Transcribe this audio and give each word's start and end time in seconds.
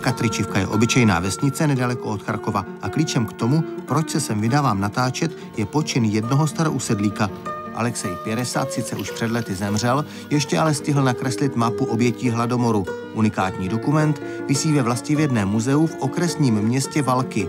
Katričivka 0.00 0.58
je 0.58 0.66
obyčejná 0.66 1.20
vesnice 1.20 1.66
nedaleko 1.66 2.04
od 2.04 2.22
Charkova 2.22 2.64
a 2.82 2.88
klíčem 2.88 3.26
k 3.26 3.32
tomu, 3.32 3.62
proč 3.86 4.10
se 4.10 4.20
sem 4.20 4.40
vydávám 4.40 4.80
natáčet, 4.80 5.32
je 5.56 5.66
počin 5.66 6.04
jednoho 6.04 6.46
starousedlíka. 6.46 7.57
Alexej 7.78 8.10
Pěresat 8.24 8.72
sice 8.72 8.96
už 8.96 9.10
před 9.10 9.30
lety 9.30 9.54
zemřel, 9.54 10.04
ještě 10.30 10.58
ale 10.58 10.74
stihl 10.74 11.02
nakreslit 11.02 11.56
mapu 11.56 11.84
obětí 11.84 12.30
hladomoru. 12.30 12.86
Unikátní 13.14 13.68
dokument 13.68 14.22
visí 14.48 14.72
ve 14.72 14.82
vlastivědném 14.82 15.48
muzeu 15.48 15.86
v 15.86 15.96
okresním 16.00 16.54
městě 16.54 17.02
Valky. 17.02 17.48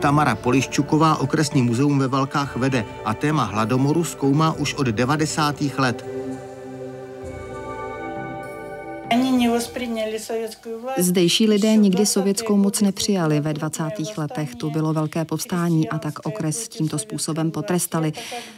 Tamara 0.00 0.34
Poliščuková 0.34 1.16
okresní 1.16 1.62
muzeum 1.62 1.98
ve 1.98 2.08
Valkách 2.08 2.56
vede 2.56 2.84
a 3.04 3.14
téma 3.14 3.44
hladomoru 3.44 4.04
zkoumá 4.04 4.52
už 4.52 4.74
od 4.74 4.86
90. 4.86 5.56
let. 5.78 6.13
Zdejší 10.98 11.48
lidé 11.48 11.76
nikdy 11.76 12.06
sovětskou 12.06 12.56
moc 12.56 12.80
nepřijali. 12.80 13.40
Ve 13.40 13.52
20. 13.52 13.82
letech 14.16 14.54
tu 14.54 14.70
bylo 14.70 14.92
velké 14.92 15.24
povstání 15.24 15.88
a 15.88 15.98
tak 15.98 16.26
okres 16.26 16.68
tímto 16.68 16.98
způsobem 16.98 17.50
potrestali. 17.50 18.12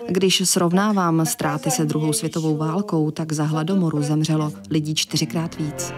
Když 0.08 0.42
srovnávám 0.44 1.26
ztráty 1.26 1.70
se 1.70 1.84
druhou 1.84 2.12
světovou 2.12 2.56
válkou, 2.56 3.10
tak 3.10 3.32
za 3.32 3.44
hladomoru 3.44 4.02
zemřelo 4.02 4.52
lidí 4.70 4.94
čtyřikrát 4.94 5.56
víc. 5.58 5.92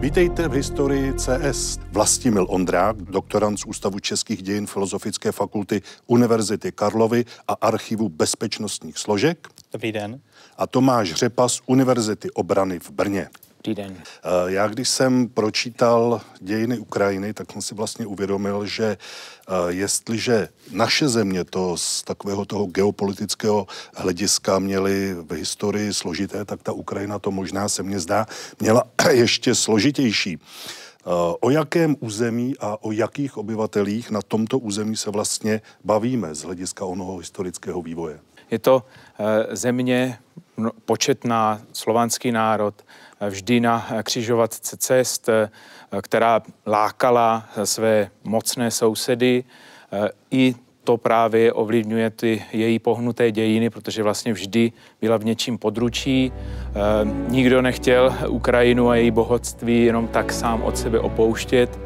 Vítejte 0.00 0.48
v 0.48 0.52
historii 0.52 1.12
CS. 1.14 1.78
Vlastimil 1.92 2.46
Ondrák, 2.50 3.02
doktorant 3.02 3.58
z 3.58 3.64
Ústavu 3.64 3.98
českých 3.98 4.42
dějin 4.42 4.66
Filozofické 4.66 5.32
fakulty 5.32 5.82
Univerzity 6.06 6.72
Karlovy 6.72 7.24
a 7.48 7.52
Archivu 7.52 8.08
bezpečnostních 8.08 8.98
složek. 8.98 9.48
Dobrý 9.72 9.92
den. 9.92 10.20
A 10.56 10.66
Tomáš 10.66 11.12
Řepa 11.12 11.48
z 11.48 11.60
Univerzity 11.66 12.30
obrany 12.30 12.78
v 12.78 12.90
Brně. 12.90 13.28
Dobrý 13.64 13.74
den. 13.74 13.96
Eh, 13.96 14.28
já 14.46 14.68
když 14.68 14.88
jsem 14.88 15.28
pročítal 15.28 16.20
dějiny 16.40 16.78
Ukrajiny, 16.78 17.34
tak 17.34 17.52
jsem 17.52 17.62
si 17.62 17.74
vlastně 17.74 18.06
uvědomil, 18.06 18.66
že 18.66 18.84
eh, 19.48 19.52
jestliže 19.68 20.48
naše 20.72 21.08
země 21.08 21.44
to 21.44 21.76
z 21.76 22.02
takového 22.02 22.44
toho 22.44 22.66
geopolitického 22.66 23.66
hlediska 23.94 24.58
měly 24.58 25.14
v 25.14 25.32
historii 25.32 25.94
složité, 25.94 26.44
tak 26.44 26.62
ta 26.62 26.72
Ukrajina 26.72 27.18
to 27.18 27.30
možná 27.30 27.68
se 27.68 27.82
mně 27.82 28.00
zdá 28.00 28.26
měla 28.60 28.82
ještě 29.10 29.54
složitější. 29.54 30.38
Eh, 30.38 31.10
o 31.40 31.50
jakém 31.50 31.96
území 32.00 32.54
a 32.60 32.82
o 32.82 32.92
jakých 32.92 33.36
obyvatelích 33.36 34.10
na 34.10 34.22
tomto 34.22 34.58
území 34.58 34.96
se 34.96 35.10
vlastně 35.10 35.60
bavíme 35.84 36.34
z 36.34 36.42
hlediska 36.42 36.84
onoho 36.84 37.18
historického 37.18 37.82
vývoje? 37.82 38.20
Je 38.50 38.58
to 38.58 38.82
země 39.50 40.18
početná, 40.84 41.60
slovanský 41.72 42.32
národ, 42.32 42.74
vždy 43.28 43.60
na 43.60 43.86
křižovatce 44.02 44.76
cest, 44.76 45.28
která 46.02 46.42
lákala 46.66 47.48
své 47.64 48.10
mocné 48.24 48.70
sousedy. 48.70 49.44
I 50.30 50.54
to 50.84 50.96
právě 50.96 51.52
ovlivňuje 51.52 52.10
ty 52.10 52.44
její 52.52 52.78
pohnuté 52.78 53.30
dějiny, 53.32 53.70
protože 53.70 54.02
vlastně 54.02 54.32
vždy 54.32 54.72
byla 55.00 55.16
v 55.16 55.24
něčím 55.24 55.58
područí. 55.58 56.32
Nikdo 57.28 57.62
nechtěl 57.62 58.14
Ukrajinu 58.28 58.88
a 58.88 58.96
její 58.96 59.10
bohatství 59.10 59.84
jenom 59.84 60.08
tak 60.08 60.32
sám 60.32 60.62
od 60.62 60.78
sebe 60.78 61.00
opouštět. 61.00 61.78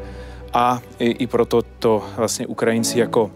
A 0.53 0.81
i, 0.99 1.05
i 1.05 1.27
proto 1.27 1.61
to 1.61 2.03
vlastně 2.15 2.47
Ukrajinci 2.47 2.99
jako 2.99 3.31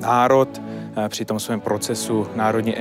národ 0.00 0.60
při 1.08 1.24
tom 1.24 1.40
svém 1.40 1.60
procesu 1.60 2.26
národní 2.34 2.74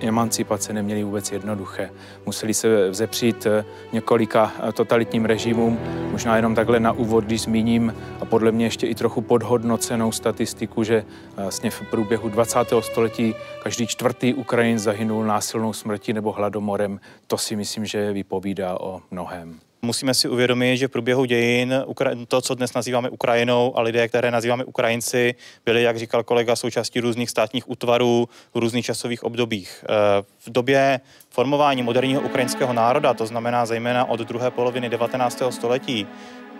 emancipace 0.00 0.72
neměli 0.72 1.04
vůbec 1.04 1.32
jednoduché. 1.32 1.90
Museli 2.26 2.54
se 2.54 2.90
vzepřít 2.90 3.46
eh, 3.46 3.64
několika 3.92 4.52
eh, 4.68 4.72
totalitním 4.72 5.24
režimům. 5.24 5.78
Možná 6.10 6.36
jenom 6.36 6.54
takhle 6.54 6.80
na 6.80 6.92
úvod, 6.92 7.24
když 7.24 7.42
zmíním 7.42 7.94
a 8.20 8.24
podle 8.24 8.52
mě 8.52 8.66
ještě 8.66 8.86
i 8.86 8.94
trochu 8.94 9.20
podhodnocenou 9.20 10.12
statistiku, 10.12 10.84
že 10.84 10.96
eh, 10.96 11.42
vlastně 11.42 11.70
v 11.70 11.82
průběhu 11.90 12.28
20. 12.28 12.58
století 12.80 13.34
každý 13.62 13.86
čtvrtý 13.86 14.34
Ukrajin 14.34 14.78
zahynul 14.78 15.24
násilnou 15.24 15.72
smrtí 15.72 16.12
nebo 16.12 16.32
hladomorem. 16.32 17.00
To 17.26 17.38
si 17.38 17.56
myslím, 17.56 17.86
že 17.86 18.12
vypovídá 18.12 18.80
o 18.80 19.00
mnohem. 19.10 19.60
Musíme 19.84 20.14
si 20.14 20.28
uvědomit, 20.28 20.76
že 20.76 20.88
v 20.88 20.90
průběhu 20.90 21.24
dějin 21.24 21.84
to, 22.28 22.40
co 22.40 22.54
dnes 22.54 22.74
nazýváme 22.74 23.10
Ukrajinou 23.10 23.78
a 23.78 23.80
lidé, 23.80 24.08
které 24.08 24.30
nazýváme 24.30 24.64
Ukrajinci, 24.64 25.34
byli, 25.64 25.82
jak 25.82 25.98
říkal 25.98 26.22
kolega, 26.22 26.56
součástí 26.56 27.00
různých 27.00 27.30
státních 27.30 27.70
útvarů 27.70 28.28
v 28.54 28.58
různých 28.58 28.84
časových 28.84 29.24
obdobích. 29.24 29.84
Eh, 29.84 30.22
v 30.38 30.50
době 30.50 31.00
formování 31.30 31.82
moderního 31.82 32.20
ukrajinského 32.20 32.72
národa, 32.72 33.14
to 33.14 33.26
znamená 33.26 33.66
zejména 33.66 34.04
od 34.04 34.20
druhé 34.20 34.50
poloviny 34.50 34.88
19. 34.88 35.52
století, 35.52 36.06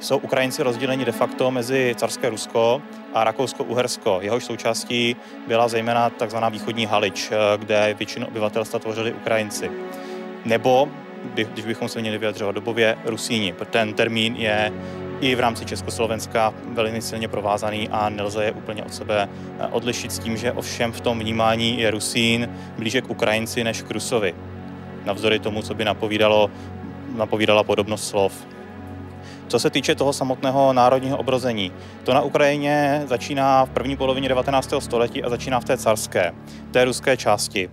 jsou 0.00 0.18
Ukrajinci 0.18 0.62
rozděleni 0.62 1.04
de 1.04 1.12
facto 1.12 1.50
mezi 1.50 1.94
carské 1.98 2.30
Rusko 2.30 2.82
a 3.14 3.24
Rakousko-Uhersko. 3.24 4.18
Jehož 4.20 4.44
součástí 4.44 5.16
byla 5.48 5.68
zejména 5.68 6.10
tzv. 6.10 6.36
východní 6.50 6.86
Halič, 6.86 7.30
eh, 7.32 7.58
kde 7.58 7.94
většinu 7.98 8.26
obyvatelstva 8.26 8.78
tvořili 8.78 9.12
Ukrajinci. 9.12 9.70
Nebo 10.44 10.88
když 11.34 11.64
bychom 11.64 11.88
se 11.88 12.00
měli 12.00 12.18
vyjadřovat 12.18 12.54
dobově, 12.54 12.96
Rusíni. 13.04 13.54
Ten 13.70 13.94
termín 13.94 14.36
je 14.36 14.72
i 15.20 15.34
v 15.34 15.40
rámci 15.40 15.64
Československa 15.64 16.54
velmi 16.72 17.02
silně 17.02 17.28
provázaný 17.28 17.88
a 17.88 18.08
nelze 18.08 18.44
je 18.44 18.52
úplně 18.52 18.82
od 18.82 18.94
sebe 18.94 19.28
eh, 19.58 19.66
odlišit 19.66 20.12
s 20.12 20.18
tím, 20.18 20.36
že 20.36 20.52
ovšem 20.52 20.92
v 20.92 21.00
tom 21.00 21.18
vnímání 21.18 21.80
je 21.80 21.90
Rusín 21.90 22.48
blíže 22.78 23.00
k 23.00 23.10
Ukrajinci 23.10 23.64
než 23.64 23.82
k 23.82 23.90
Rusovi. 23.90 24.34
Navzdory 25.04 25.38
tomu, 25.38 25.62
co 25.62 25.74
by 25.74 25.84
napovídalo, 25.84 26.50
napovídala 27.16 27.64
podobnost 27.64 28.08
slov. 28.08 28.46
Co 29.48 29.58
se 29.58 29.70
týče 29.70 29.94
toho 29.94 30.12
samotného 30.12 30.72
národního 30.72 31.16
obrození, 31.18 31.72
to 32.02 32.14
na 32.14 32.20
Ukrajině 32.20 33.02
začíná 33.06 33.64
v 33.64 33.70
první 33.70 33.96
polovině 33.96 34.28
19. 34.28 34.74
století 34.78 35.24
a 35.24 35.30
začíná 35.30 35.60
v 35.60 35.64
té 35.64 35.76
carské, 35.76 36.32
té 36.70 36.84
ruské 36.84 37.16
části. 37.16 37.70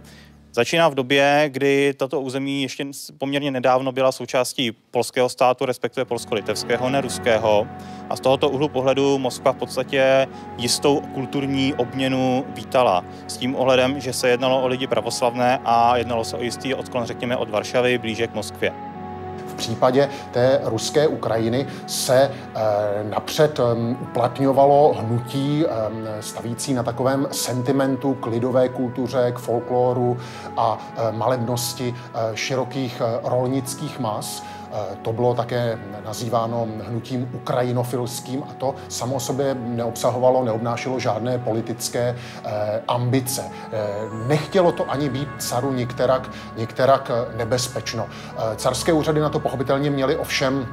Začíná 0.54 0.90
v 0.90 0.96
době, 0.96 1.46
kdy 1.48 1.94
tato 1.98 2.22
území 2.22 2.62
ještě 2.62 2.86
poměrně 3.18 3.52
nedávno 3.52 3.92
byla 3.92 4.12
součástí 4.12 4.72
polského 4.72 5.30
státu, 5.30 5.66
respektive 5.66 6.06
polsko-litevského, 6.06 6.90
ne 6.90 7.02
ruského. 7.02 7.68
A 8.10 8.16
z 8.16 8.20
tohoto 8.20 8.50
úhlu 8.50 8.70
pohledu 8.70 9.18
Moskva 9.18 9.52
v 9.52 9.58
podstatě 9.58 10.28
jistou 10.58 11.02
kulturní 11.02 11.74
obměnu 11.74 12.46
vítala. 12.56 13.06
S 13.28 13.38
tím 13.38 13.56
ohledem, 13.56 14.00
že 14.00 14.14
se 14.14 14.30
jednalo 14.30 14.62
o 14.62 14.68
lidi 14.68 14.88
pravoslavné 14.88 15.60
a 15.66 15.98
jednalo 15.98 16.24
se 16.24 16.38
o 16.38 16.44
jistý 16.44 16.74
odklon, 16.74 17.06
řekněme, 17.06 17.38
od 17.38 17.50
Varšavy 17.50 17.98
blíže 17.98 18.28
k 18.28 18.34
Moskvě 18.34 18.91
případě 19.54 20.10
té 20.32 20.60
ruské 20.64 21.08
Ukrajiny 21.08 21.68
se 21.88 22.32
eh, 22.32 22.60
napřed 23.10 23.60
eh, 23.60 23.64
uplatňovalo 24.02 24.96
hnutí 25.00 25.66
eh, 25.66 26.22
stavící 26.22 26.74
na 26.74 26.84
takovém 26.84 27.28
sentimentu 27.32 28.14
k 28.14 28.26
lidové 28.26 28.70
kultuře, 28.70 29.32
k 29.36 29.40
folkloru 29.40 30.18
a 30.58 30.80
malebnosti 31.12 31.96
širokých 32.34 33.02
rolnických 33.24 34.00
mas. 34.00 34.44
Eh, 34.74 34.96
to 35.02 35.14
bylo 35.14 35.34
také 35.34 35.80
nazýváno 36.06 36.68
hnutím 36.88 37.30
ukrajinofilským 37.34 38.44
a 38.44 38.54
to 38.58 38.76
samo 38.88 39.20
sobě 39.20 39.56
neobsahovalo, 39.60 40.44
neobnášelo 40.44 41.00
žádné 41.00 41.38
politické 41.38 42.16
eh, 42.46 42.82
ambice. 42.88 43.44
Eh, 43.44 43.80
nechtělo 44.28 44.72
to 44.72 44.92
ani 44.92 45.10
být 45.10 45.30
caru 45.38 45.74
některak, 45.74 46.30
některak 46.58 47.12
nebezpečno. 47.38 48.08
Carské 48.56 48.94
úřady 48.94 49.20
na 49.20 49.30
to 49.30 49.40
pochopitelně 49.40 49.90
měly 49.90 50.16
ovšem 50.16 50.68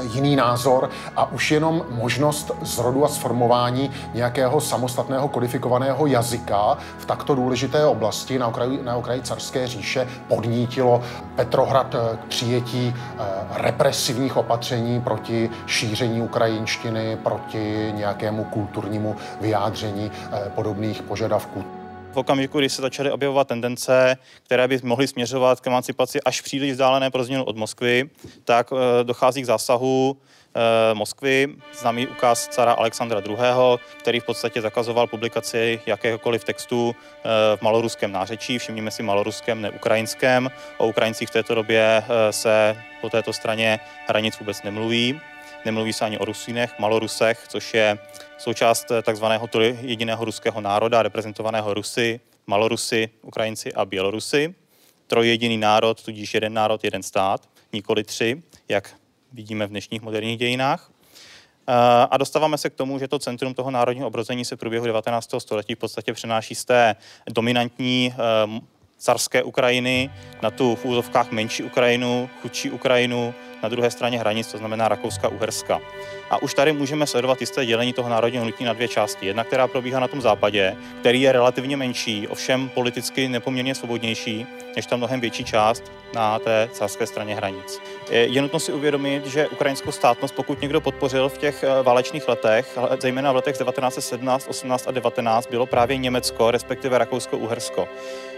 jiný 0.00 0.36
názor 0.36 0.90
a 1.16 1.32
už 1.32 1.50
jenom 1.50 1.84
možnost 1.90 2.50
zrodu 2.62 3.04
a 3.04 3.08
sformování 3.08 3.90
nějakého 4.14 4.60
samostatného 4.60 5.28
kodifikovaného 5.28 6.06
jazyka 6.06 6.78
v 6.98 7.04
takto 7.04 7.34
důležité 7.34 7.86
oblasti 7.86 8.38
na 8.38 8.48
okraji, 8.48 8.82
na 8.82 8.96
okraji 8.96 9.22
carské 9.22 9.66
říše 9.66 10.08
podnítilo 10.28 11.02
Petrohrad 11.36 11.94
eh, 11.94 12.16
k 12.16 12.24
přijetí 12.24 12.94
eh, 12.96 13.24
represivních 13.50 14.36
opatření 14.36 15.00
proti 15.00 15.50
šíření 15.66 16.22
ukrajinštiny, 16.22 17.16
proti 17.16 17.92
nějakému 17.96 18.44
kulturnímu 18.44 19.16
vyjádření 19.40 20.10
podobných 20.54 21.02
požadavků. 21.02 21.81
V 22.12 22.16
okamžiku, 22.16 22.58
kdy 22.58 22.68
se 22.68 22.82
začaly 22.82 23.10
objevovat 23.10 23.48
tendence, 23.48 24.16
které 24.42 24.68
by 24.68 24.78
mohly 24.82 25.08
směřovat 25.08 25.60
k 25.60 25.66
emancipaci 25.66 26.22
až 26.22 26.40
příliš 26.40 26.72
vzdálené 26.72 27.10
pro 27.10 27.24
změnu 27.24 27.44
od 27.44 27.56
Moskvy, 27.56 28.10
tak 28.44 28.70
eh, 28.72 29.04
dochází 29.04 29.42
k 29.42 29.46
zásahu 29.46 30.16
eh, 30.54 30.94
Moskvy, 30.94 31.48
známý 31.80 32.06
ukaz 32.06 32.48
cara 32.48 32.72
Alexandra 32.72 33.20
II., 33.28 33.36
který 33.98 34.20
v 34.20 34.24
podstatě 34.24 34.60
zakazoval 34.60 35.06
publikaci 35.06 35.80
jakéhokoliv 35.86 36.44
textu 36.44 36.94
eh, 36.94 37.56
v 37.56 37.62
maloruském 37.62 38.12
nářečí, 38.12 38.58
všimněme 38.58 38.90
si 38.90 39.02
maloruském, 39.02 39.62
neukrajinském. 39.62 40.50
O 40.78 40.86
Ukrajincích 40.86 41.28
v 41.28 41.32
této 41.32 41.54
době 41.54 42.04
se 42.30 42.76
po 43.00 43.10
této 43.10 43.32
straně 43.32 43.80
hranic 44.08 44.38
vůbec 44.38 44.62
nemluví. 44.62 45.20
Nemluví 45.64 45.92
se 45.92 46.04
ani 46.04 46.18
o 46.18 46.24
Rusínech, 46.24 46.78
Malorusech, 46.78 47.44
což 47.48 47.74
je 47.74 47.98
součást 48.38 48.86
takzvaného 49.02 49.48
jediného 49.80 50.24
ruského 50.24 50.60
národa, 50.60 51.02
reprezentovaného 51.02 51.74
Rusy, 51.74 52.20
Malorusy, 52.46 53.10
Ukrajinci 53.22 53.72
a 53.72 53.84
Bělorusy. 53.84 54.54
Trojjediný 55.06 55.58
národ, 55.58 56.02
tudíž 56.02 56.34
jeden 56.34 56.54
národ, 56.54 56.84
jeden 56.84 57.02
stát, 57.02 57.48
nikoli 57.72 58.04
tři, 58.04 58.42
jak 58.68 58.94
vidíme 59.32 59.66
v 59.66 59.70
dnešních 59.70 60.02
moderních 60.02 60.38
dějinách. 60.38 60.90
A 62.10 62.16
dostáváme 62.16 62.58
se 62.58 62.70
k 62.70 62.74
tomu, 62.74 62.98
že 62.98 63.08
to 63.08 63.18
centrum 63.18 63.54
toho 63.54 63.70
národního 63.70 64.06
obrození 64.06 64.44
se 64.44 64.56
v 64.56 64.58
průběhu 64.58 64.86
19. 64.86 65.30
století 65.38 65.74
v 65.74 65.78
podstatě 65.78 66.12
přenáší 66.12 66.54
z 66.54 66.64
té 66.64 66.96
dominantní 67.30 68.14
carské 68.98 69.42
Ukrajiny 69.42 70.10
na 70.42 70.50
tu 70.50 70.74
v 70.74 70.84
úzovkách 70.84 71.30
menší 71.30 71.62
Ukrajinu, 71.62 72.30
chudší 72.42 72.70
Ukrajinu, 72.70 73.34
na 73.62 73.68
druhé 73.68 73.90
straně 73.90 74.18
hranic, 74.18 74.52
to 74.52 74.58
znamená 74.58 74.88
Rakouska-Uherska. 74.88 75.80
A 76.30 76.42
už 76.42 76.54
tady 76.54 76.72
můžeme 76.72 77.06
sledovat 77.06 77.40
jisté 77.40 77.66
dělení 77.66 77.92
toho 77.92 78.08
národního 78.08 78.42
hnutí 78.42 78.64
na 78.64 78.72
dvě 78.72 78.88
části. 78.88 79.26
Jedna, 79.26 79.44
která 79.44 79.68
probíhá 79.68 80.00
na 80.00 80.08
tom 80.08 80.20
západě, 80.20 80.76
který 81.00 81.20
je 81.20 81.32
relativně 81.32 81.76
menší, 81.76 82.28
ovšem 82.28 82.68
politicky 82.68 83.28
nepoměrně 83.28 83.74
svobodnější, 83.74 84.46
než 84.76 84.86
ta 84.86 84.96
mnohem 84.96 85.20
větší 85.20 85.44
část 85.44 85.92
na 86.14 86.38
té 86.38 86.68
carské 86.72 87.06
straně 87.06 87.34
hranic. 87.34 87.80
Je 88.10 88.42
nutno 88.42 88.60
si 88.60 88.72
uvědomit, 88.72 89.26
že 89.26 89.48
ukrajinskou 89.48 89.92
státnost, 89.92 90.34
pokud 90.34 90.60
někdo 90.60 90.80
podpořil 90.80 91.28
v 91.28 91.38
těch 91.38 91.64
eh, 91.64 91.82
válečných 91.82 92.28
letech, 92.28 92.78
zejména 93.00 93.32
v 93.32 93.36
letech 93.36 93.58
1917, 93.58 94.46
18 94.48 94.88
a 94.88 94.90
19, 94.90 95.50
bylo 95.50 95.66
právě 95.66 95.96
Německo, 95.96 96.50
respektive 96.50 96.98
Rakousko-Uhersko. 96.98 97.88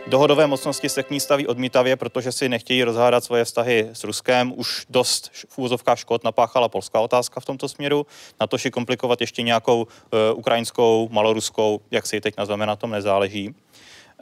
Dohodové 0.06 0.46
mocnosti 0.46 0.88
se 0.88 1.02
k 1.02 1.10
ní 1.10 1.20
staví 1.20 1.46
odmítavě, 1.46 1.96
protože 1.96 2.32
si 2.32 2.48
nechtějí 2.48 2.84
rozhádat 2.84 3.24
svoje 3.24 3.44
vztahy 3.44 3.88
s 3.92 4.04
Ruskem. 4.04 4.52
Už 4.56 4.86
dost 4.90 5.13
v 5.48 5.58
úvozovkách 5.58 5.98
škod 5.98 6.24
napáchala 6.24 6.68
polská 6.68 7.00
otázka 7.00 7.40
v 7.40 7.44
tomto 7.44 7.68
směru. 7.68 8.06
Na 8.40 8.46
to 8.46 8.58
si 8.58 8.70
komplikovat 8.70 9.20
ještě 9.20 9.42
nějakou 9.42 9.82
uh, 9.82 9.88
ukrajinskou, 10.34 11.08
maloruskou, 11.12 11.80
jak 11.90 12.06
si 12.06 12.16
ji 12.16 12.20
teď 12.20 12.34
nazveme, 12.38 12.66
na 12.66 12.76
tom 12.76 12.90
nezáleží. 12.90 13.54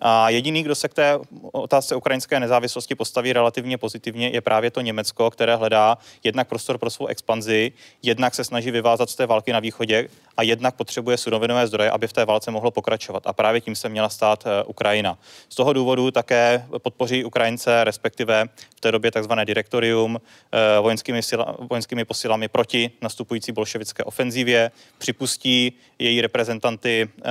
A 0.05 0.31
jediný, 0.31 0.63
kdo 0.63 0.75
se 0.75 0.89
k 0.89 0.95
té 0.95 1.19
otázce 1.53 1.97
ukrajinské 1.97 2.41
nezávislosti 2.41 2.95
postaví 2.95 3.33
relativně 3.33 3.79
pozitivně, 3.79 4.29
je 4.29 4.41
právě 4.41 4.71
to 4.71 4.81
Německo, 4.81 5.31
které 5.31 5.57
hledá 5.57 5.99
jednak 6.25 6.49
prostor 6.49 6.79
pro 6.79 6.91
svou 6.91 7.07
expanzi, 7.07 7.73
jednak 8.03 8.35
se 8.35 8.45
snaží 8.45 8.71
vyvázat 8.71 9.11
z 9.11 9.15
té 9.15 9.27
války 9.27 9.53
na 9.53 9.61
východě 9.61 10.09
a 10.37 10.43
jednak 10.43 10.75
potřebuje 10.75 11.17
surovinové 11.17 11.67
zdroje, 11.67 11.91
aby 11.91 12.09
v 12.09 12.13
té 12.13 12.25
válce 12.25 12.51
mohlo 12.51 12.71
pokračovat. 12.71 13.23
A 13.27 13.33
právě 13.33 13.61
tím 13.61 13.77
se 13.77 13.89
měla 13.89 14.09
stát 14.09 14.45
eh, 14.47 14.65
Ukrajina. 14.65 15.19
Z 15.49 15.55
toho 15.55 15.73
důvodu 15.73 16.11
také 16.11 16.67
podpoří 16.79 17.25
Ukrajince, 17.25 17.85
respektive 17.85 18.49
v 18.77 18.81
té 18.81 18.93
době 18.93 19.11
takzvané 19.11 19.45
direktorium 19.45 20.21
eh, 20.53 20.81
vojenskými, 20.81 21.23
sila, 21.23 21.57
vojenskými 21.71 22.05
posilami 22.05 22.49
proti 22.49 22.91
nastupující 23.03 23.53
bolševické 23.53 24.05
ofenzívě, 24.05 24.71
připustí 24.99 25.73
její 25.99 26.21
reprezentanty 26.21 27.09
eh, 27.19 27.31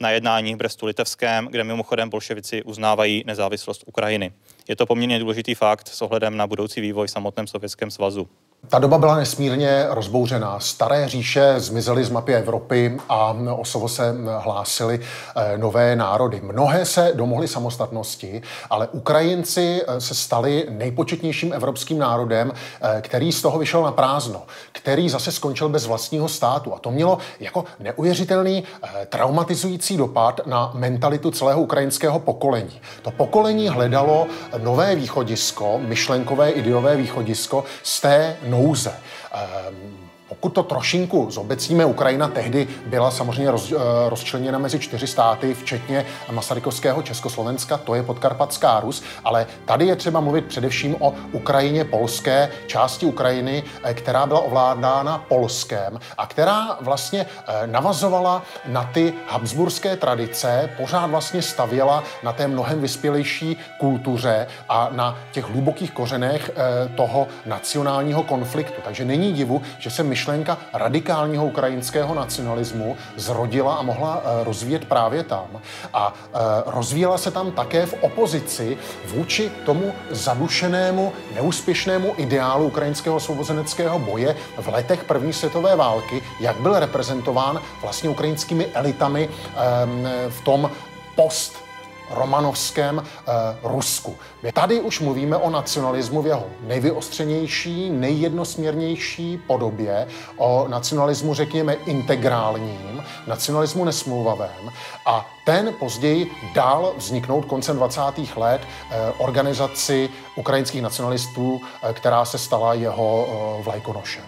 na 0.00 0.10
jednání 0.10 0.54
v 0.54 0.58
Brestu 0.58 0.86
Litevském, 0.86 1.48
kde 1.50 1.64
mimochodem 1.64 2.10
bolševici 2.10 2.62
uznávají 2.62 3.24
nezávislost 3.26 3.84
Ukrajiny. 3.86 4.32
Je 4.68 4.76
to 4.76 4.86
poměrně 4.86 5.18
důležitý 5.18 5.54
fakt 5.54 5.88
s 5.88 6.02
ohledem 6.02 6.36
na 6.36 6.46
budoucí 6.46 6.80
vývoj 6.80 7.06
v 7.06 7.10
samotném 7.10 7.46
Sovětském 7.46 7.90
svazu. 7.90 8.28
Ta 8.68 8.78
doba 8.78 8.98
byla 8.98 9.16
nesmírně 9.16 9.86
rozbouřená. 9.88 10.60
Staré 10.60 11.08
říše 11.08 11.54
zmizely 11.56 12.04
z 12.04 12.10
mapy 12.10 12.34
Evropy 12.34 12.96
a 13.08 13.36
o 13.56 13.64
slovo 13.64 13.88
se 13.88 14.14
hlásily 14.38 15.00
eh, 15.36 15.58
nové 15.58 15.96
národy. 15.96 16.40
Mnohé 16.44 16.84
se 16.84 17.12
domohly 17.14 17.48
samostatnosti, 17.48 18.42
ale 18.70 18.88
Ukrajinci 18.88 19.82
eh, 19.86 20.00
se 20.00 20.14
stali 20.14 20.66
nejpočetnějším 20.70 21.52
evropským 21.52 21.98
národem, 21.98 22.52
eh, 22.80 23.00
který 23.00 23.32
z 23.32 23.42
toho 23.42 23.58
vyšel 23.58 23.82
na 23.82 23.92
prázdno, 23.92 24.42
který 24.72 25.08
zase 25.08 25.32
skončil 25.32 25.68
bez 25.68 25.86
vlastního 25.86 26.28
státu. 26.28 26.74
A 26.74 26.78
to 26.78 26.90
mělo 26.90 27.18
jako 27.40 27.64
neuvěřitelný 27.80 28.64
traumatizující 29.08 29.96
dopad 29.96 30.40
na 30.46 30.70
mentalitu 30.74 31.30
celého 31.30 31.62
ukrajinského 31.62 32.18
pokolení. 32.18 32.80
To 33.02 33.10
pokolení 33.10 33.68
hledalo 33.68 34.26
nové 34.58 34.96
východisko, 34.96 35.78
myšlenkové, 35.78 36.50
ideové 36.50 36.96
východisko 36.96 37.64
z 37.82 38.00
té 38.00 38.36
não 38.54 38.64
usa. 38.64 38.96
Um, 39.32 40.03
pokud 40.44 40.54
to 40.54 40.62
trošinku 40.62 41.26
zobecíme, 41.30 41.84
Ukrajina 41.84 42.28
tehdy 42.28 42.68
byla 42.86 43.10
samozřejmě 43.10 43.50
roz, 43.50 43.72
eh, 43.72 43.76
rozčleněna 44.08 44.58
mezi 44.58 44.78
čtyři 44.78 45.06
státy, 45.06 45.54
včetně 45.54 46.04
Masarykovského 46.30 47.02
Československa, 47.02 47.78
to 47.78 47.94
je 47.94 48.02
podkarpatská 48.02 48.80
Rus, 48.80 49.02
ale 49.24 49.46
tady 49.64 49.86
je 49.86 49.96
třeba 49.96 50.20
mluvit 50.20 50.44
především 50.44 50.96
o 51.00 51.14
Ukrajině 51.32 51.84
polské, 51.84 52.48
části 52.66 53.06
Ukrajiny, 53.06 53.64
eh, 53.84 53.94
která 53.94 54.26
byla 54.26 54.40
ovládána 54.40 55.24
Polskem 55.28 55.98
a 56.18 56.26
která 56.26 56.76
vlastně 56.80 57.26
eh, 57.26 57.66
navazovala 57.66 58.42
na 58.66 58.84
ty 58.84 59.14
habsburské 59.28 59.96
tradice, 59.96 60.70
pořád 60.76 61.06
vlastně 61.06 61.42
stavěla 61.42 62.04
na 62.22 62.32
té 62.32 62.48
mnohem 62.48 62.80
vyspělejší 62.80 63.56
kultuře 63.80 64.46
a 64.68 64.88
na 64.92 65.16
těch 65.32 65.44
hlubokých 65.44 65.92
kořenech 65.92 66.50
toho 66.96 67.28
nacionálního 67.46 68.22
konfliktu. 68.22 68.82
Takže 68.84 69.04
není 69.04 69.32
divu, 69.32 69.62
že 69.78 69.90
se 69.90 70.02
myšlenka 70.02 70.33
radikálního 70.72 71.46
ukrajinského 71.46 72.14
nacionalismu 72.14 72.96
zrodila 73.16 73.74
a 73.74 73.82
mohla 73.82 74.22
eh, 74.24 74.44
rozvíjet 74.44 74.84
právě 74.84 75.22
tam. 75.24 75.46
A 75.92 76.14
eh, 76.14 76.38
rozvíjela 76.66 77.18
se 77.18 77.30
tam 77.30 77.52
také 77.52 77.86
v 77.86 77.94
opozici 78.00 78.78
vůči 79.06 79.50
tomu 79.66 79.92
zadušenému, 80.10 81.12
neúspěšnému 81.34 82.14
ideálu 82.16 82.66
ukrajinského 82.66 83.16
osvobozeneckého 83.16 83.98
boje 83.98 84.36
v 84.56 84.68
letech 84.68 85.04
první 85.04 85.32
světové 85.32 85.76
války, 85.76 86.22
jak 86.40 86.56
byl 86.60 86.78
reprezentován 86.78 87.60
vlastně 87.82 88.10
ukrajinskými 88.10 88.66
elitami 88.66 89.28
ehm, 89.56 90.08
v 90.28 90.44
tom 90.44 90.70
post 91.16 91.63
romanovském 92.10 93.02
eh, 93.04 93.32
Rusku. 93.62 94.16
Tady 94.52 94.80
už 94.80 95.00
mluvíme 95.00 95.36
o 95.36 95.50
nacionalismu 95.50 96.22
v 96.22 96.26
jeho 96.26 96.46
nejvyostřenější, 96.66 97.90
nejjednosměrnější 97.90 99.38
podobě, 99.46 100.08
o 100.36 100.66
nacionalismu, 100.68 101.34
řekněme, 101.34 101.74
integrálním, 101.74 103.04
nacionalismu 103.26 103.84
nesmluvavém 103.84 104.70
a 105.06 105.26
ten 105.44 105.74
později 105.78 106.30
dal 106.54 106.94
vzniknout 106.96 107.44
koncem 107.44 107.76
20. 107.76 108.00
let 108.36 108.60
eh, 108.90 109.12
organizaci 109.18 110.08
ukrajinských 110.36 110.82
nacionalistů, 110.82 111.60
eh, 111.82 111.92
která 111.92 112.24
se 112.24 112.38
stala 112.38 112.74
jeho 112.74 113.26
eh, 113.28 113.62
vlajkonošem. 113.62 114.24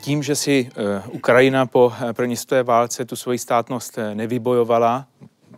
Tím, 0.00 0.22
že 0.22 0.36
si 0.36 0.70
Ukrajina 1.12 1.66
po 1.66 1.92
první 2.12 2.36
světové 2.36 2.62
válce 2.62 3.04
tu 3.04 3.16
svoji 3.16 3.38
státnost 3.38 3.98
nevybojovala, 4.14 5.06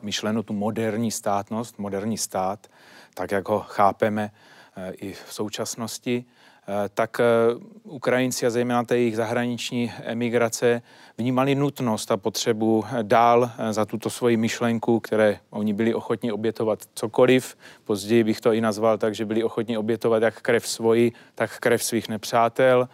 myšleno 0.03 0.43
tu 0.43 0.53
moderní 0.53 1.11
státnost, 1.11 1.79
moderní 1.79 2.19
stát, 2.19 2.67
tak 3.15 3.31
jak 3.31 3.49
ho 3.49 3.61
chápeme 3.61 4.31
eh, 4.77 4.93
i 4.93 5.13
v 5.13 5.33
současnosti, 5.33 6.25
eh, 6.25 6.89
tak 6.95 7.21
eh, 7.21 7.25
Ukrajinci 7.83 8.47
a 8.47 8.51
zejména 8.51 8.85
jejich 8.91 9.17
zahraniční 9.17 9.93
emigrace 10.05 10.83
vnímali 11.21 11.55
nutnost 11.55 12.13
a 12.13 12.17
potřebu 12.17 12.85
dál 13.03 13.51
za 13.71 13.85
tuto 13.85 14.11
svoji 14.11 14.37
myšlenku, 14.37 15.01
které 15.01 15.39
oni 15.51 15.73
byli 15.73 15.95
ochotni 15.95 16.33
obětovat 16.33 16.79
cokoliv. 16.95 17.57
Později 17.85 18.25
bych 18.25 18.41
to 18.41 18.53
i 18.53 18.61
nazval 18.61 18.99
tak, 18.99 19.15
že 19.15 19.25
byli 19.25 19.45
ochotni 19.45 19.79
obětovat 19.79 20.23
jak 20.23 20.41
krev 20.41 20.69
svoji, 20.69 21.13
tak 21.35 21.59
krev 21.59 21.83
svých 21.85 22.09
nepřátel 22.09 22.89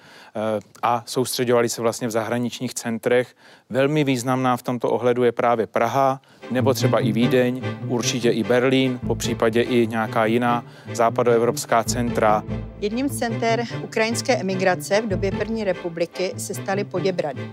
a 0.83 1.03
soustředovali 1.07 1.69
se 1.69 1.83
vlastně 1.83 2.09
v 2.09 2.11
zahraničních 2.11 2.75
centrech. 2.75 3.37
Velmi 3.71 4.05
významná 4.05 4.57
v 4.57 4.63
tomto 4.63 4.91
ohledu 4.91 5.25
je 5.25 5.33
právě 5.33 5.67
Praha, 5.67 6.21
nebo 6.51 6.75
třeba 6.75 7.01
i 7.01 7.13
Vídeň, 7.13 7.63
určitě 7.89 8.31
i 8.31 8.45
Berlín, 8.45 9.01
po 9.07 9.15
případě 9.15 9.63
i 9.63 9.87
nějaká 9.87 10.27
jiná 10.27 10.65
západoevropská 10.93 11.85
centra. 11.85 12.43
Jedním 12.81 13.09
z 13.09 13.19
center 13.19 13.65
ukrajinské 13.85 14.37
emigrace 14.37 15.01
v 15.01 15.09
době 15.09 15.33
první 15.33 15.65
republiky 15.65 16.35
se 16.37 16.55
staly 16.55 16.85
Poděbrady. 16.85 17.51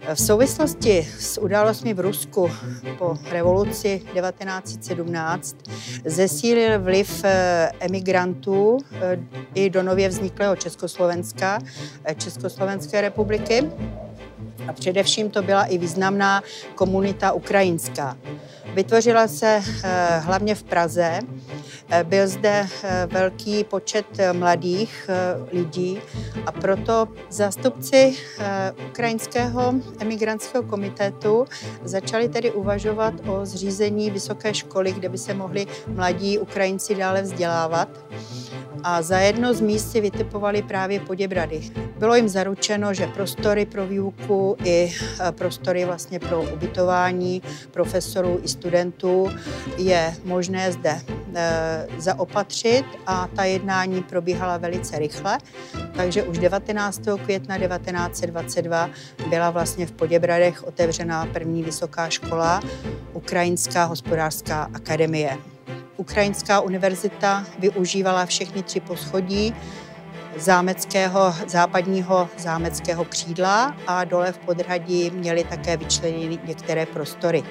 V 0.00 0.20
souvislosti 0.20 1.08
s 1.18 1.40
událostmi 1.40 1.94
v 1.94 2.00
Rusku 2.00 2.50
po 2.98 3.18
revoluci 3.30 4.02
1917 4.14 5.56
zesílil 6.04 6.80
vliv 6.80 7.24
eh, 7.24 7.70
emigrantů 7.80 8.78
eh, 8.92 9.18
i 9.54 9.70
do 9.70 9.82
nově 9.82 10.08
vzniklého 10.08 10.56
Československa, 10.56 11.58
eh, 12.04 12.14
Československé 12.14 13.00
republiky. 13.00 13.70
A 14.68 14.72
především 14.72 15.30
to 15.30 15.42
byla 15.42 15.64
i 15.64 15.78
významná 15.78 16.42
komunita 16.74 17.32
ukrajinská. 17.32 18.16
Vytvořila 18.74 19.28
se 19.28 19.62
eh, 19.84 20.18
hlavně 20.18 20.54
v 20.54 20.62
Praze. 20.62 21.18
Eh, 21.90 22.04
byl 22.04 22.28
zde 22.28 22.66
eh, 22.84 23.08
velký 23.12 23.64
počet 23.64 24.06
mladých 24.32 25.10
lidí 25.52 25.98
a 26.46 26.52
proto 26.52 27.08
zástupci 27.30 28.16
Ukrajinského 28.88 29.74
emigrantského 30.00 30.64
komitetu 30.64 31.44
začali 31.84 32.28
tedy 32.28 32.50
uvažovat 32.50 33.14
o 33.26 33.46
zřízení 33.46 34.10
vysoké 34.10 34.54
školy, 34.54 34.92
kde 34.92 35.08
by 35.08 35.18
se 35.18 35.34
mohli 35.34 35.66
mladí 35.86 36.38
Ukrajinci 36.38 36.94
dále 36.94 37.22
vzdělávat 37.22 37.88
a 38.82 39.02
za 39.02 39.18
jedno 39.18 39.54
z 39.54 39.60
míst 39.60 39.92
si 39.92 40.00
vytipovali 40.00 40.62
právě 40.62 41.00
Poděbrady. 41.00 41.70
Bylo 41.98 42.14
jim 42.14 42.28
zaručeno, 42.28 42.94
že 42.94 43.06
prostory 43.06 43.66
pro 43.66 43.86
výuku 43.86 44.49
i 44.64 44.92
e, 45.28 45.32
prostory 45.32 45.84
vlastně 45.84 46.18
pro 46.18 46.42
ubytování 46.42 47.42
profesorů 47.70 48.40
i 48.42 48.48
studentů 48.48 49.30
je 49.76 50.14
možné 50.24 50.72
zde 50.72 51.00
e, 51.34 51.86
zaopatřit 51.98 52.84
a 53.06 53.28
ta 53.36 53.44
jednání 53.44 54.02
probíhala 54.02 54.56
velice 54.56 54.98
rychle, 54.98 55.38
takže 55.96 56.22
už 56.22 56.38
19. 56.38 57.00
května 57.24 57.58
1922 57.58 58.90
byla 59.28 59.50
vlastně 59.50 59.86
v 59.86 59.92
Poděbradech 59.92 60.64
otevřená 60.64 61.26
první 61.26 61.62
vysoká 61.62 62.08
škola, 62.08 62.62
Ukrajinská 63.12 63.84
hospodářská 63.84 64.70
akademie. 64.74 65.38
Ukrajinská 65.96 66.60
univerzita 66.60 67.46
využívala 67.58 68.26
všechny 68.26 68.62
tři 68.62 68.80
poschodí 68.80 69.54
zámeckého, 70.40 71.34
západního 71.46 72.28
zámeckého 72.38 73.04
křídla 73.04 73.76
a 73.86 74.04
dole 74.04 74.32
v 74.32 74.38
podhradí 74.38 75.10
měli 75.10 75.44
také 75.44 75.76
vyčleněny 75.76 76.38
některé 76.44 76.86
prostory. 76.86 77.42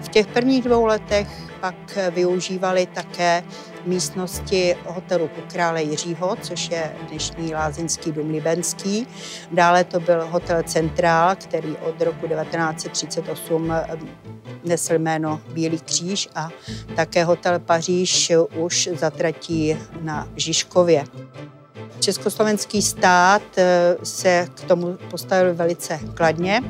V 0.00 0.08
těch 0.08 0.26
prvních 0.26 0.64
dvou 0.64 0.84
letech 0.84 1.28
pak 1.60 1.98
využívali 2.10 2.86
také 2.86 3.44
místnosti 3.84 4.76
hotelu 4.86 5.24
u 5.24 5.40
krále 5.52 5.82
Jiřího, 5.82 6.36
což 6.42 6.70
je 6.70 6.92
dnešní 7.08 7.54
lázeňský 7.54 8.12
dům 8.12 8.30
Libenský. 8.30 9.06
Dále 9.52 9.84
to 9.84 10.00
byl 10.00 10.26
hotel 10.26 10.62
Centrál, 10.62 11.36
který 11.36 11.76
od 11.76 12.02
roku 12.02 12.28
1938 12.28 13.72
nesl 14.64 14.94
jméno 14.94 15.40
Bílý 15.52 15.78
kříž 15.80 16.28
a 16.34 16.48
také 16.96 17.24
hotel 17.24 17.58
Paříž 17.58 18.32
už 18.56 18.88
zatratí 18.92 19.76
na 20.00 20.28
Žižkově. 20.36 21.04
Československý 22.00 22.82
stát 22.82 23.42
eh, 23.56 23.96
se 24.02 24.48
k 24.54 24.60
tomu 24.60 24.98
postavil 25.10 25.54
velice 25.54 26.00
kladně. 26.14 26.62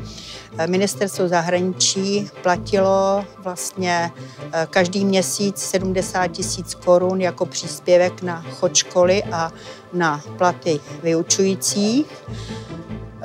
Eh, 0.58 0.66
ministerstvo 0.66 1.28
zahraničí 1.28 2.30
platilo 2.42 3.24
vlastně 3.38 4.12
eh, 4.52 4.66
každý 4.70 5.04
měsíc 5.04 5.58
70 5.58 6.26
tisíc 6.26 6.74
korun 6.74 7.20
jako 7.20 7.46
příspěvek 7.46 8.22
na 8.22 8.42
chod 8.42 8.76
školy 8.76 9.22
a 9.22 9.52
na 9.92 10.22
platy 10.38 10.80
vyučujících. 11.02 12.06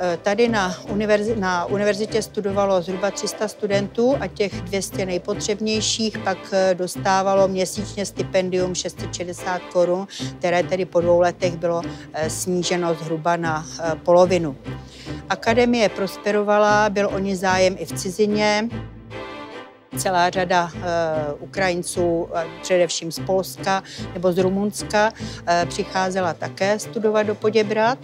Eh, 0.00 0.16
tady 0.22 0.48
na, 0.48 0.76
univerzi- 0.88 1.38
na 1.38 1.64
univerzitě 1.64 2.22
studovalo 2.22 2.82
zhruba 2.82 3.10
300 3.10 3.48
studentů 3.48 4.16
a 4.20 4.26
těch 4.26 4.60
200 4.60 5.06
nejpotřebnějších 5.06 6.18
pak 6.18 6.38
eh, 6.52 6.74
dostávalo 6.74 7.48
měsíčně 7.48 8.06
stipendium 8.06 8.74
660 8.74 9.62
korun, 9.72 10.06
které 10.38 10.62
tedy 10.62 10.84
po 10.84 11.00
dvou 11.00 11.20
letech 11.20 11.56
bylo 11.56 11.82
eh, 12.12 12.30
sníženo 12.30 12.94
zhruba 12.94 13.36
na 13.36 13.66
polovinu. 14.02 14.56
Akademie 15.28 15.88
prosperovala, 15.88 16.90
byl 16.90 17.08
o 17.12 17.18
ní 17.18 17.36
zájem 17.36 17.76
i 17.78 17.84
v 17.86 17.92
cizině. 17.92 18.68
Celá 19.96 20.30
řada 20.30 20.70
Ukrajinců, 21.38 22.28
především 22.62 23.12
z 23.12 23.20
Polska 23.20 23.82
nebo 24.14 24.32
z 24.32 24.38
Rumunska, 24.38 25.12
přicházela 25.68 26.34
také 26.34 26.78
studovat 26.78 27.22
do 27.22 27.34
Poděbrat 27.34 27.98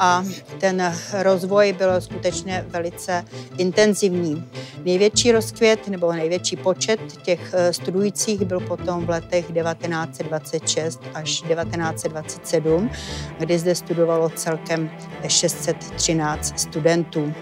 a 0.00 0.24
ten 0.60 0.94
rozvoj 1.12 1.72
byl 1.72 2.00
skutečně 2.00 2.64
velice 2.68 3.24
intenzivní. 3.58 4.44
Největší 4.84 5.32
rozkvět 5.32 5.88
nebo 5.88 6.12
největší 6.12 6.56
počet 6.56 7.00
těch 7.22 7.54
eh, 7.54 7.72
studujících 7.72 8.44
byl 8.44 8.60
potom 8.60 9.06
v 9.06 9.10
letech 9.10 9.46
1926 9.46 11.00
až 11.14 11.42
1927, 11.42 12.90
kdy 13.38 13.58
zde 13.58 13.74
studovalo 13.74 14.28
celkem 14.28 14.90
613 15.28 16.60
studentů. 16.60 17.34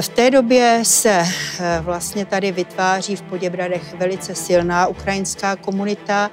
V 0.00 0.08
té 0.08 0.30
době 0.30 0.80
se 0.82 1.22
eh, 1.60 1.80
vlastně 1.80 2.26
tady 2.26 2.52
vytváří 2.52 3.16
v 3.16 3.22
Poděbradech 3.22 3.94
velice 3.94 4.34
silná 4.34 4.86
ukrajinská 4.86 5.56
komunita, 5.56 6.30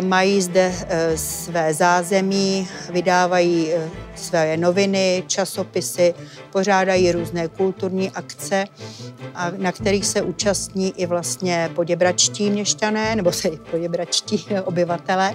mají 0.00 0.42
zde 0.42 0.74
eh, 0.88 1.18
své 1.18 1.74
zázemí, 1.74 2.68
vydávají 2.90 3.72
eh, 3.72 3.90
své 4.16 4.56
noviny, 4.56 5.24
časopisy, 5.26 6.14
pořádají 6.52 7.12
různé 7.12 7.48
kulturní 7.48 8.10
akce, 8.10 8.64
na 9.56 9.72
kterých 9.72 10.06
se 10.06 10.22
účastní 10.22 11.00
i 11.00 11.06
vlastně 11.06 11.70
poděbračtí 11.74 12.50
měšťané, 12.50 13.16
nebo 13.16 13.30
tedy 13.42 13.58
poděbračtí 13.70 14.46
obyvatele. 14.64 15.34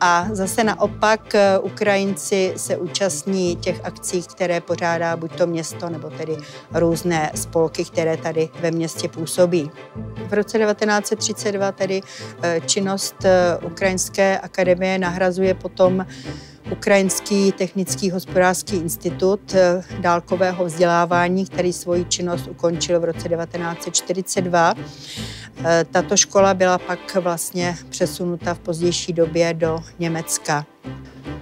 A 0.00 0.28
zase 0.32 0.64
naopak 0.64 1.36
Ukrajinci 1.62 2.52
se 2.56 2.76
účastní 2.76 3.56
těch 3.56 3.84
akcí, 3.84 4.22
které 4.22 4.60
pořádá 4.60 5.16
buď 5.16 5.36
to 5.36 5.46
město, 5.46 5.88
nebo 5.88 6.10
tedy 6.10 6.36
různé 6.74 7.30
spolky, 7.34 7.84
které 7.84 8.16
tady 8.16 8.48
ve 8.60 8.70
městě 8.70 9.08
působí. 9.08 9.70
V 10.28 10.32
roce 10.32 10.58
1932 10.58 11.72
tedy 11.72 12.00
činnost 12.66 13.24
Ukrajinské 13.68 14.38
akademie 14.38 14.98
nahrazuje 14.98 15.54
potom 15.54 16.06
Ukrajinský 16.72 17.52
technický 17.52 18.10
hospodářský 18.10 18.76
institut 18.76 19.54
eh, 19.54 19.82
dálkového 20.00 20.64
vzdělávání, 20.64 21.46
který 21.46 21.72
svoji 21.72 22.04
činnost 22.04 22.46
ukončil 22.46 23.00
v 23.00 23.04
roce 23.04 23.28
1942. 23.28 24.74
Eh, 25.64 25.86
tato 25.90 26.16
škola 26.16 26.54
byla 26.54 26.78
pak 26.78 27.14
vlastně 27.14 27.76
přesunuta 27.88 28.54
v 28.54 28.58
pozdější 28.58 29.12
době 29.12 29.54
do 29.54 29.78
Německa. 29.98 30.66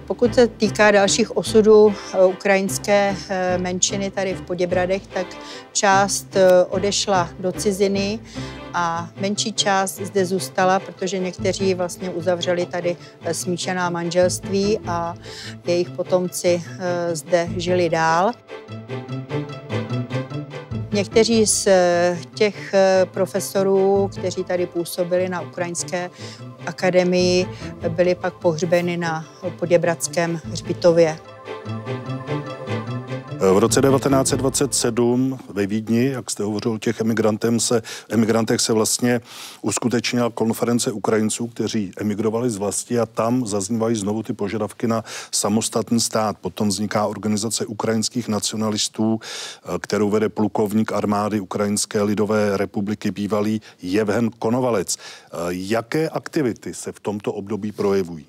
Pokud 0.05 0.35
se 0.35 0.47
týká 0.47 0.91
dalších 0.91 1.37
osudů 1.37 1.93
eh, 2.13 2.25
ukrajinské 2.25 3.15
menšiny 3.57 4.11
tady 4.11 4.33
v 4.33 4.41
Poděbradech, 4.41 5.07
tak 5.07 5.27
část 5.71 6.27
odešla 6.69 7.29
do 7.39 7.51
ciziny 7.51 8.19
a 8.79 9.09
menší 9.21 9.53
část 9.53 10.01
zde 10.01 10.25
zůstala, 10.25 10.79
protože 10.79 11.19
někteří 11.19 11.73
vlastně 11.73 12.09
uzavřeli 12.09 12.65
tady 12.65 12.97
eh, 13.21 13.33
smíšená 13.33 13.89
manželství 13.89 14.79
a 14.87 15.15
jejich 15.67 15.89
potomci 15.89 16.63
eh, 16.79 17.15
zde 17.15 17.49
žili 17.57 17.89
dál. 17.89 18.31
Někteří 20.91 21.45
z 21.45 21.67
eh, 21.67 22.17
těch 22.35 22.75
profesorů, 23.11 24.09
kteří 24.17 24.43
tady 24.43 24.65
působili 24.65 25.29
na 25.29 25.41
Ukrajinské 25.41 26.09
akademii, 26.65 27.47
byli 27.89 28.15
pak 28.15 28.33
pohřbeni 28.33 28.97
na 28.97 29.25
Poděbradském 29.59 30.41
hřbitově. 30.45 31.17
V 33.39 33.57
roce 33.57 33.81
1927 33.81 35.39
ve 35.49 35.67
Vídni, 35.67 36.05
jak 36.05 36.31
jste 36.31 36.43
hovořil 36.43 36.71
o 36.71 36.77
těch 36.77 37.01
emigrantem 37.01 37.59
se, 37.59 37.81
emigrantech, 38.09 38.61
se 38.61 38.73
vlastně 38.73 39.21
uskutečnila 39.61 40.29
konference 40.29 40.91
Ukrajinců, 40.91 41.47
kteří 41.47 41.91
emigrovali 41.97 42.49
z 42.49 42.57
vlasti 42.57 42.99
a 42.99 43.05
tam 43.05 43.47
zaznívají 43.47 43.95
znovu 43.95 44.23
ty 44.23 44.33
požadavky 44.33 44.87
na 44.87 45.03
samostatný 45.31 45.99
stát. 45.99 46.37
Potom 46.37 46.67
vzniká 46.67 47.05
organizace 47.05 47.65
ukrajinských 47.65 48.27
nacionalistů, 48.27 49.19
eh, 49.19 49.79
kterou 49.79 50.09
vede 50.09 50.29
plukovník 50.29 50.91
armády 50.91 51.39
Ukrajinské 51.39 52.01
lidové 52.01 52.57
republiky 52.57 53.11
bývalý 53.11 53.61
Jevhen 53.81 54.29
Konovalec. 54.39 54.97
Eh, 54.97 55.37
jaké 55.49 56.09
aktivity 56.09 56.73
se 56.73 56.91
v 56.91 56.99
tomto 56.99 57.33
období 57.33 57.71
projevují? 57.71 58.25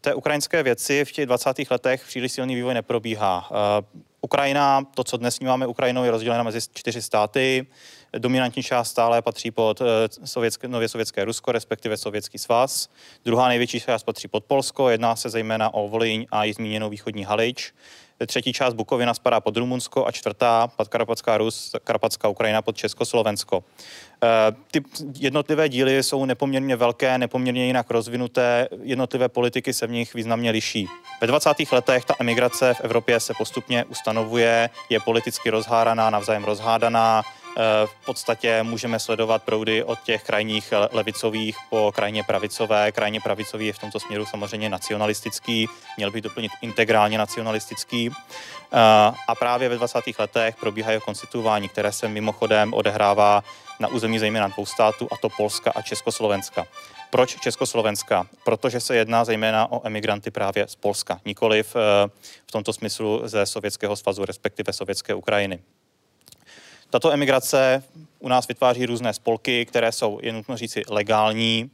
V 0.00 0.02
té 0.02 0.14
ukrajinské 0.14 0.62
věci 0.62 1.04
v 1.04 1.12
těch 1.12 1.26
20. 1.26 1.70
letech 1.70 2.04
příliš 2.06 2.32
silný 2.32 2.54
vývoj 2.54 2.74
neprobíhá. 2.74 3.48
Eh, 3.50 4.00
Ukrajina, 4.20 4.84
to, 4.94 5.04
co 5.04 5.16
dnes 5.16 5.40
máme 5.40 5.66
Ukrajinou, 5.66 6.04
je 6.04 6.10
rozdělena 6.10 6.42
mezi 6.42 6.58
čtyři 6.72 7.02
státy. 7.02 7.66
Dominantní 8.18 8.62
část 8.62 8.90
stále 8.90 9.22
patří 9.22 9.50
pod 9.50 9.80
eh, 9.80 9.84
sovětské, 10.24 10.68
nově 10.68 10.88
sovětské 10.88 11.24
Rusko, 11.24 11.52
respektive 11.52 11.96
Sovětský 11.96 12.38
svaz. 12.38 12.88
Druhá 13.24 13.48
největší 13.48 13.80
část 13.80 14.02
patří 14.02 14.28
pod 14.28 14.44
Polsko, 14.44 14.88
jedná 14.88 15.16
se 15.16 15.30
zejména 15.30 15.74
o 15.74 15.88
Volíň 15.88 16.26
a 16.30 16.44
i 16.44 16.52
zmíněnou 16.52 16.88
východní 16.88 17.24
Halič. 17.24 17.72
Třetí 18.26 18.52
část 18.52 18.74
Bukovina 18.74 19.14
spadá 19.14 19.40
pod 19.40 19.56
Rumunsko 19.56 20.06
a 20.06 20.12
čtvrtá 20.12 20.68
pod 20.76 20.88
Karpatská 20.88 21.38
Rus, 21.38 21.76
Karpatská 21.84 22.28
Ukrajina 22.28 22.62
pod 22.62 22.76
Československo. 22.76 23.64
Eh, 24.24 24.56
ty 24.70 24.82
jednotlivé 25.18 25.68
díly 25.68 26.02
jsou 26.02 26.24
nepoměrně 26.24 26.76
velké, 26.76 27.18
nepoměrně 27.18 27.66
jinak 27.66 27.90
rozvinuté, 27.90 28.68
jednotlivé 28.82 29.28
politiky 29.28 29.72
se 29.72 29.86
v 29.86 29.90
nich 29.90 30.14
významně 30.14 30.50
liší. 30.50 30.88
Ve 31.20 31.26
20. 31.26 31.72
letech 31.72 32.04
ta 32.04 32.14
emigrace 32.20 32.74
v 32.74 32.80
Evropě 32.80 33.20
se 33.20 33.34
postupně 33.38 33.84
ustanovuje, 33.84 34.70
je 34.90 35.00
politicky 35.00 35.50
rozhádaná, 35.50 36.10
navzájem 36.10 36.44
rozhádaná, 36.44 37.22
v 37.86 38.04
podstatě 38.06 38.62
můžeme 38.62 38.98
sledovat 38.98 39.42
proudy 39.42 39.84
od 39.84 40.02
těch 40.02 40.22
krajních 40.22 40.72
levicových 40.92 41.56
po 41.70 41.92
krajně 41.94 42.22
pravicové. 42.22 42.92
Krajně 42.92 43.20
pravicový 43.20 43.66
je 43.66 43.72
v 43.72 43.78
tomto 43.78 44.00
směru 44.00 44.26
samozřejmě 44.26 44.70
nacionalistický, 44.70 45.68
měl 45.96 46.10
by 46.10 46.20
doplnit 46.20 46.52
integrálně 46.62 47.18
nacionalistický. 47.18 48.10
A 49.28 49.34
právě 49.38 49.68
ve 49.68 49.76
20. 49.76 49.98
letech 50.18 50.56
probíhají 50.56 51.00
konstituování, 51.00 51.68
které 51.68 51.92
se 51.92 52.08
mimochodem 52.08 52.74
odehrává 52.74 53.44
na 53.80 53.88
území 53.88 54.18
zejména 54.18 54.48
dvou 54.48 54.66
států, 54.66 55.08
a 55.12 55.16
to 55.16 55.28
Polska 55.36 55.72
a 55.74 55.82
Československa. 55.82 56.66
Proč 57.10 57.40
Československa? 57.40 58.26
Protože 58.44 58.80
se 58.80 58.96
jedná 58.96 59.24
zejména 59.24 59.72
o 59.72 59.86
emigranty 59.86 60.30
právě 60.30 60.68
z 60.68 60.76
Polska, 60.76 61.20
nikoliv 61.24 61.76
eh, 61.76 62.10
v 62.46 62.52
tomto 62.52 62.72
smyslu 62.72 63.20
ze 63.24 63.46
Sovětského 63.46 63.96
svazu, 63.96 64.24
respektive 64.24 64.72
Sovětské 64.72 65.14
Ukrajiny. 65.14 65.58
Tato 66.90 67.12
emigrace 67.12 67.82
u 68.18 68.28
nás 68.28 68.48
vytváří 68.48 68.86
různé 68.86 69.12
spolky, 69.12 69.66
které 69.66 69.92
jsou, 69.92 70.18
je 70.22 70.32
nutno 70.32 70.56
říci, 70.56 70.82
legální. 70.88 71.70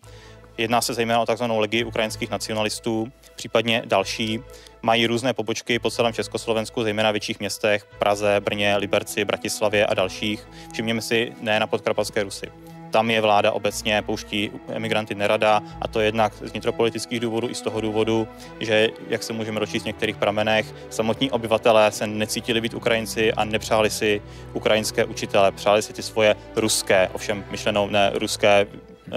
Jedná 0.59 0.81
se 0.81 0.95
zejména 0.95 1.21
o 1.21 1.27
takzvanou 1.27 1.59
legii 1.59 1.85
ukrajinských 1.85 2.31
nacionalistů, 2.31 3.13
případně 3.37 3.83
další. 3.87 4.41
Mají 4.83 5.07
různé 5.07 5.35
pobočky 5.35 5.79
po 5.79 5.91
celém 5.91 6.13
Československu, 6.13 6.83
zejména 6.83 7.11
v 7.11 7.13
větších 7.13 7.41
městech, 7.41 7.87
Praze, 7.99 8.41
Brně, 8.41 8.77
Liberci, 8.77 9.25
Bratislavě 9.25 9.87
a 9.87 9.95
dalších. 9.95 10.49
Všimněme 10.73 11.03
si 11.03 11.33
ne 11.41 11.61
na 11.61 11.67
podkarpatské 11.67 12.23
Rusy 12.23 12.47
tam 12.91 13.11
je 13.11 13.21
vláda 13.21 13.53
obecně 13.53 14.03
pouští 14.03 14.51
emigranty 14.69 15.15
nerada 15.15 15.63
a 15.81 15.89
to 15.89 16.01
jednak 16.01 16.33
z 16.35 16.51
vnitropolitických 16.51 17.21
důvodů 17.21 17.49
i 17.51 17.55
z 17.55 17.61
toho 17.61 17.81
důvodu, 17.81 18.29
že, 18.61 18.89
jak 19.09 19.23
se 19.23 19.33
můžeme 19.33 19.61
dočíst 19.61 19.83
v 19.83 19.87
některých 19.87 20.17
pramenech, 20.17 20.75
samotní 20.91 21.31
obyvatelé 21.31 21.93
se 21.93 22.07
necítili 22.07 22.61
být 22.61 22.75
Ukrajinci 22.75 23.33
a 23.33 23.45
nepřáli 23.45 23.91
si 23.91 24.23
ukrajinské 24.53 25.05
učitele, 25.05 25.53
přáli 25.53 25.83
si 25.83 25.93
ty 25.93 26.03
svoje 26.03 26.37
ruské, 26.57 27.09
ovšem 27.13 27.45
myšlenou 27.51 27.89
ne 27.89 28.11
ruské, 28.15 28.67
uh, 28.67 29.13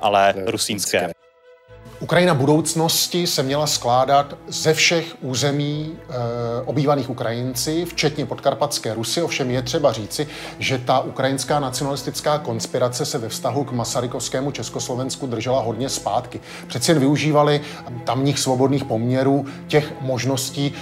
ale 0.00 0.34
rusínské. 0.46 1.23
Ukrajina 2.00 2.34
budoucnosti 2.34 3.26
se 3.26 3.42
měla 3.42 3.66
skládat 3.66 4.34
ze 4.46 4.74
všech 4.74 5.16
území 5.20 5.92
e, 5.92 6.14
obývaných 6.64 7.10
Ukrajinci, 7.10 7.84
včetně 7.84 8.26
podkarpatské 8.26 8.94
Rusy. 8.94 9.22
Ovšem 9.22 9.50
je 9.50 9.62
třeba 9.62 9.92
říci, 9.92 10.26
že 10.58 10.78
ta 10.78 11.00
ukrajinská 11.00 11.60
nacionalistická 11.60 12.38
konspirace 12.38 13.06
se 13.06 13.18
ve 13.18 13.28
vztahu 13.28 13.64
k 13.64 13.72
Masarykovskému 13.72 14.50
Československu 14.50 15.26
držela 15.26 15.60
hodně 15.60 15.88
zpátky. 15.88 16.40
Přeci 16.66 16.90
jen 16.90 16.98
využívali 17.00 17.60
tamních 18.04 18.38
svobodných 18.38 18.84
poměrů, 18.84 19.46
těch 19.66 19.92
možností 20.00 20.74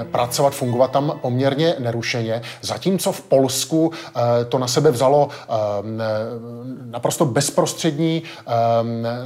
e, 0.00 0.04
pracovat, 0.04 0.54
fungovat 0.54 0.90
tam 0.90 1.18
poměrně 1.22 1.74
nerušeně. 1.78 2.42
Zatímco 2.60 3.12
v 3.12 3.20
Polsku 3.20 3.92
e, 3.92 4.44
to 4.44 4.58
na 4.58 4.68
sebe 4.68 4.90
vzalo 4.90 5.28
e, 5.28 5.54
naprosto 6.90 7.24
bezprostřední, 7.24 8.22
e, 8.22 8.52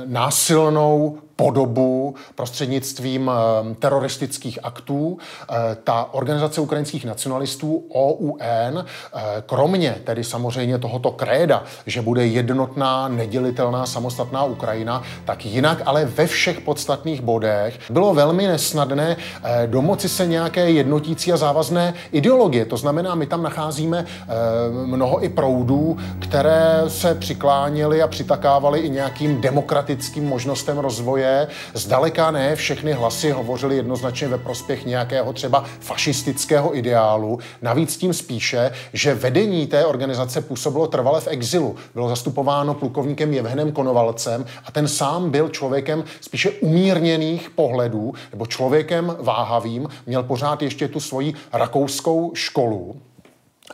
násilnou 0.07 1.04
pour 1.05 1.34
podobu 1.37 2.15
prostřednictvím 2.35 3.31
eh, 3.31 3.75
teroristických 3.75 4.59
aktů. 4.63 5.19
Eh, 5.51 5.55
ta 5.85 6.09
organizace 6.13 6.61
ukrajinských 6.61 7.05
nacionalistů 7.05 7.85
OUN, 7.95 8.39
eh, 8.79 9.43
kromě 9.47 9.97
tedy 10.05 10.25
samozřejmě 10.25 10.79
tohoto 10.79 11.11
kréda, 11.11 11.63
že 11.87 12.03
bude 12.03 12.27
jednotná, 12.27 13.09
nedělitelná, 13.09 13.87
samostatná 13.87 14.45
Ukrajina, 14.45 15.03
tak 15.25 15.47
jinak 15.47 15.83
ale 15.87 16.05
ve 16.05 16.27
všech 16.27 16.61
podstatných 16.61 17.21
bodech 17.21 17.79
bylo 17.91 18.15
velmi 18.15 18.47
nesnadné 18.47 19.17
domoci 19.67 20.09
se 20.09 20.27
nějaké 20.27 20.71
jednotící 20.71 21.33
a 21.33 21.37
závazné 21.37 21.95
ideologie. 22.13 22.65
To 22.65 22.77
znamená, 22.77 23.15
my 23.15 23.27
tam 23.27 23.43
nacházíme 23.43 24.07
mnoho 24.87 25.25
i 25.25 25.29
proudů, 25.29 25.97
které 26.19 26.85
se 26.89 27.15
přikláněly 27.15 28.03
a 28.03 28.09
přitakávaly 28.09 28.81
i 28.81 28.91
nějakým 28.91 29.41
demokratickým 29.41 30.29
možnostem 30.29 30.79
rozvoje 30.79 31.24
historie. 31.25 31.47
Zdaleka 31.75 32.31
ne 32.31 32.57
všechny 32.57 32.93
hlasy 32.93 33.31
hovořily 33.31 33.77
jednoznačně 33.77 34.29
ve 34.29 34.39
prospěch 34.39 34.85
nějakého 34.85 35.33
třeba 35.33 35.65
fašistického 35.81 36.77
ideálu. 36.77 37.39
Navíc 37.63 37.97
tím 37.97 38.13
spíše, 38.15 38.71
že 38.93 39.15
vedení 39.15 39.67
té 39.67 39.85
organizace 39.87 40.41
působilo 40.41 40.87
trvale 40.87 41.21
v 41.21 41.29
exilu. 41.29 41.77
Bylo 41.95 42.09
zastupováno 42.09 42.75
plukovníkem 42.75 43.33
Jevhenem 43.33 43.73
Konovalcem 43.73 44.47
a 44.65 44.73
ten 44.73 44.89
sám 44.89 45.31
byl 45.31 45.49
člověkem 45.49 46.05
spíše 46.21 46.51
umírněných 46.51 47.51
pohledů 47.51 48.13
nebo 48.33 48.47
člověkem 48.47 49.17
váhavým, 49.21 49.89
měl 50.07 50.23
pořád 50.23 50.63
ještě 50.63 50.89
tu 50.89 51.01
svoji 51.01 51.35
rakouskou 51.53 52.33
školu. 52.35 52.97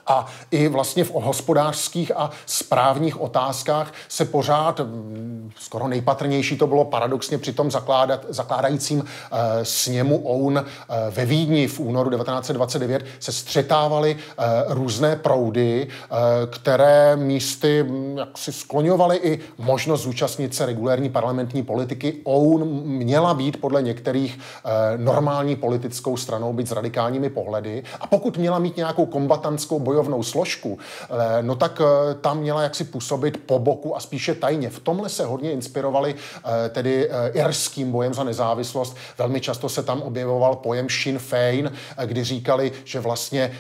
A 0.06 0.26
i 0.50 0.68
vlastně 0.68 1.04
v 1.04 1.10
hospodářských 1.10 2.16
a 2.16 2.30
správních 2.46 3.20
otázkách 3.20 3.92
se 4.08 4.24
pořád, 4.24 4.80
mm, 4.80 5.50
skoro 5.56 5.88
nejpatrnější 5.88 6.58
to 6.58 6.66
bylo 6.66 6.84
paradoxně 6.84 7.38
při 7.38 7.52
tom 7.52 7.70
zakládat, 7.70 8.26
zakládajícím 8.28 9.04
e, 9.32 9.64
sněmu 9.64 10.22
OUN 10.28 10.58
e, 10.58 10.64
ve 11.10 11.24
Vídni 11.24 11.66
v 11.66 11.80
únoru 11.80 12.10
1929 12.10 13.04
se 13.18 13.32
střetávaly 13.32 14.16
e, 14.16 14.44
různé 14.68 15.16
proudy, 15.16 15.88
e, 15.88 16.06
které 16.46 17.16
místy 17.16 17.82
mm, 17.82 18.18
jak 18.18 18.38
si 18.38 18.52
skloňovaly 18.52 19.16
i 19.16 19.40
možnost 19.58 20.02
zúčastnit 20.02 20.54
se 20.54 20.66
regulérní 20.66 21.10
parlamentní 21.10 21.62
politiky. 21.62 22.16
OUN 22.26 22.68
měla 22.84 23.34
být 23.34 23.60
podle 23.60 23.82
některých 23.82 24.38
e, 24.38 24.98
normální 24.98 25.56
politickou 25.56 26.16
stranou, 26.16 26.52
být 26.52 26.68
s 26.68 26.72
radikálními 26.72 27.30
pohledy. 27.30 27.82
A 28.00 28.06
pokud 28.06 28.38
měla 28.38 28.58
mít 28.58 28.76
nějakou 28.76 29.06
kombatantskou 29.06 29.79
bojovnou 29.80 30.22
složku, 30.22 30.78
eh, 31.10 31.42
no 31.42 31.56
tak 31.56 31.80
eh, 31.80 32.14
tam 32.14 32.38
měla 32.38 32.62
jaksi 32.62 32.84
působit 32.84 33.42
po 33.46 33.58
boku 33.58 33.96
a 33.96 34.00
spíše 34.00 34.34
tajně. 34.34 34.70
V 34.70 34.80
tomhle 34.80 35.08
se 35.08 35.24
hodně 35.24 35.52
inspirovali 35.52 36.14
eh, 36.14 36.68
tedy 36.68 37.10
irským 37.32 37.92
bojem 37.92 38.14
za 38.14 38.24
nezávislost. 38.24 38.96
Velmi 39.18 39.40
často 39.40 39.68
se 39.68 39.82
tam 39.82 40.02
objevoval 40.02 40.56
pojem 40.56 40.86
Sinn 40.88 41.18
Féin, 41.18 41.72
kdy 42.06 42.24
říkali, 42.24 42.72
že 42.84 43.00
vlastně 43.00 43.52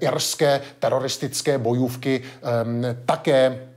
irské 0.00 0.60
teroristické 0.78 1.58
bojůvky 1.58 2.22
také 3.06 3.40
Eh, 3.40 3.69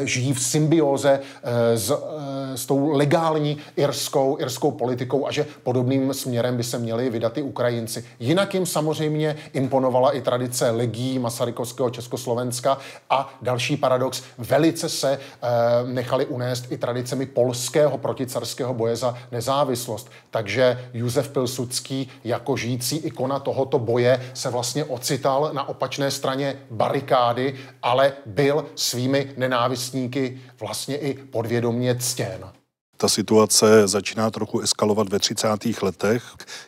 žijí 0.00 0.32
v 0.32 0.42
symbioze 0.42 1.20
eh, 1.42 1.78
s, 1.78 1.90
eh, 1.90 2.56
s 2.56 2.66
tou 2.66 2.90
legální 2.90 3.58
irskou, 3.76 4.36
irskou 4.40 4.70
politikou 4.70 5.26
a 5.26 5.32
že 5.32 5.46
podobným 5.62 6.14
směrem 6.14 6.56
by 6.56 6.64
se 6.64 6.78
měli 6.78 7.10
vydat 7.10 7.38
i 7.38 7.42
Ukrajinci. 7.42 8.04
Jinak 8.20 8.54
jim 8.54 8.66
samozřejmě 8.66 9.36
imponovala 9.52 10.10
i 10.10 10.20
tradice 10.20 10.70
legí 10.70 11.18
Masarykovského 11.18 11.90
Československa 11.90 12.78
a 13.10 13.34
další 13.42 13.76
paradox, 13.76 14.22
velice 14.38 14.88
se 14.88 15.18
nechali 15.86 16.26
unést 16.26 16.72
i 16.72 16.78
tradicemi 16.78 17.26
polského 17.26 17.98
proticarského 17.98 18.74
boje 18.74 18.96
za 18.96 19.14
nezávislost. 19.32 20.10
Takže 20.30 20.88
Josef 20.94 21.28
Pilsudský 21.28 22.08
jako 22.24 22.56
žijící 22.56 22.96
ikona 22.96 23.38
tohoto 23.38 23.78
boje 23.78 24.20
se 24.34 24.50
vlastně 24.50 24.84
ocital 24.84 25.50
na 25.52 25.68
opačné 25.68 26.10
straně 26.10 26.56
barikády, 26.70 27.54
ale 27.82 28.12
byl 28.26 28.66
svými 28.74 29.32
nenávistnými 29.36 29.67
nenávistníky 29.68 30.40
vlastně 30.60 30.96
i 30.96 31.14
podvědomě 31.14 31.96
ctěn. 31.98 32.44
Ta 33.00 33.08
situace 33.08 33.88
začíná 33.88 34.30
trochu 34.30 34.60
eskalovat 34.60 35.08
ve 35.08 35.18
30. 35.18 35.48
letech. 35.82 36.24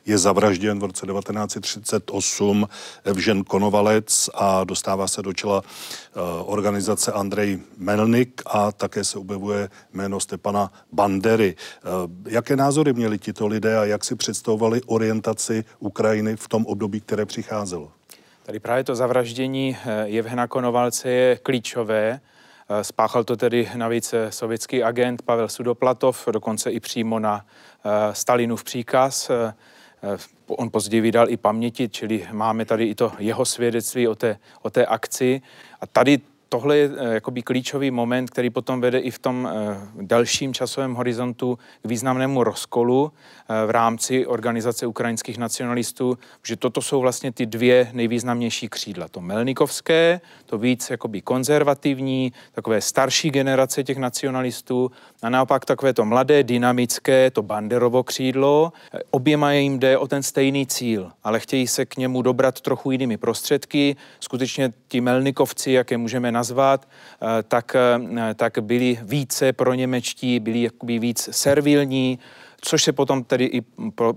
Je 0.07 0.19
zavražděn 0.19 0.79
v 0.79 0.85
roce 0.85 1.07
1938 1.07 2.69
Evžen 3.05 3.45
Konovalec 3.45 4.31
a 4.35 4.65
dostává 4.65 5.09
se 5.09 5.23
do 5.23 5.33
čela 5.33 5.63
eh, 5.65 6.21
organizace 6.45 7.13
Andrej 7.13 7.59
Melnik 7.77 8.43
a 8.47 8.73
také 8.73 9.05
se 9.05 9.19
objevuje 9.19 9.69
jméno 9.93 10.21
Stepana 10.21 10.73
Bandery. 10.93 11.57
Eh, 11.57 11.89
jaké 12.31 12.57
názory 12.57 12.93
měli 12.93 13.19
tito 13.19 13.47
lidé 13.47 13.79
a 13.79 13.85
jak 13.85 14.05
si 14.05 14.17
představovali 14.17 14.81
orientaci 14.87 15.65
Ukrajiny 15.79 16.37
v 16.37 16.49
tom 16.49 16.67
období, 16.67 17.01
které 17.01 17.27
přicházelo? 17.27 17.93
Tady 18.47 18.61
právě 18.61 18.85
to 18.85 18.95
zavraždění 18.95 19.77
eh, 19.77 20.09
Jevhena 20.09 20.47
Konovalce 20.47 21.11
je 21.11 21.37
klíčové, 21.43 22.21
Eh, 22.21 22.21
spáchal 22.83 23.25
to 23.25 23.37
tedy 23.37 23.71
navíc 23.77 24.13
eh, 24.13 24.33
sovětský 24.33 24.83
agent 24.83 25.23
Pavel 25.23 25.49
Sudoplatov, 25.49 26.29
dokonce 26.33 26.71
i 26.71 26.81
přímo 26.81 27.19
na 27.19 27.47
eh, 27.85 28.15
Stalinův 28.15 28.65
příkaz. 28.65 29.31
On 30.47 30.71
později 30.71 31.01
vydal 31.01 31.31
i 31.31 31.37
paměti, 31.37 31.89
čili 31.89 32.27
máme 32.33 32.65
tady 32.65 32.85
i 32.85 32.95
to 32.95 33.13
jeho 33.19 33.45
svědectví 33.45 34.09
o 34.09 34.15
té, 34.15 34.39
o 34.63 34.71
té 34.71 34.87
akci. 34.87 35.43
A 35.81 35.87
tady 35.87 36.19
tohle 36.53 36.77
je 36.77 36.91
jakoby 37.13 37.43
klíčový 37.43 37.91
moment, 37.91 38.31
který 38.31 38.51
potom 38.51 38.81
vede 38.81 38.99
i 38.99 39.11
v 39.11 39.19
tom 39.19 39.49
dalším 40.01 40.55
časovém 40.55 40.95
horizontu 40.95 41.59
k 41.83 41.89
významnému 41.89 42.45
rozkolu 42.45 43.13
v 43.67 43.71
rámci 43.71 44.27
organizace 44.27 44.87
ukrajinských 44.87 45.39
nacionalistů, 45.39 46.19
že 46.47 46.57
toto 46.57 46.83
jsou 46.83 47.01
vlastně 47.01 47.33
ty 47.33 47.47
dvě 47.47 47.91
nejvýznamnější 47.93 48.69
křídla. 48.69 49.09
To 49.09 49.21
Melnikovské, 49.21 50.21
to 50.47 50.59
víc 50.59 50.91
jakoby 50.91 51.21
konzervativní, 51.21 52.33
takové 52.53 52.81
starší 52.81 53.31
generace 53.31 53.85
těch 53.85 53.99
nacionalistů 53.99 54.91
a 55.23 55.29
naopak 55.31 55.65
takové 55.65 55.93
to 55.93 56.05
mladé, 56.05 56.43
dynamické, 56.43 57.31
to 57.31 57.43
Banderovo 57.43 58.03
křídlo. 58.03 58.73
Oběma 59.11 59.53
jim 59.53 59.79
jde 59.79 59.99
o 59.99 60.07
ten 60.07 60.23
stejný 60.23 60.67
cíl, 60.67 61.11
ale 61.25 61.41
chtějí 61.41 61.67
se 61.67 61.87
k 61.87 61.97
němu 61.97 62.23
dobrat 62.23 62.61
trochu 62.61 62.91
jinými 62.91 63.17
prostředky. 63.17 63.97
Skutečně 64.21 64.73
ti 64.89 65.01
Melnikovci, 65.01 65.73
jak 65.73 65.91
je 65.91 65.99
můžeme 65.99 66.33
nazvat, 66.41 66.89
eh, 66.89 67.43
tak, 67.43 67.77
eh, 67.77 67.99
tak 68.35 68.59
byli 68.61 68.99
více 69.03 69.53
pro 69.53 69.75
němečtí, 69.75 70.41
byli 70.41 70.73
jakoby 70.73 70.99
víc 70.99 71.29
servilní, 71.33 72.19
což 72.61 72.83
se 72.83 72.93
potom 72.93 73.25
tedy 73.25 73.45
i 73.45 73.61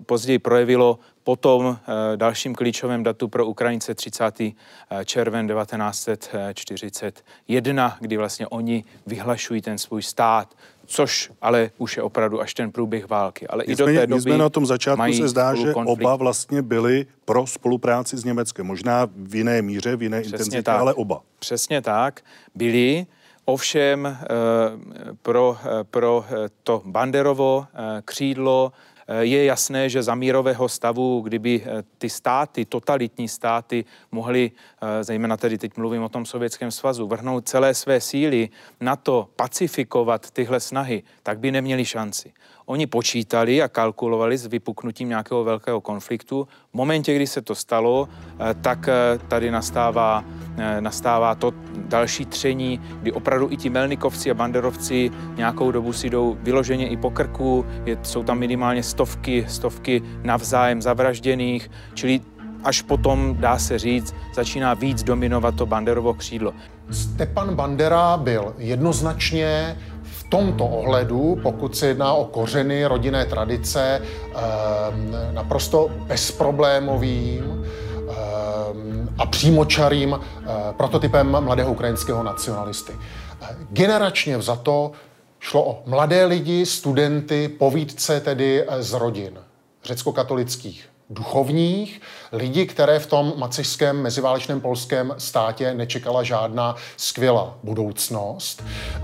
později 0.06 0.40
projevilo 0.40 1.00
po 1.24 1.36
tom 1.36 1.78
eh, 1.78 1.82
dalším 2.18 2.56
klíčovém 2.56 3.04
datu 3.04 3.28
pro 3.28 3.46
Ukrajince 3.46 3.96
30. 3.96 4.56
Eh, 4.92 5.06
červen 5.06 5.48
1941, 5.48 7.98
kdy 8.00 8.18
vlastně 8.18 8.48
oni 8.48 8.84
vyhlašují 9.08 9.62
ten 9.62 9.78
svůj 9.78 10.04
stát, 10.04 10.56
což 10.86 11.32
ale 11.42 11.72
už 11.78 11.98
je 11.98 12.04
opravdu 12.04 12.42
až 12.42 12.54
ten 12.54 12.72
průběh 12.72 13.10
války. 13.10 13.48
Ale 13.48 13.64
nicméně, 13.68 13.92
i 13.92 13.96
do 13.96 14.02
té 14.02 14.08
doby 14.08 14.18
nicméně 14.18 14.38
na 14.38 14.50
tom 14.50 14.66
začátku 14.66 15.14
se 15.14 15.28
zdá, 15.28 15.56
že 15.56 15.74
konflikt. 15.74 16.02
oba 16.02 16.16
vlastně 16.16 16.62
byli 16.62 17.06
pro 17.26 17.48
spolupráci 17.48 18.18
s 18.18 18.24
Německem. 18.24 18.66
Možná 18.66 19.08
v 19.16 19.36
jiné 19.36 19.62
míře, 19.62 19.96
v 19.96 20.04
jiné 20.04 20.22
Přesně 20.22 20.36
intenzitě, 20.36 20.64
tak. 20.64 20.80
ale 20.80 20.94
oba. 20.94 21.22
Přesně 21.40 21.82
tak. 21.82 22.22
Byli. 22.56 23.06
Ovšem 23.46 24.06
eh, 24.06 24.18
pro, 25.22 25.58
pro 25.84 26.26
to 26.64 26.82
Banderovo 26.86 27.66
křídlo 28.06 28.72
je 29.20 29.46
jasné, 29.46 29.90
že 29.90 30.04
za 30.04 30.16
mírového 30.16 30.70
stavu, 30.70 31.22
kdyby 31.22 31.64
ty 31.98 32.10
státy, 32.10 32.66
totalitní 32.66 33.28
státy, 33.28 33.86
mohly, 34.12 34.52
zejména 35.02 35.38
tedy 35.38 35.58
teď 35.58 35.78
mluvím 35.78 36.04
o 36.04 36.10
tom 36.10 36.26
Sovětském 36.26 36.72
svazu, 36.72 37.08
vrhnout 37.08 37.48
celé 37.48 37.74
své 37.74 38.02
síly 38.02 38.50
na 38.82 38.96
to 38.96 39.30
pacifikovat 39.36 40.32
tyhle 40.32 40.60
snahy, 40.60 41.04
tak 41.24 41.40
by 41.40 41.52
neměli 41.52 41.86
šanci. 41.86 42.34
Oni 42.66 42.88
počítali 42.88 43.62
a 43.62 43.68
kalkulovali 43.68 44.38
s 44.38 44.46
vypuknutím 44.46 45.10
nějakého 45.10 45.44
velkého 45.44 45.82
konfliktu. 45.82 46.48
V 46.72 46.74
momentě, 46.74 47.16
kdy 47.16 47.28
se 47.28 47.42
to 47.42 47.56
stalo, 47.56 48.10
eh, 48.10 48.54
tak 48.54 48.88
eh, 48.88 49.20
tady 49.28 49.52
nastává, 49.52 50.24
eh, 50.58 50.82
nastává 50.82 51.36
to 51.36 51.52
další 51.76 52.26
tření, 52.26 52.82
kdy 53.02 53.12
opravdu 53.12 53.52
i 53.52 53.58
ti 53.58 53.70
Melnikovci 53.70 54.32
a 54.32 54.34
Banderovci 54.34 55.12
nějakou 55.36 55.72
dobu 55.72 55.94
si 55.94 56.10
jdou 56.10 56.38
vyloženě 56.42 56.88
i 56.88 56.98
po 56.98 57.10
krku, 57.12 57.66
je, 57.86 57.98
jsou 58.04 58.24
tam 58.24 58.40
minimálně 58.40 58.84
stovky, 58.84 59.46
stovky 59.48 60.02
navzájem 60.24 60.82
zavražděných, 60.82 61.72
čili 61.94 62.22
až 62.64 62.82
potom, 62.82 63.36
dá 63.40 63.58
se 63.60 63.80
říct, 63.80 64.16
začíná 64.36 64.74
víc 64.74 65.04
dominovat 65.04 65.56
to 65.56 65.66
Banderovo 65.66 66.14
křídlo. 66.14 66.54
Stepan 66.92 67.56
Bandera 67.56 68.18
byl 68.18 68.56
jednoznačně 68.58 69.78
tomto 70.34 70.66
ohledu, 70.66 71.40
pokud 71.44 71.78
se 71.78 71.88
jedná 71.88 72.14
o 72.14 72.26
kořeny 72.26 72.86
rodinné 72.86 73.26
tradice, 73.26 74.02
ehm, 74.02 75.16
naprosto 75.32 75.90
bezproblémovým 76.08 77.66
ehm, 78.10 79.10
a 79.18 79.26
přímočarým 79.26 80.20
eh, 80.20 80.48
prototypem 80.78 81.38
mladého 81.40 81.72
ukrajinského 81.72 82.24
nacionalisty. 82.24 82.94
Generačně 83.70 84.38
vzato 84.38 84.92
šlo 85.40 85.66
o 85.66 85.84
mladé 85.86 86.26
lidi, 86.26 86.66
studenty, 86.66 87.48
povídce 87.48 88.20
tedy 88.20 88.64
eh, 88.68 88.84
z 88.84 88.94
rodin 88.94 89.34
řecko-katolických 89.84 90.93
duchovních, 91.14 92.02
lidi, 92.32 92.66
které 92.66 93.00
v 93.00 93.08
tom 93.08 93.34
macešském 93.38 94.02
meziválečném 94.02 94.62
polském 94.62 95.16
státě 95.18 95.74
nečekala 95.74 96.24
žádná 96.24 96.76
skvělá 96.98 97.56
budoucnost. 97.64 98.64
Eh, 98.66 99.04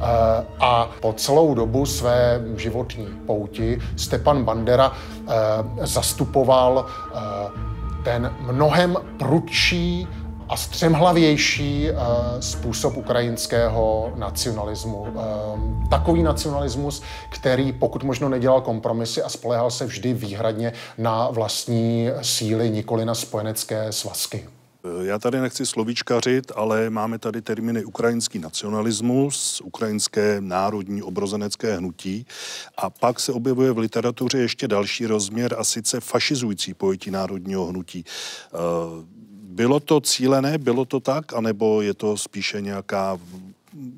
a 0.59 0.89
po 1.01 1.13
celou 1.13 1.53
dobu 1.53 1.85
své 1.85 2.41
životní 2.57 3.07
pouti 3.25 3.79
Stepan 3.97 4.43
Bandera 4.43 4.91
eh, 4.91 5.33
zastupoval 5.81 6.85
eh, 6.85 7.79
ten 8.03 8.35
mnohem 8.39 8.97
prudší 9.17 10.07
a 10.49 10.57
střemhlavější 10.57 11.87
uh, 11.91 11.97
způsob 12.39 12.97
ukrajinského 12.97 14.13
nacionalismu. 14.15 15.01
Uh, 15.01 15.89
takový 15.89 16.23
nacionalismus, 16.23 17.01
který 17.29 17.73
pokud 17.73 18.03
možno 18.03 18.29
nedělal 18.29 18.61
kompromisy 18.61 19.23
a 19.23 19.29
spolehal 19.29 19.71
se 19.71 19.85
vždy 19.85 20.13
výhradně 20.13 20.73
na 20.97 21.29
vlastní 21.29 22.07
síly, 22.21 22.69
nikoli 22.69 23.05
na 23.05 23.15
spojenecké 23.15 23.91
svazky. 23.91 24.47
Já 25.01 25.19
tady 25.19 25.39
nechci 25.39 25.65
slovíčkařit, 25.65 26.51
ale 26.55 26.89
máme 26.89 27.19
tady 27.19 27.41
termíny 27.41 27.85
ukrajinský 27.85 28.39
nacionalismus, 28.39 29.61
ukrajinské 29.61 30.37
národní 30.39 31.01
obrozenecké 31.01 31.77
hnutí 31.77 32.25
a 32.77 32.89
pak 32.89 33.19
se 33.19 33.31
objevuje 33.31 33.71
v 33.71 33.77
literatuře 33.77 34.37
ještě 34.37 34.67
další 34.67 35.05
rozměr 35.05 35.55
a 35.57 35.63
sice 35.63 35.99
fašizující 35.99 36.73
pojetí 36.73 37.11
národního 37.11 37.65
hnutí. 37.65 38.05
Bylo 39.49 39.79
to 39.79 40.01
cílené, 40.01 40.57
bylo 40.57 40.85
to 40.85 40.99
tak, 40.99 41.33
anebo 41.33 41.81
je 41.81 41.93
to 41.93 42.17
spíše 42.17 42.61
nějaká, 42.61 43.19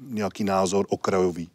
nějaký 0.08 0.44
názor 0.44 0.86
okrajový? 0.90 1.50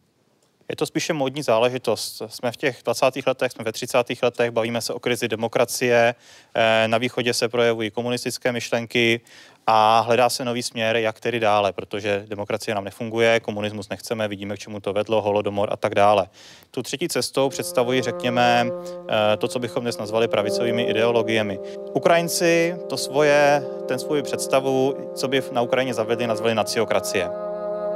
Je 0.69 0.75
to 0.75 0.85
spíše 0.85 1.13
módní 1.13 1.43
záležitost. 1.43 2.21
Jsme 2.27 2.51
v 2.51 2.57
těch 2.57 2.81
20. 2.83 3.27
letech, 3.27 3.51
jsme 3.51 3.63
ve 3.63 3.71
30. 3.71 3.97
letech, 4.23 4.51
bavíme 4.51 4.81
se 4.81 4.93
o 4.93 4.99
krizi 4.99 5.27
demokracie, 5.27 6.15
eh, 6.55 6.87
na 6.87 6.97
východě 6.97 7.33
se 7.33 7.49
projevují 7.49 7.91
komunistické 7.91 8.51
myšlenky 8.51 9.21
a 9.67 9.99
hledá 9.99 10.29
se 10.29 10.45
nový 10.45 10.63
směr, 10.63 10.95
jak 10.97 11.19
tedy 11.19 11.39
dále, 11.39 11.73
protože 11.73 12.25
demokracie 12.27 12.75
nám 12.75 12.83
nefunguje, 12.83 13.39
komunismus 13.39 13.89
nechceme, 13.89 14.27
vidíme, 14.27 14.55
k 14.55 14.59
čemu 14.59 14.79
to 14.79 14.93
vedlo, 14.93 15.21
holodomor 15.21 15.69
a 15.71 15.77
tak 15.77 15.95
dále. 15.95 16.27
Tu 16.71 16.83
třetí 16.83 17.07
cestou 17.07 17.49
představují, 17.49 18.01
řekněme, 18.01 18.67
eh, 19.09 19.37
to, 19.37 19.47
co 19.47 19.59
bychom 19.59 19.83
dnes 19.83 19.97
nazvali 19.97 20.27
pravicovými 20.27 20.83
ideologiemi. 20.83 21.59
Ukrajinci 21.93 22.75
to 22.89 22.97
svoje, 22.97 23.63
ten 23.87 23.99
svůj 23.99 24.21
představu, 24.21 25.11
co 25.15 25.27
by 25.27 25.43
na 25.51 25.61
Ukrajině 25.61 25.93
zavedli, 25.93 26.27
nazvali 26.27 26.55
naciokracie. 26.55 27.46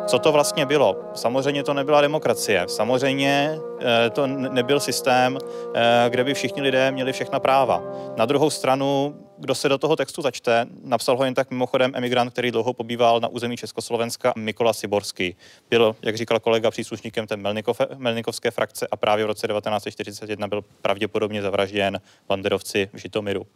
Co 0.07 0.19
to 0.19 0.31
vlastně 0.31 0.65
bylo? 0.65 0.99
Samozřejmě 1.13 1.63
to 1.63 1.73
nebyla 1.73 2.01
demokracie. 2.01 2.65
Samozřejmě 2.67 3.57
eh, 3.79 4.09
to 4.09 4.27
nebyl 4.27 4.79
systém, 4.79 5.37
eh, 5.75 6.05
kde 6.09 6.23
by 6.23 6.33
všichni 6.33 6.61
lidé 6.61 6.91
měli 6.91 7.13
všechna 7.13 7.39
práva. 7.39 7.83
Na 8.17 8.25
druhou 8.25 8.49
stranu, 8.49 9.15
kdo 9.37 9.55
se 9.55 9.69
do 9.69 9.77
toho 9.77 9.95
textu 9.95 10.21
začte, 10.21 10.65
napsal 10.83 11.17
ho 11.17 11.25
jen 11.25 11.33
tak 11.33 11.51
mimochodem 11.51 11.91
emigrant, 11.95 12.31
který 12.31 12.51
dlouho 12.51 12.73
pobýval 12.73 13.19
na 13.19 13.27
území 13.27 13.57
Československa, 13.57 14.33
Mikola 14.35 14.73
Siborský. 14.73 15.35
Byl, 15.69 15.95
jak 16.01 16.17
říkal 16.17 16.39
kolega, 16.39 16.71
příslušníkem 16.71 17.27
té 17.27 17.37
Melnikov, 17.37 17.81
Melnikovské 17.97 18.51
frakce 18.51 18.87
a 18.91 18.95
právě 18.95 19.25
v 19.25 19.27
roce 19.27 19.47
1941 19.47 20.47
byl 20.47 20.63
pravděpodobně 20.81 21.41
zavražděn 21.41 22.01
banderovci 22.27 22.89
v 22.93 22.97
Žitomiru. 22.97 23.47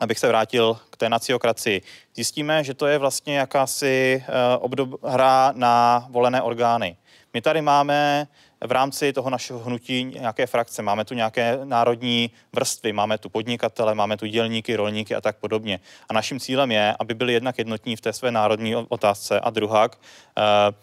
Eh, 0.00 0.04
abych 0.04 0.18
se 0.18 0.28
vrátil 0.28 0.78
k 0.90 0.96
té 0.96 1.08
naciokracii. 1.08 1.82
Zjistíme, 2.14 2.64
že 2.64 2.74
to 2.74 2.86
je 2.86 2.98
vlastně 2.98 3.38
jakási 3.38 4.24
uh, 4.28 4.64
obdob, 4.64 5.04
hra 5.04 5.52
na 5.56 6.06
volené 6.10 6.42
orgány. 6.42 6.96
My 7.34 7.40
tady 7.40 7.62
máme 7.62 8.26
v 8.66 8.72
rámci 8.72 9.12
toho 9.12 9.30
našeho 9.30 9.58
hnutí 9.58 10.04
nějaké 10.04 10.46
frakce, 10.46 10.82
máme 10.82 11.04
tu 11.04 11.14
nějaké 11.14 11.58
národní 11.64 12.30
vrstvy, 12.52 12.92
máme 12.92 13.18
tu 13.18 13.28
podnikatele, 13.28 13.94
máme 13.94 14.16
tu 14.16 14.26
dělníky, 14.26 14.76
rolníky 14.76 15.14
a 15.14 15.20
tak 15.20 15.36
podobně. 15.36 15.80
A 16.08 16.12
naším 16.12 16.40
cílem 16.40 16.70
je, 16.70 16.94
aby 16.98 17.14
byli 17.14 17.32
jednak 17.32 17.58
jednotní 17.58 17.96
v 17.96 18.00
té 18.00 18.12
své 18.12 18.30
národní 18.30 18.76
otázce 18.76 19.40
a 19.40 19.50
druhak, 19.50 19.98
uh, 19.98 20.74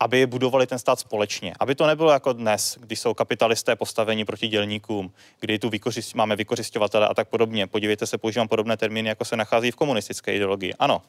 aby 0.00 0.26
budovali 0.26 0.66
ten 0.66 0.78
stát 0.78 1.00
společně. 1.00 1.52
Aby 1.60 1.74
to 1.74 1.86
nebylo 1.86 2.10
jako 2.10 2.32
dnes, 2.32 2.78
když 2.80 3.00
jsou 3.00 3.14
kapitalisté 3.14 3.76
postavení 3.76 4.24
proti 4.24 4.48
dělníkům, 4.48 5.12
kdy 5.40 5.58
tu 5.58 5.68
vykořist, 5.68 6.14
máme 6.14 6.36
vykořišťovatele 6.36 7.08
a 7.08 7.14
tak 7.14 7.28
podobně. 7.28 7.66
Podívejte 7.66 8.06
se, 8.06 8.18
používám 8.18 8.48
podobné 8.48 8.76
termíny, 8.76 9.08
jako 9.08 9.24
se 9.24 9.36
nachází 9.36 9.70
v 9.70 9.76
komunistické 9.76 10.34
ideologii. 10.34 10.74
Ano, 10.78 11.02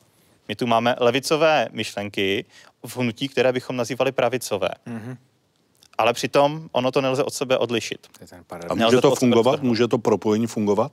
my 0.47 0.55
tu 0.55 0.67
máme 0.67 0.95
levicové 0.99 1.67
myšlenky 1.71 2.45
v 2.85 2.97
hnutí, 2.97 3.27
které 3.27 3.53
bychom 3.53 3.75
nazývali 3.75 4.11
pravicové. 4.11 4.69
Mm-hmm. 4.87 5.17
Ale 5.97 6.13
přitom 6.13 6.69
ono 6.71 6.91
to 6.91 7.01
nelze 7.01 7.23
od 7.23 7.33
sebe 7.33 7.57
odlišit. 7.57 8.07
A 8.69 8.75
může 8.75 9.01
to 9.01 9.15
fungovat? 9.15 9.61
Může 9.61 9.87
to 9.87 9.97
propojení 9.97 10.47
fungovat? 10.47 10.91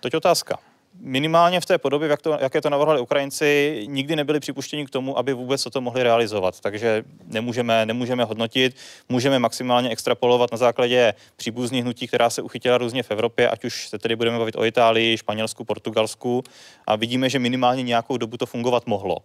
To 0.00 0.08
je 0.12 0.16
otázka 0.16 0.58
minimálně 1.00 1.60
v 1.60 1.66
té 1.66 1.78
podobě, 1.78 2.08
jak, 2.08 2.22
to, 2.22 2.38
jaké 2.40 2.60
to 2.60 2.70
navrhovali 2.70 3.00
Ukrajinci, 3.00 3.84
nikdy 3.88 4.16
nebyli 4.16 4.40
připuštěni 4.40 4.86
k 4.86 4.90
tomu, 4.90 5.18
aby 5.18 5.32
vůbec 5.32 5.64
to 5.72 5.80
mohli 5.80 6.02
realizovat. 6.02 6.60
Takže 6.60 7.04
nemůžeme, 7.26 7.86
nemůžeme 7.86 8.24
hodnotit, 8.24 8.76
můžeme 9.08 9.38
maximálně 9.38 9.90
extrapolovat 9.90 10.52
na 10.52 10.58
základě 10.58 11.14
příbuzných 11.36 11.82
hnutí, 11.82 12.06
která 12.06 12.30
se 12.30 12.42
uchytila 12.42 12.78
různě 12.78 13.02
v 13.02 13.10
Evropě, 13.10 13.48
ať 13.48 13.64
už 13.64 13.88
se 13.88 13.98
tedy 13.98 14.16
budeme 14.16 14.38
bavit 14.38 14.56
o 14.56 14.64
Itálii, 14.64 15.18
Španělsku, 15.18 15.64
Portugalsku 15.64 16.42
a 16.86 16.96
vidíme, 16.96 17.30
že 17.30 17.38
minimálně 17.38 17.82
nějakou 17.82 18.16
dobu 18.16 18.36
to 18.36 18.46
fungovat 18.46 18.86
mohlo. 18.86 19.16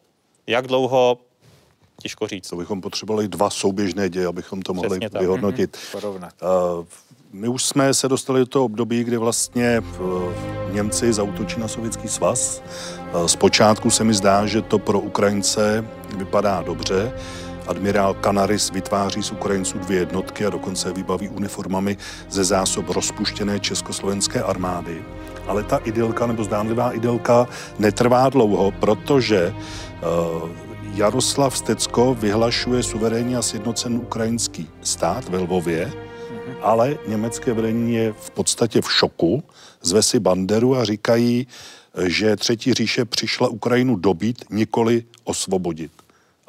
Jak 0.47 0.67
dlouho, 0.67 1.17
těžko 2.01 2.27
říct. 2.27 2.49
To 2.49 2.55
bychom 2.55 2.81
potřebovali 2.81 3.27
dva 3.27 3.49
souběžné 3.49 4.09
děje, 4.09 4.27
abychom 4.27 4.61
to 4.61 4.73
mohli 4.73 4.99
vyhodnotit. 5.19 5.77
Mm-hmm. 5.93 6.29
Uh, 6.79 6.85
my 7.33 7.47
už 7.47 7.65
jsme 7.65 7.93
se 7.93 8.07
dostali 8.07 8.39
do 8.39 8.45
toho 8.45 8.65
období, 8.65 9.03
kdy 9.03 9.17
vlastně 9.17 9.81
Němci 10.71 11.13
zautočí 11.13 11.59
na 11.59 11.67
Sovětský 11.67 12.07
svaz. 12.07 12.63
Zpočátku 13.25 13.89
se 13.89 14.03
mi 14.03 14.13
zdá, 14.13 14.45
že 14.45 14.61
to 14.61 14.79
pro 14.79 14.99
Ukrajince 14.99 15.85
vypadá 16.17 16.61
dobře. 16.61 17.11
Admirál 17.67 18.15
Canaris 18.23 18.71
vytváří 18.71 19.23
z 19.23 19.31
Ukrajinců 19.31 19.79
dvě 19.79 19.99
jednotky 19.99 20.45
a 20.45 20.49
dokonce 20.49 20.93
vybaví 20.93 21.29
uniformami 21.29 21.97
ze 22.29 22.43
zásob 22.43 22.89
rozpuštěné 22.89 23.59
československé 23.59 24.43
armády. 24.43 25.03
Ale 25.47 25.63
ta 25.63 25.77
idylka 25.77 26.27
nebo 26.27 26.43
zdánlivá 26.43 26.91
idylka 26.91 27.47
netrvá 27.79 28.29
dlouho, 28.29 28.71
protože 28.71 29.53
uh, 29.53 30.49
Jaroslav 30.93 31.57
Stecko 31.57 32.13
vyhlašuje 32.19 32.83
suverénní 32.83 33.35
a 33.35 33.41
sjednocený 33.41 33.97
ukrajinský 33.97 34.69
stát 34.81 35.29
ve 35.29 35.37
Lvově, 35.37 35.93
ale 36.61 36.97
německé 37.07 37.53
vedení 37.53 37.93
je 37.95 38.13
v 38.13 38.29
podstatě 38.31 38.81
v 38.81 38.91
šoku, 38.91 39.43
zve 39.81 40.03
si 40.03 40.19
Banderu 40.19 40.75
a 40.75 40.85
říkají, 40.85 41.47
že 42.05 42.35
Třetí 42.35 42.73
říše 42.73 43.05
přišla 43.05 43.47
Ukrajinu 43.47 43.95
dobít, 43.95 44.45
nikoli 44.49 45.03
osvobodit 45.23 45.91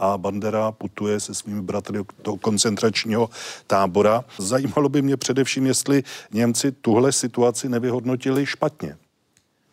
a 0.00 0.18
Bandera 0.18 0.72
putuje 0.72 1.20
se 1.20 1.34
svými 1.34 1.62
bratry 1.62 1.98
do 2.24 2.36
koncentračního 2.36 3.30
tábora. 3.66 4.24
Zajímalo 4.38 4.88
by 4.88 5.02
mě 5.02 5.16
především, 5.16 5.66
jestli 5.66 6.02
Němci 6.32 6.72
tuhle 6.72 7.12
situaci 7.12 7.68
nevyhodnotili 7.68 8.46
špatně. 8.46 8.96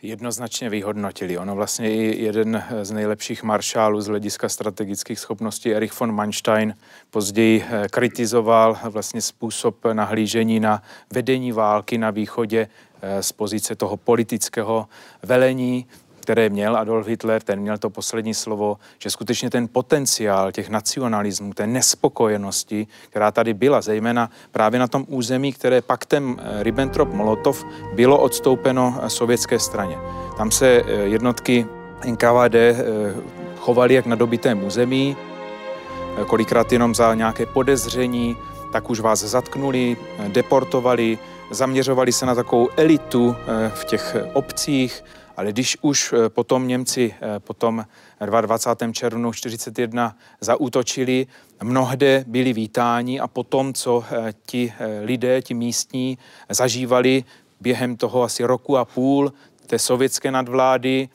Jednoznačně 0.02 0.70
vyhodnotili. 0.70 1.38
Ono 1.38 1.56
vlastně 1.56 1.96
i 1.96 2.24
jeden 2.24 2.64
z 2.82 2.92
nejlepších 2.92 3.44
maršálů 3.44 4.02
z 4.02 4.08
hlediska 4.08 4.50
strategických 4.50 5.20
schopností, 5.20 5.74
Erich 5.74 6.00
von 6.00 6.12
Manstein, 6.12 6.76
později 7.12 7.66
eh, 7.70 7.88
kritizoval 7.90 8.78
vlastně 8.84 9.22
způsob 9.22 9.86
nahlížení 9.94 10.60
na 10.60 10.84
vedení 11.14 11.52
války 11.52 11.98
na 11.98 12.12
východě 12.12 12.68
eh, 13.02 13.24
z 13.24 13.32
pozice 13.32 13.76
toho 13.76 13.98
politického 13.98 14.88
velení 15.24 15.88
které 16.28 16.50
měl 16.50 16.78
Adolf 16.78 17.08
Hitler, 17.08 17.42
ten 17.42 17.60
měl 17.60 17.78
to 17.78 17.90
poslední 17.90 18.34
slovo, 18.34 18.78
že 19.00 19.10
skutečně 19.10 19.50
ten 19.50 19.68
potenciál 19.68 20.52
těch 20.52 20.70
nacionalismů, 20.70 21.54
té 21.54 21.68
nespokojenosti, 21.68 22.88
která 23.10 23.32
tady 23.32 23.54
byla, 23.54 23.82
zejména 23.82 24.30
právě 24.52 24.80
na 24.80 24.88
tom 24.88 25.06
území, 25.08 25.54
které 25.54 25.82
paktem 25.82 26.36
eh, 26.40 26.64
Ribbentrop-Molotov 26.64 27.66
bylo 27.96 28.20
odstoupeno 28.20 29.00
eh, 29.02 29.10
sovětské 29.10 29.60
straně. 29.60 29.98
Tam 30.38 30.52
se 30.52 30.68
eh, 30.68 30.92
jednotky 30.92 31.66
NKVD 32.06 32.56
chovali 33.58 33.94
jak 33.94 34.06
na 34.06 34.16
dobitém 34.16 34.64
území, 34.64 35.18
kolikrát 36.28 36.72
jenom 36.72 36.96
za 36.96 37.16
nějaké 37.16 37.46
podezření, 37.46 38.38
tak 38.72 38.90
už 38.90 39.00
vás 39.00 39.20
zatknuli, 39.20 39.98
deportovali, 40.28 41.18
zaměřovali 41.52 42.12
se 42.12 42.26
na 42.26 42.36
takovou 42.36 42.70
elitu 42.78 43.36
v 43.70 43.86
těch 43.86 44.16
obcích, 44.34 45.04
ale 45.38 45.52
když 45.52 45.78
už 45.82 46.14
eh, 46.14 46.30
potom 46.30 46.68
Němci 46.68 47.14
eh, 47.22 47.40
potom 47.40 47.86
22. 48.26 48.92
červnu 48.94 49.32
1941 49.32 50.16
zaútočili, 50.42 51.28
mnohde 51.64 52.24
byli 52.28 52.54
vítáni 52.54 53.20
a 53.20 53.28
potom, 53.28 53.74
co 53.74 54.04
eh, 54.12 54.34
ti 54.46 54.74
lidé, 55.02 55.42
ti 55.42 55.54
místní 55.54 56.18
zažívali 56.50 57.24
během 57.62 57.98
toho 57.98 58.24
asi 58.24 58.44
roku 58.44 58.78
a 58.78 58.86
půl 58.86 59.34
té 59.68 59.80
sovětské 59.80 60.32
nadvlády, 60.32 61.10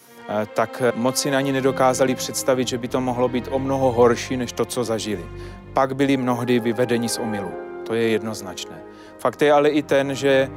tak 0.54 0.82
moc 0.94 1.18
si 1.18 1.30
na 1.30 1.40
ní 1.40 1.52
nedokázali 1.52 2.14
představit, 2.14 2.68
že 2.68 2.78
by 2.78 2.88
to 2.88 3.00
mohlo 3.00 3.28
být 3.28 3.48
o 3.50 3.58
mnoho 3.58 3.92
horší, 3.92 4.36
než 4.36 4.52
to, 4.52 4.64
co 4.64 4.84
zažili. 4.84 5.24
Pak 5.72 5.96
byli 5.96 6.16
mnohdy 6.16 6.60
vyvedeni 6.60 7.08
z 7.08 7.18
omilu. 7.18 7.50
To 7.86 7.94
je 7.94 8.08
jednoznačné. 8.08 8.82
Fakt 9.18 9.42
je 9.42 9.52
ale 9.52 9.68
i 9.68 9.82
ten, 9.82 10.14
že 10.14 10.50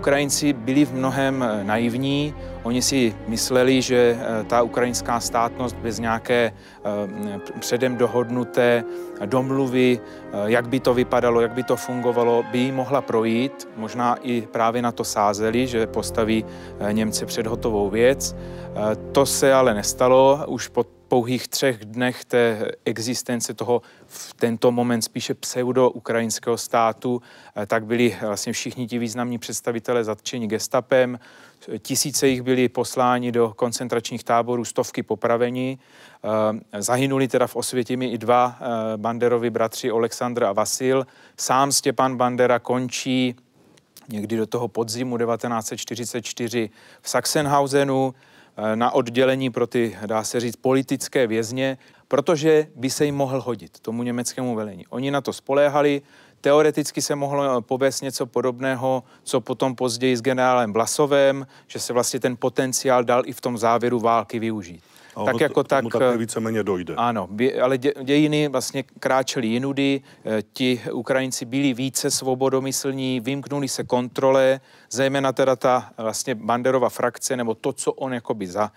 Ukrajinci 0.00 0.52
byli 0.56 0.84
v 0.84 0.92
mnohem 0.96 1.44
eh, 1.44 1.64
naivní. 1.64 2.34
Oni 2.62 2.82
si 2.82 3.16
mysleli, 3.26 3.82
že 3.82 4.18
eh, 4.20 4.44
ta 4.44 4.62
ukrajinská 4.62 5.20
státnost 5.20 5.76
bez 5.76 5.98
nějaké 5.98 6.52
eh, 6.52 7.40
předem 7.60 7.96
dohodnuté 7.96 8.84
domluvy, 9.26 10.00
jak 10.46 10.68
by 10.68 10.80
to 10.80 10.94
vypadalo, 10.94 11.40
jak 11.40 11.52
by 11.52 11.62
to 11.62 11.76
fungovalo, 11.76 12.44
by 12.52 12.58
jí 12.58 12.72
mohla 12.72 13.00
projít. 13.00 13.68
Možná 13.76 14.16
i 14.22 14.42
právě 14.42 14.82
na 14.82 14.92
to 14.92 15.04
sázeli, 15.04 15.66
že 15.66 15.86
postaví 15.86 16.44
Němce 16.92 17.26
před 17.26 17.46
hotovou 17.46 17.90
věc. 17.90 18.36
To 19.12 19.26
se 19.26 19.52
ale 19.52 19.74
nestalo. 19.74 20.44
Už 20.48 20.68
po 20.68 20.84
pouhých 21.10 21.48
třech 21.48 21.84
dnech 21.84 22.24
té 22.24 22.70
existence 22.84 23.54
toho 23.54 23.82
v 24.06 24.34
tento 24.34 24.72
moment 24.72 25.02
spíše 25.02 25.34
pseudo-ukrajinského 25.34 26.56
státu, 26.56 27.22
eh, 27.56 27.66
tak 27.66 27.84
byli 27.84 28.16
vlastně 28.20 28.52
všichni 28.52 28.86
ti 28.86 28.98
významní 28.98 29.38
představitelé 29.38 30.04
zatčeni 30.04 30.46
gestapem, 30.46 31.18
tisíce 31.78 32.28
jich 32.28 32.42
byli 32.42 32.68
posláni 32.68 33.32
do 33.32 33.52
koncentračních 33.56 34.24
táborů, 34.24 34.64
stovky 34.64 35.02
popravení. 35.02 35.78
Eh, 36.72 36.82
zahynuli 36.82 37.28
teda 37.28 37.46
v 37.46 37.56
Osvětimi 37.56 38.06
i 38.06 38.18
dva 38.18 38.58
eh, 38.60 38.64
Banderovi 38.96 39.50
bratři 39.50 39.92
Oleksandr 39.92 40.44
a 40.44 40.52
Vasil. 40.52 41.06
Sám 41.36 41.72
Stěpan 41.72 42.16
Bandera 42.16 42.58
končí 42.58 43.34
někdy 44.08 44.36
do 44.36 44.46
toho 44.46 44.68
podzimu 44.68 45.18
1944 45.18 46.70
v 47.02 47.10
Sachsenhausenu, 47.10 48.14
Eh, 48.56 48.76
na 48.76 48.90
oddělení 48.90 49.50
pro 49.50 49.66
ty, 49.66 49.96
dá 50.06 50.24
se 50.24 50.40
říct, 50.40 50.56
politické 50.56 51.26
vězně, 51.26 51.78
protože 52.08 52.66
by 52.74 52.90
se 52.90 53.04
jim 53.04 53.14
mohl 53.14 53.40
hodit 53.40 53.80
tomu 53.80 54.02
německému 54.02 54.54
velení. 54.54 54.86
Oni 54.86 55.10
na 55.10 55.20
to 55.20 55.32
spoléhali, 55.32 56.02
Teoreticky 56.40 57.02
se 57.02 57.14
mohlo 57.14 57.62
povést 57.62 58.02
něco 58.02 58.26
podobného, 58.26 59.02
co 59.22 59.40
potom 59.40 59.74
později 59.74 60.16
s 60.16 60.22
generálem 60.22 60.72
Vlasovem, 60.72 61.46
že 61.66 61.78
se 61.78 61.92
vlastně 61.92 62.20
ten 62.20 62.36
potenciál 62.36 63.04
dal 63.04 63.22
i 63.26 63.32
v 63.32 63.40
tom 63.40 63.58
závěru 63.58 64.00
války 64.00 64.38
využít. 64.38 64.82
A 65.16 65.24
tak 65.24 65.40
jako 65.40 65.64
tak, 65.64 65.84
tak 65.92 66.02
eh, 66.14 66.16
víceméně 66.16 66.62
dojde. 66.62 66.94
Ano, 66.94 67.28
ale 67.62 67.78
dě, 67.78 67.94
dějiny 68.02 68.48
vlastně 68.48 68.82
kráčely 68.82 69.46
jinudy, 69.46 70.00
eh, 70.24 70.42
ti 70.52 70.80
Ukrajinci 70.92 71.44
byli 71.44 71.74
více 71.74 72.10
svobodomyslní, 72.10 73.20
vymknuli 73.20 73.68
se 73.68 73.84
kontrole, 73.84 74.60
zejména 74.90 75.32
teda 75.32 75.56
ta 75.56 75.90
vlastně 75.98 76.34
Banderova 76.34 76.88
frakce, 76.88 77.36
nebo 77.36 77.54
to, 77.54 77.72
co 77.72 77.92
on 77.92 78.14
jakoby 78.14 78.46
za, 78.46 78.72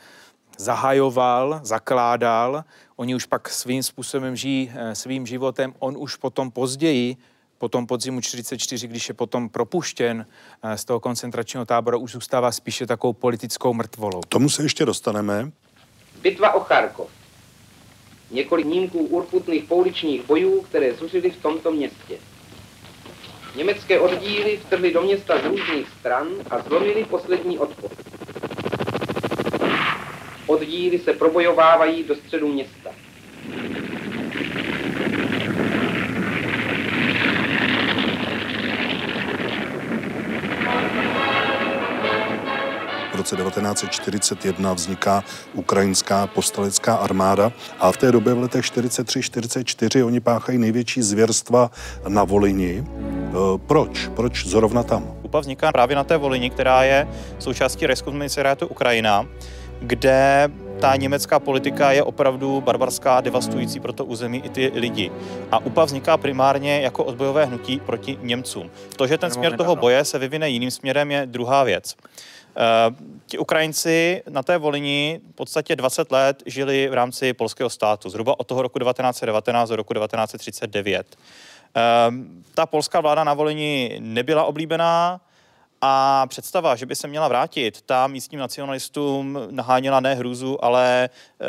zahajoval, 0.57 1.59
zakládal, 1.63 2.63
oni 2.95 3.15
už 3.15 3.25
pak 3.25 3.49
svým 3.49 3.83
způsobem 3.83 4.35
žijí 4.35 4.71
eh, 4.75 4.95
svým 4.95 5.25
životem, 5.25 5.73
on 5.79 5.95
už 5.97 6.15
potom 6.15 6.51
později 6.51 7.17
po 7.63 7.69
tom 7.69 7.87
podzimu 7.87 8.21
44, 8.21 8.87
když 8.87 9.09
je 9.09 9.13
potom 9.13 9.49
propuštěn 9.49 10.25
z 10.75 10.85
toho 10.85 10.99
koncentračního 10.99 11.65
tábora, 11.65 11.97
už 11.97 12.11
zůstává 12.11 12.51
spíše 12.51 12.87
takovou 12.87 13.13
politickou 13.13 13.73
mrtvolou. 13.73 14.21
Tomu 14.29 14.49
se 14.49 14.63
ještě 14.63 14.85
dostaneme. 14.85 15.51
Bitva 16.21 16.53
o 16.53 16.59
Charkov. 16.59 17.09
Několik 18.31 18.65
nímků 18.65 18.99
urputných 18.99 19.63
pouličních 19.63 20.25
bojů, 20.25 20.61
které 20.61 20.93
zuřily 20.93 21.31
v 21.31 21.41
tomto 21.41 21.71
městě. 21.71 22.17
Německé 23.55 23.99
oddíly 23.99 24.57
vtrhly 24.57 24.93
do 24.93 25.01
města 25.01 25.41
z 25.41 25.45
různých 25.45 25.87
stran 25.99 26.27
a 26.49 26.59
zlomily 26.59 27.05
poslední 27.05 27.59
odpor. 27.59 27.91
Oddíly 30.47 30.99
se 30.99 31.13
probojovávají 31.13 32.03
do 32.03 32.15
středu 32.15 32.53
města. 32.53 32.89
Roce 43.23 43.35
1941 43.35 44.73
vzniká 44.73 45.23
ukrajinská 45.53 46.27
povstalecká 46.27 46.95
armáda 46.95 47.51
a 47.79 47.91
v 47.91 47.97
té 47.97 48.11
době 48.11 48.33
v 48.33 48.39
letech 48.39 48.65
43-44 48.65 50.05
oni 50.05 50.19
páchají 50.19 50.57
největší 50.57 51.01
zvěrstva 51.01 51.71
na 52.07 52.23
Volini. 52.23 52.83
E, 52.83 53.33
proč? 53.57 54.07
Proč 54.15 54.47
zrovna 54.47 54.83
tam? 54.83 55.15
UPA 55.23 55.39
vzniká 55.39 55.71
právě 55.71 55.95
na 55.95 56.03
té 56.03 56.17
Volini, 56.17 56.49
která 56.49 56.83
je 56.83 57.07
součástí 57.39 57.87
Reichskomunicerátu 57.87 58.67
Ukrajina, 58.67 59.25
kde 59.79 60.49
ta 60.79 60.95
německá 60.95 61.39
politika 61.39 61.91
je 61.91 62.03
opravdu 62.03 62.61
barbarská, 62.61 63.21
devastující 63.21 63.79
pro 63.79 63.93
to 63.93 64.05
území 64.05 64.45
i 64.45 64.49
ty 64.49 64.71
lidi. 64.75 65.11
A 65.51 65.57
UPA 65.57 65.85
vzniká 65.85 66.17
primárně 66.17 66.81
jako 66.81 67.03
odbojové 67.03 67.45
hnutí 67.45 67.79
proti 67.79 68.17
Němcům. 68.21 68.71
To, 68.95 69.07
že 69.07 69.17
ten 69.17 69.31
směr 69.31 69.57
toho 69.57 69.75
boje 69.75 70.05
se 70.05 70.19
vyvine 70.19 70.49
jiným 70.49 70.71
směrem, 70.71 71.11
je 71.11 71.25
druhá 71.25 71.63
věc. 71.63 71.95
Uh, 72.55 72.95
ti 73.25 73.37
Ukrajinci 73.37 74.23
na 74.29 74.43
té 74.43 74.57
Volini 74.57 75.21
v 75.31 75.35
podstatě 75.35 75.75
20 75.75 76.11
let 76.11 76.43
žili 76.45 76.87
v 76.87 76.93
rámci 76.93 77.33
polského 77.33 77.69
státu, 77.69 78.09
zhruba 78.09 78.39
od 78.39 78.47
toho 78.47 78.61
roku 78.61 78.79
1919 78.79 79.69
do 79.69 79.75
roku 79.75 79.93
1939. 79.93 81.15
Uh, 81.15 81.81
ehm, 81.81 82.43
ta 82.55 82.65
polská 82.65 83.01
vláda 83.01 83.23
na 83.23 83.33
Volini 83.33 83.97
nebyla 83.99 84.43
oblíbená 84.43 85.21
a 85.81 86.27
představa, 86.27 86.75
že 86.75 86.85
by 86.85 86.95
se 86.95 87.07
měla 87.07 87.27
vrátit, 87.27 87.81
ta 87.81 88.07
místním 88.07 88.39
nacionalistům 88.39 89.39
naháněla 89.51 89.99
ne 89.99 90.15
hrůzu, 90.15 90.65
ale 90.65 91.09
uh, 91.41 91.47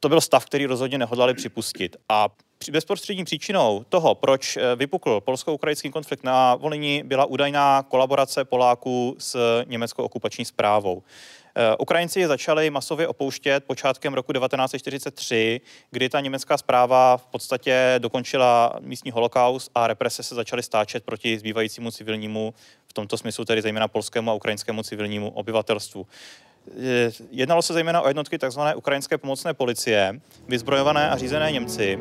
to 0.00 0.08
byl 0.08 0.20
stav, 0.20 0.46
který 0.46 0.66
rozhodně 0.66 0.98
nehodlali 0.98 1.34
připustit. 1.34 1.96
A 2.08 2.28
bezprostřední 2.70 3.24
příčinou 3.24 3.84
toho, 3.88 4.14
proč 4.14 4.56
eh, 4.56 4.76
vypukl 4.76 5.20
polsko-ukrajinský 5.20 5.90
konflikt 5.90 6.24
na 6.24 6.54
Volini, 6.54 7.02
byla 7.06 7.24
údajná 7.24 7.82
kolaborace 7.82 8.44
Poláků 8.44 9.16
s 9.18 9.62
německou 9.66 10.02
okupační 10.02 10.44
zprávou. 10.44 11.02
Eh, 11.60 11.76
Ukrajinci 11.76 12.20
je 12.20 12.28
začali 12.28 12.70
masově 12.70 13.08
opouštět 13.08 13.64
počátkem 13.64 14.14
roku 14.14 14.32
1943, 14.32 15.60
kdy 15.90 16.08
ta 16.08 16.20
německá 16.20 16.58
zpráva 16.58 17.16
v 17.16 17.26
podstatě 17.26 17.94
dokončila 17.98 18.72
místní 18.80 19.10
holokaust 19.10 19.70
a 19.74 19.86
represe 19.86 20.22
se 20.22 20.34
začaly 20.34 20.62
stáčet 20.62 21.04
proti 21.04 21.38
zbývajícímu 21.38 21.90
civilnímu, 21.90 22.54
v 22.86 22.92
tomto 22.92 23.16
smyslu 23.16 23.44
tedy 23.44 23.62
zejména 23.62 23.88
polskému 23.88 24.30
a 24.30 24.34
ukrajinskému 24.34 24.82
civilnímu 24.82 25.30
obyvatelstvu. 25.30 26.06
Eh, 26.80 27.10
jednalo 27.30 27.62
se 27.62 27.72
zejména 27.72 28.00
o 28.00 28.08
jednotky 28.08 28.38
tzv. 28.38 28.60
ukrajinské 28.76 29.18
pomocné 29.18 29.54
policie, 29.54 30.20
vyzbrojované 30.48 31.10
a 31.10 31.16
řízené 31.16 31.52
Němci, 31.52 31.98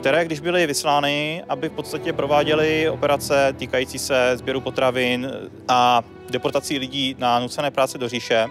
které, 0.00 0.24
když 0.24 0.40
byly 0.40 0.66
vyslány, 0.66 1.42
aby 1.48 1.68
v 1.68 1.72
podstatě 1.72 2.12
prováděly 2.12 2.90
operace 2.90 3.54
týkající 3.58 3.98
se 3.98 4.32
sběru 4.36 4.60
potravin 4.60 5.30
a 5.68 6.02
deportací 6.30 6.78
lidí 6.78 7.16
na 7.18 7.38
nucené 7.40 7.70
práce 7.70 7.98
do 7.98 8.08
říše, 8.08 8.46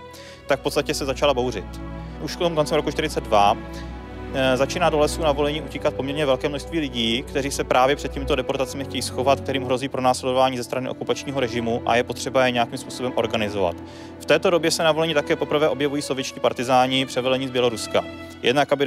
tak 0.47 0.59
v 0.59 0.63
podstatě 0.63 0.93
se 0.93 1.05
začala 1.05 1.33
bouřit. 1.33 1.65
Už 2.21 2.35
kolem 2.35 2.55
koncem 2.55 2.75
roku 2.75 2.89
1942 2.89 3.57
Eh, 3.57 3.98
začíná 4.55 4.89
do 4.89 4.99
lesů 4.99 5.21
na 5.21 5.31
volení 5.31 5.61
utíkat 5.61 5.93
poměrně 5.93 6.25
velké 6.25 6.49
množství 6.49 6.79
lidí, 6.79 7.23
kteří 7.23 7.51
se 7.51 7.63
právě 7.63 7.95
před 7.95 8.11
těmito 8.11 8.35
deportacemi 8.35 8.85
chtějí 8.85 9.01
schovat, 9.01 9.39
kterým 9.41 9.63
hrozí 9.63 9.89
pro 9.89 10.01
následování 10.01 10.57
ze 10.57 10.63
strany 10.63 10.89
okupačního 10.89 11.39
režimu 11.39 11.81
a 11.85 11.95
je 11.95 12.03
potřeba 12.03 12.45
je 12.45 12.51
nějakým 12.51 12.77
způsobem 12.77 13.11
organizovat. 13.15 13.75
V 14.19 14.25
této 14.25 14.49
době 14.49 14.71
se 14.71 14.83
na 14.83 14.91
volení 14.91 15.13
také 15.13 15.35
poprvé 15.35 15.69
objevují 15.69 16.01
sovětští 16.01 16.39
partizáni 16.39 17.05
převelení 17.05 17.47
z 17.47 17.51
Běloruska. 17.51 18.03
Jednak, 18.41 18.73
aby 18.73 18.85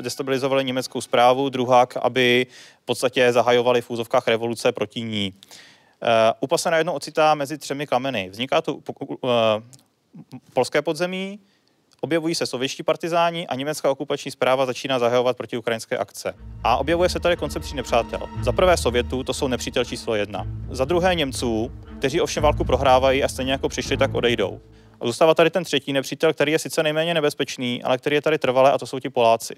destabilizovali 0.00 0.64
německou 0.64 1.00
zprávu, 1.00 1.48
druhák, 1.48 1.96
aby 2.02 2.46
v 2.82 2.84
podstatě 2.84 3.32
zahajovali 3.32 3.82
v 3.82 3.90
úzovkách 3.90 4.28
revoluce 4.28 4.72
proti 4.72 5.02
ní. 5.02 5.32
Uh, 6.02 6.08
UPA 6.40 6.58
se 6.58 6.70
najednou 6.70 6.92
ocitá 6.92 7.34
mezi 7.34 7.58
třemi 7.58 7.86
kameny. 7.86 8.28
Vzniká 8.30 8.62
tu 8.62 8.74
uh, 8.74 9.20
polské 10.52 10.82
podzemí, 10.82 11.38
Objevují 12.06 12.34
se 12.34 12.46
sovětští 12.46 12.82
partizáni 12.82 13.46
a 13.46 13.54
německá 13.54 13.90
okupační 13.90 14.30
zpráva 14.30 14.66
začíná 14.66 14.98
zahajovat 14.98 15.36
proti 15.36 15.56
ukrajinské 15.56 15.98
akce. 15.98 16.34
A 16.64 16.76
objevuje 16.76 17.08
se 17.08 17.20
tady 17.20 17.36
koncept 17.36 17.62
tří 17.62 17.76
nepřátel. 17.76 18.20
Za 18.42 18.52
prvé 18.52 18.76
Sovětů, 18.76 19.22
to 19.22 19.34
jsou 19.34 19.48
nepřítel 19.48 19.84
číslo 19.84 20.14
jedna. 20.14 20.46
Za 20.70 20.84
druhé 20.84 21.14
Němců, 21.14 21.72
kteří 21.98 22.20
ovšem 22.20 22.42
válku 22.42 22.64
prohrávají 22.64 23.24
a 23.24 23.28
stejně 23.28 23.52
jako 23.52 23.68
přišli, 23.68 23.96
tak 23.96 24.14
odejdou. 24.14 24.60
A 25.00 25.06
zůstává 25.06 25.34
tady 25.34 25.50
ten 25.50 25.64
třetí 25.64 25.92
nepřítel, 25.92 26.32
který 26.32 26.52
je 26.52 26.58
sice 26.58 26.82
nejméně 26.82 27.14
nebezpečný, 27.14 27.82
ale 27.82 27.98
který 27.98 28.16
je 28.16 28.22
tady 28.22 28.38
trvalé 28.38 28.72
a 28.72 28.78
to 28.78 28.86
jsou 28.86 28.98
ti 28.98 29.10
Poláci. 29.10 29.54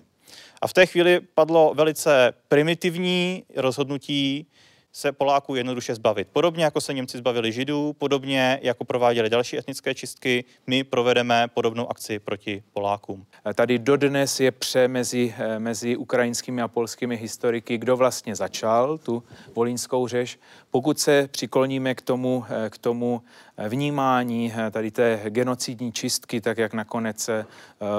A 0.62 0.66
v 0.66 0.72
té 0.72 0.86
chvíli 0.86 1.20
padlo 1.34 1.72
velice 1.74 2.32
primitivní 2.48 3.44
rozhodnutí 3.56 4.46
se 4.92 5.12
Poláků 5.12 5.54
jednoduše 5.54 5.94
zbavit. 5.94 6.28
Podobně 6.32 6.64
jako 6.64 6.80
se 6.80 6.94
Němci 6.94 7.18
zbavili 7.18 7.52
Židů, 7.52 7.92
podobně 7.98 8.60
jako 8.62 8.84
prováděli 8.84 9.30
další 9.30 9.58
etnické 9.58 9.94
čistky, 9.94 10.44
my 10.66 10.84
provedeme 10.84 11.48
podobnou 11.54 11.90
akci 11.90 12.18
proti 12.18 12.62
Polákům. 12.72 13.26
Tady 13.54 13.78
dodnes 13.78 14.40
je 14.40 14.52
pře 14.52 14.88
mezi, 14.88 15.34
eh, 15.38 15.58
mezi 15.58 15.96
ukrajinskými 15.96 16.62
a 16.62 16.68
polskými 16.68 17.16
historiky, 17.16 17.78
kdo 17.78 17.96
vlastně 17.96 18.36
začal 18.36 18.98
tu 18.98 19.22
volínskou 19.54 20.08
řeš. 20.08 20.38
Pokud 20.70 20.98
se 20.98 21.28
přikloníme 21.30 21.94
k 21.94 22.00
tomu, 22.00 22.44
eh, 22.48 22.70
k 22.70 22.78
tomu 22.78 23.22
eh, 23.56 23.68
vnímání 23.68 24.52
tady 24.70 24.90
té 24.90 25.20
genocidní 25.28 25.92
čistky, 25.92 26.40
tak 26.40 26.58
jak 26.58 26.74
nakonec 26.74 27.30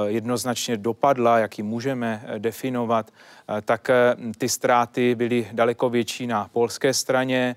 jednoznačně 0.07 0.77
dopadla, 0.77 1.39
jak 1.39 1.57
ji 1.57 1.63
můžeme 1.63 2.25
definovat, 2.37 3.11
tak 3.65 3.89
ty 4.37 4.49
ztráty 4.49 5.15
byly 5.15 5.47
daleko 5.51 5.89
větší 5.89 6.27
na 6.27 6.49
polské 6.53 6.88
straně. 6.93 7.55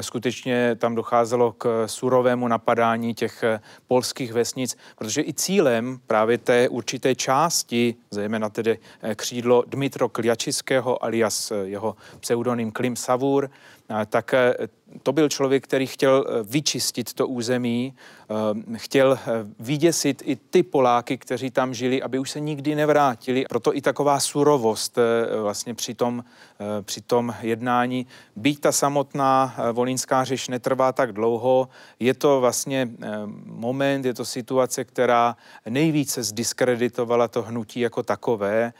Skutečně 0.00 0.76
tam 0.78 0.94
docházelo 0.94 1.52
k 1.52 1.84
surovému 1.86 2.48
napadání 2.48 3.14
těch 3.14 3.44
polských 3.88 4.32
vesnic, 4.32 4.76
protože 4.98 5.22
i 5.22 5.32
cílem 5.34 6.00
právě 6.06 6.38
té 6.38 6.68
určité 6.68 7.14
části, 7.14 7.94
zejména 8.10 8.48
tedy 8.48 8.78
křídlo 9.14 9.64
Dmitro 9.66 10.08
Kliačiského 10.08 11.04
alias 11.04 11.52
jeho 11.64 11.96
pseudonym 12.20 12.72
Klim 12.72 12.96
Savur, 12.96 13.50
tak 14.08 14.34
eh, 14.34 14.54
to 15.02 15.12
byl 15.12 15.28
člověk, 15.28 15.64
který 15.64 15.86
chtěl 15.86 16.24
eh, 16.28 16.42
vyčistit 16.42 17.12
to 17.12 17.28
území, 17.28 17.94
eh, 18.74 18.78
chtěl 18.78 19.18
vyděsit 19.58 20.22
i 20.24 20.36
ty 20.36 20.62
Poláky, 20.62 21.18
kteří 21.18 21.50
tam 21.50 21.74
žili, 21.74 22.02
aby 22.02 22.18
už 22.18 22.30
se 22.30 22.40
nikdy 22.40 22.74
nevrátili. 22.74 23.44
Proto 23.48 23.76
i 23.76 23.80
taková 23.80 24.20
surovost 24.20 24.98
vlastně 25.42 25.74
při 25.74 25.94
tom, 25.94 26.24
při 26.82 27.00
tom 27.00 27.34
jednání. 27.42 28.06
Byť 28.36 28.60
ta 28.60 28.72
samotná 28.72 29.54
volínská 29.82 30.24
řeš 30.24 30.48
netrvá 30.48 30.92
tak 30.92 31.12
dlouho, 31.12 31.68
je 31.98 32.14
to 32.14 32.40
vlastně 32.40 32.88
moment, 33.46 34.04
je 34.04 34.14
to 34.14 34.24
situace, 34.24 34.84
která 34.84 35.36
nejvíce 35.68 36.22
zdiskreditovala 36.22 37.28
to 37.28 37.42
hnutí 37.42 37.80
jako 37.80 38.02
takové. 38.02 38.72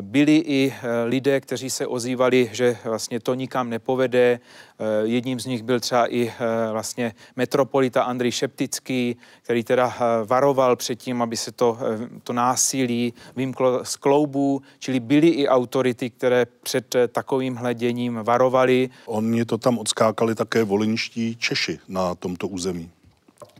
Byli 0.00 0.36
i 0.36 0.74
eh, 0.82 1.04
lidé, 1.04 1.40
kteří 1.40 1.70
se 1.70 1.86
ozývali, 1.86 2.50
že 2.52 2.76
vlastně 2.84 3.20
to 3.20 3.34
nikam 3.34 3.70
nepovede. 3.70 4.40
Eh, 4.78 4.84
jedním 5.02 5.40
z 5.40 5.46
nich 5.46 5.62
byl 5.62 5.80
třeba 5.80 6.06
i 6.06 6.28
eh, 6.28 6.72
vlastně 6.72 7.14
metropolita 7.36 8.02
Andrej 8.02 8.32
Šeptický, 8.32 9.16
který 9.42 9.64
teda 9.64 9.96
varoval 10.24 10.76
před 10.76 10.94
tím, 10.94 11.22
aby 11.22 11.36
se 11.36 11.52
to, 11.52 11.78
to 12.22 12.32
násilí 12.32 13.14
vymklo 13.36 13.84
z 13.84 13.96
kloubů, 13.96 14.62
čili 14.78 15.00
byly 15.00 15.28
i 15.28 15.48
autority, 15.48 16.10
které 16.10 16.46
před 16.62 16.96
takovým 17.12 17.54
hleděním 17.54 18.20
varovali. 18.22 18.90
Oni 19.06 19.44
to 19.44 19.58
tam 19.58 19.78
odskákali 19.78 20.34
také 20.34 20.64
volinští 20.64 21.36
Češi 21.36 21.78
na 21.88 22.14
tomto 22.14 22.48
území. 22.48 22.90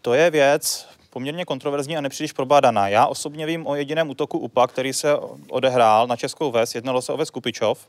To 0.02 0.14
je 0.14 0.30
věc, 0.30 0.87
poměrně 1.14 1.44
kontroverzní 1.44 1.96
a 1.96 2.00
nepříliš 2.00 2.33
probádaná. 2.33 2.88
Já 2.88 3.07
osobně 3.07 3.46
vím 3.46 3.66
o 3.66 3.74
jediném 3.74 4.11
útoku 4.11 4.38
UPA, 4.38 4.66
který 4.66 4.92
se 4.92 5.16
odehrál 5.48 6.07
na 6.07 6.16
Českou 6.16 6.50
ves, 6.50 6.74
jednalo 6.74 7.03
se 7.03 7.12
o 7.12 7.16
ves 7.16 7.31
Kupičov. 7.31 7.88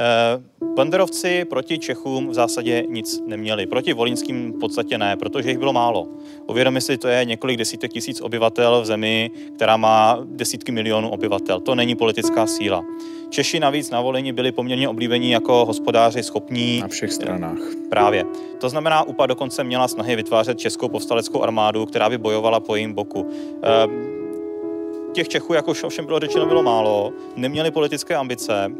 Eh, 0.00 0.42
banderovci 0.74 1.44
proti 1.44 1.78
Čechům 1.78 2.28
v 2.28 2.34
zásadě 2.34 2.84
nic 2.88 3.22
neměli. 3.26 3.66
Proti 3.66 3.92
volínským 3.92 4.52
v 4.52 4.58
podstatě 4.58 4.98
ne, 4.98 5.16
protože 5.16 5.48
jich 5.48 5.58
bylo 5.58 5.72
málo. 5.72 6.08
Uvědomi 6.46 6.80
si, 6.80 6.98
to 6.98 7.08
je 7.08 7.24
několik 7.24 7.58
desítek 7.58 7.92
tisíc 7.92 8.20
obyvatel 8.20 8.82
v 8.82 8.86
zemi, 8.86 9.30
která 9.54 9.76
má 9.76 10.18
desítky 10.24 10.72
milionů 10.72 11.10
obyvatel. 11.10 11.60
To 11.60 11.74
není 11.74 11.94
politická 11.94 12.46
síla. 12.46 12.84
Češi 13.30 13.60
navíc 13.60 13.90
na 13.90 14.00
volení 14.00 14.32
byli 14.32 14.52
poměrně 14.52 14.88
oblíbení 14.88 15.30
jako 15.30 15.64
hospodáři 15.64 16.22
schopní. 16.22 16.80
Na 16.80 16.88
všech 16.88 17.12
stranách. 17.12 17.58
Právě. 17.90 18.24
To 18.60 18.68
znamená, 18.68 19.02
UPA 19.02 19.26
dokonce 19.26 19.64
měla 19.64 19.88
snahy 19.88 20.16
vytvářet 20.16 20.58
českou 20.58 20.88
povstaleckou 20.88 21.42
armádu, 21.42 21.86
která 21.86 22.10
by 22.10 22.18
bojovala 22.18 22.60
po 22.60 22.74
jejím 22.74 22.94
boku. 22.94 23.30
Ehm, 23.62 23.90
těch 25.12 25.28
Čechů, 25.28 25.54
jako 25.54 25.72
ovšem 25.84 26.06
bylo 26.06 26.18
řečeno, 26.18 26.46
bylo 26.46 26.62
málo, 26.62 27.12
neměli 27.36 27.70
politické 27.70 28.14
ambice 28.14 28.72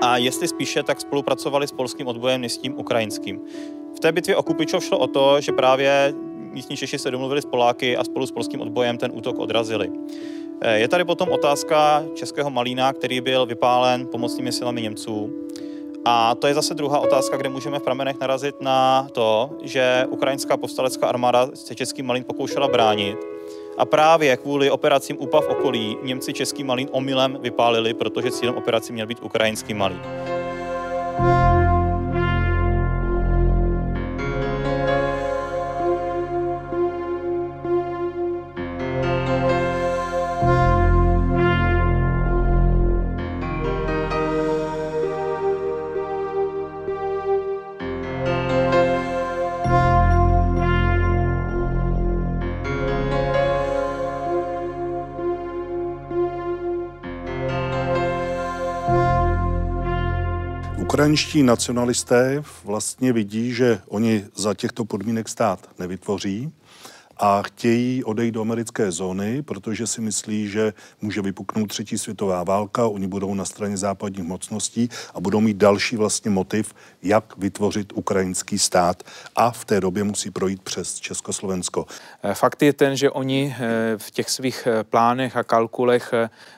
a 0.00 0.16
jestli 0.16 0.48
spíše, 0.48 0.82
tak 0.82 1.00
spolupracovali 1.00 1.66
s 1.66 1.72
polským 1.72 2.06
odbojem, 2.06 2.40
než 2.40 2.52
s 2.52 2.58
tím 2.58 2.78
ukrajinským. 2.78 3.40
V 3.96 4.00
té 4.00 4.12
bitvě 4.12 4.36
o 4.36 4.42
Kupičov 4.42 4.84
šlo 4.84 4.98
o 4.98 5.06
to, 5.06 5.40
že 5.40 5.52
právě 5.52 6.14
místní 6.52 6.76
Češi 6.76 6.98
se 6.98 7.10
domluvili 7.10 7.42
s 7.42 7.44
Poláky 7.44 7.96
a 7.96 8.04
spolu 8.04 8.26
s 8.26 8.30
polským 8.30 8.60
odbojem 8.60 8.98
ten 8.98 9.10
útok 9.14 9.38
odrazili. 9.38 9.90
Eh, 10.60 10.78
je 10.78 10.88
tady 10.88 11.04
potom 11.04 11.28
otázka 11.28 12.04
českého 12.14 12.50
Malína, 12.50 12.92
který 12.92 13.20
byl 13.20 13.46
vypálen 13.46 14.06
pomocnými 14.06 14.52
silami 14.52 14.82
Němců. 14.82 15.30
A 16.04 16.34
to 16.34 16.46
je 16.46 16.54
zase 16.54 16.74
druhá 16.74 16.98
otázka, 16.98 17.36
kde 17.36 17.48
můžeme 17.48 17.78
v 17.78 17.82
pramenech 17.82 18.16
narazit 18.20 18.60
na 18.60 19.08
to, 19.12 19.50
že 19.62 20.06
ukrajinská 20.08 20.56
povstalecká 20.56 21.06
armáda 21.06 21.48
se 21.54 21.74
český 21.74 22.02
Malín 22.02 22.24
pokoušela 22.24 22.68
bránit. 22.68 23.37
A 23.78 23.84
právě 23.84 24.36
kvůli 24.36 24.70
operacím 24.70 25.16
UPA 25.20 25.40
v 25.40 25.48
okolí 25.48 25.96
Němci 26.02 26.32
český 26.32 26.64
Malín 26.64 26.88
omylem 26.92 27.38
vypálili, 27.42 27.94
protože 27.94 28.30
cílem 28.30 28.54
operací 28.54 28.92
měl 28.92 29.06
být 29.06 29.22
ukrajinský 29.22 29.74
Malín. 29.74 30.00
Ukrajinští 60.98 61.42
nacionalisté 61.42 62.42
vlastně 62.64 63.12
vidí, 63.12 63.54
že 63.54 63.80
oni 63.88 64.24
za 64.34 64.54
těchto 64.54 64.84
podmínek 64.84 65.28
stát 65.28 65.68
nevytvoří 65.78 66.52
a 67.18 67.42
chtějí 67.42 68.04
odejít 68.04 68.32
do 68.34 68.40
americké 68.40 68.90
zóny, 68.90 69.42
protože 69.42 69.86
si 69.86 70.00
myslí, 70.00 70.48
že 70.48 70.72
může 71.00 71.22
vypuknout 71.22 71.68
třetí 71.68 71.98
světová 71.98 72.44
válka, 72.44 72.86
oni 72.86 73.06
budou 73.06 73.34
na 73.34 73.44
straně 73.44 73.76
západních 73.76 74.24
mocností 74.24 74.88
a 75.14 75.20
budou 75.20 75.40
mít 75.40 75.56
další 75.56 75.96
vlastně 75.96 76.30
motiv, 76.30 76.74
jak 77.02 77.36
vytvořit 77.38 77.92
ukrajinský 77.92 78.58
stát 78.58 79.02
a 79.36 79.50
v 79.50 79.64
té 79.64 79.80
době 79.80 80.04
musí 80.04 80.30
projít 80.30 80.62
přes 80.62 80.94
Československo. 80.94 81.86
Eh, 82.22 82.34
fakt 82.34 82.62
je 82.62 82.72
ten, 82.72 82.96
že 82.96 83.10
oni 83.10 83.54
eh, 83.58 83.98
v 83.98 84.10
těch 84.10 84.30
svých 84.30 84.66
eh, 84.66 84.84
plánech 84.84 85.36
a 85.36 85.42
kalkulech 85.42 86.14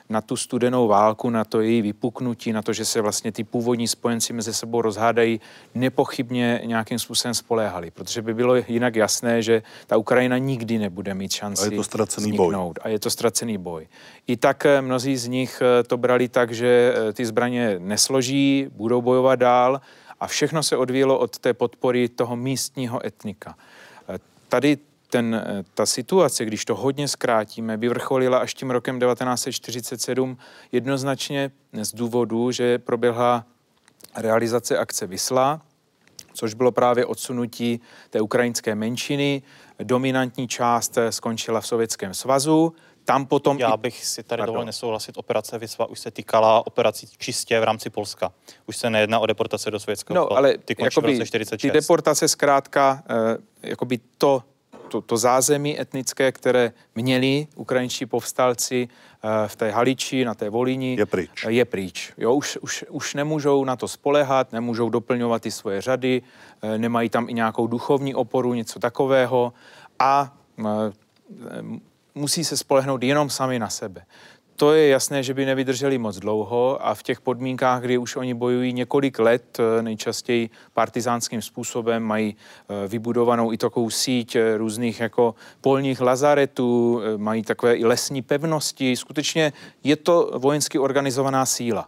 na 0.09 0.21
tu 0.21 0.37
studenou 0.37 0.87
válku, 0.87 1.29
na 1.29 1.43
to 1.43 1.61
její 1.61 1.81
vypuknutí, 1.81 2.51
na 2.53 2.61
to, 2.61 2.73
že 2.73 2.85
se 2.85 3.01
vlastně 3.01 3.31
ty 3.31 3.43
původní 3.43 3.87
spojenci 3.87 4.33
mezi 4.33 4.53
sebou 4.53 4.81
rozhádají, 4.81 5.41
nepochybně 5.75 6.61
nějakým 6.65 6.99
způsobem 6.99 7.33
spoléhali, 7.33 7.91
protože 7.91 8.21
by 8.21 8.33
bylo 8.33 8.55
jinak 8.55 8.95
jasné, 8.95 9.41
že 9.41 9.63
ta 9.87 9.97
Ukrajina 9.97 10.37
nikdy 10.51 10.79
nebude 10.79 11.13
mít 11.13 11.31
šanci. 11.31 11.63
A 11.63 11.65
je 11.71 11.77
to 11.79 11.83
ztracený 11.83 12.31
boj. 12.35 12.75
A 12.81 12.87
je 12.89 12.99
to 12.99 13.09
ztracený 13.09 13.57
boj. 13.57 13.87
I 14.27 14.37
tak 14.37 14.67
mnozí 14.81 15.17
z 15.17 15.27
nich 15.27 15.61
to 15.87 15.97
brali 15.97 16.27
tak, 16.27 16.51
že 16.51 16.93
ty 17.13 17.25
zbraně 17.25 17.79
nesloží, 17.79 18.67
budou 18.71 19.01
bojovat 19.01 19.39
dál 19.39 19.81
a 20.19 20.27
všechno 20.27 20.63
se 20.63 20.77
odvíjelo 20.77 21.19
od 21.19 21.39
té 21.39 21.53
podpory 21.53 22.09
toho 22.09 22.35
místního 22.35 23.05
etnika. 23.05 23.55
Tady 24.49 24.77
ten, 25.09 25.43
ta 25.73 25.85
situace, 25.85 26.45
když 26.45 26.65
to 26.65 26.75
hodně 26.75 27.07
zkrátíme, 27.07 27.77
vyvrcholila 27.77 28.37
až 28.37 28.53
tím 28.53 28.71
rokem 28.71 28.99
1947 28.99 30.37
jednoznačně 30.71 31.51
z 31.81 31.95
důvodu, 31.95 32.51
že 32.51 32.79
proběhla 32.79 33.45
realizace 34.15 34.77
akce 34.77 35.07
Vysla, 35.07 35.61
což 36.33 36.53
bylo 36.53 36.71
právě 36.71 37.05
odsunutí 37.05 37.81
té 38.09 38.21
ukrajinské 38.21 38.75
menšiny. 38.75 39.41
Dominantní 39.83 40.47
část 40.47 40.97
skončila 41.09 41.61
v 41.61 41.67
Sovětském 41.67 42.13
svazu, 42.13 42.73
tam 43.05 43.25
potom... 43.25 43.59
Já 43.59 43.77
bych 43.77 44.05
si 44.05 44.23
tady 44.23 44.43
dovolil 44.45 44.65
nesouhlasit. 44.65 45.17
Operace 45.17 45.57
Vysva 45.57 45.85
už 45.85 45.99
se 45.99 46.11
týkala 46.11 46.67
operací 46.67 47.07
čistě 47.17 47.59
v 47.59 47.63
rámci 47.63 47.89
Polska. 47.89 48.33
Už 48.65 48.77
se 48.77 48.89
nejedná 48.89 49.19
o 49.19 49.25
deportace 49.25 49.71
do 49.71 49.79
Sovětského 49.79 50.15
No, 50.15 50.37
ale 50.37 50.57
ty, 50.57 50.75
jakoby, 50.79 51.19
ty 51.61 51.71
deportace 51.71 52.27
zkrátka, 52.27 53.03
eh, 53.09 53.37
jakoby 53.69 53.99
to, 54.17 54.43
to, 54.91 55.01
to 55.01 55.17
zázemí 55.17 55.79
etnické, 55.81 56.31
které 56.31 56.73
měli 56.95 57.47
ukrajinští 57.55 58.05
povstalci 58.05 58.87
eh, 58.87 59.47
v 59.47 59.55
té 59.55 59.71
Haliči, 59.71 60.25
na 60.25 60.35
té 60.35 60.49
Volíni, 60.49 60.95
je 60.99 61.05
pryč. 61.05 61.45
Eh, 61.47 61.51
je 61.51 61.65
pryč. 61.65 62.13
Jo, 62.17 62.33
už, 62.33 62.57
už, 62.61 62.85
už 62.89 63.13
nemůžou 63.13 63.63
na 63.65 63.75
to 63.75 63.87
spolehat, 63.87 64.51
nemůžou 64.51 64.89
doplňovat 64.89 65.41
ty 65.41 65.51
svoje 65.51 65.81
řady, 65.81 66.21
eh, 66.61 66.77
nemají 66.77 67.09
tam 67.09 67.29
i 67.29 67.33
nějakou 67.33 67.67
duchovní 67.67 68.15
oporu, 68.15 68.53
něco 68.53 68.79
takového 68.79 69.53
a 69.99 70.37
musí 72.15 72.43
se 72.43 72.57
spolehnout 72.57 73.03
jenom 73.03 73.29
sami 73.29 73.59
na 73.59 73.69
sebe. 73.69 74.05
To 74.61 74.73
je 74.73 74.87
jasné, 74.87 75.23
že 75.23 75.33
by 75.33 75.45
nevydrželi 75.45 75.97
moc 75.97 76.19
dlouho 76.19 76.87
a 76.87 76.93
v 76.93 77.03
těch 77.03 77.21
podmínkách, 77.21 77.81
kdy 77.81 77.97
už 77.97 78.15
oni 78.15 78.33
bojují 78.33 78.73
několik 78.73 79.19
let, 79.19 79.57
eh, 79.59 79.81
nejčastěji 79.81 80.49
partizánským 80.73 81.41
způsobem, 81.41 82.03
mají 82.03 82.35
eh, 82.35 82.87
vybudovanou 82.87 83.53
i 83.53 83.57
takovou 83.57 83.89
síť 83.89 84.35
eh, 84.35 84.57
různých 84.57 84.99
jako 84.99 85.35
polních 85.61 86.01
lazaretů, 86.01 87.01
mají 87.17 87.43
takové 87.43 87.75
i 87.75 87.85
lesní 87.85 88.21
pevnosti. 88.21 88.95
Skutečně 88.95 89.53
je 89.83 89.95
to 89.95 90.31
vojensky 90.37 90.79
organizovaná 90.79 91.45
síla 91.45 91.87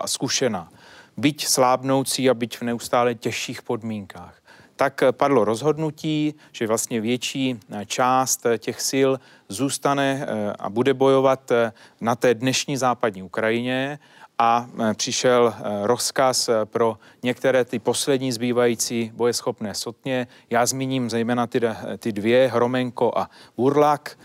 a 0.00 0.08
zkušená. 0.08 0.68
Byť 1.16 1.46
slábnoucí 1.46 2.30
a 2.30 2.34
byť 2.34 2.58
v 2.58 2.62
neustále 2.62 3.14
těžších 3.14 3.62
podmínkách 3.62 4.45
tak 4.76 5.02
padlo 5.10 5.44
rozhodnutí, 5.44 6.34
že 6.52 6.66
vlastně 6.66 7.00
větší 7.00 7.60
eh, 7.70 7.86
část 7.86 8.46
eh, 8.46 8.58
těch 8.58 8.80
sil 8.90 9.10
zůstane 9.48 10.26
eh, 10.28 10.52
a 10.58 10.70
bude 10.70 10.94
bojovat 10.94 11.52
na 12.00 12.16
té 12.16 12.34
dnešní 12.34 12.76
západní 12.76 13.22
Ukrajině 13.22 13.98
a 14.38 14.68
přišel 14.96 15.54
rozkaz 15.82 16.50
pro 16.64 16.98
některé 17.22 17.64
ty 17.64 17.78
poslední 17.78 18.32
zbývající 18.32 19.12
bojeschopné 19.14 19.74
sotně. 19.74 20.26
Já 20.50 20.66
zmíním 20.66 21.10
zejména 21.10 21.46
ty, 21.46 21.60
ty 21.98 22.12
dvě, 22.12 22.48
Hromenko 22.48 23.12
a 23.16 23.30
Burlak, 23.56 24.18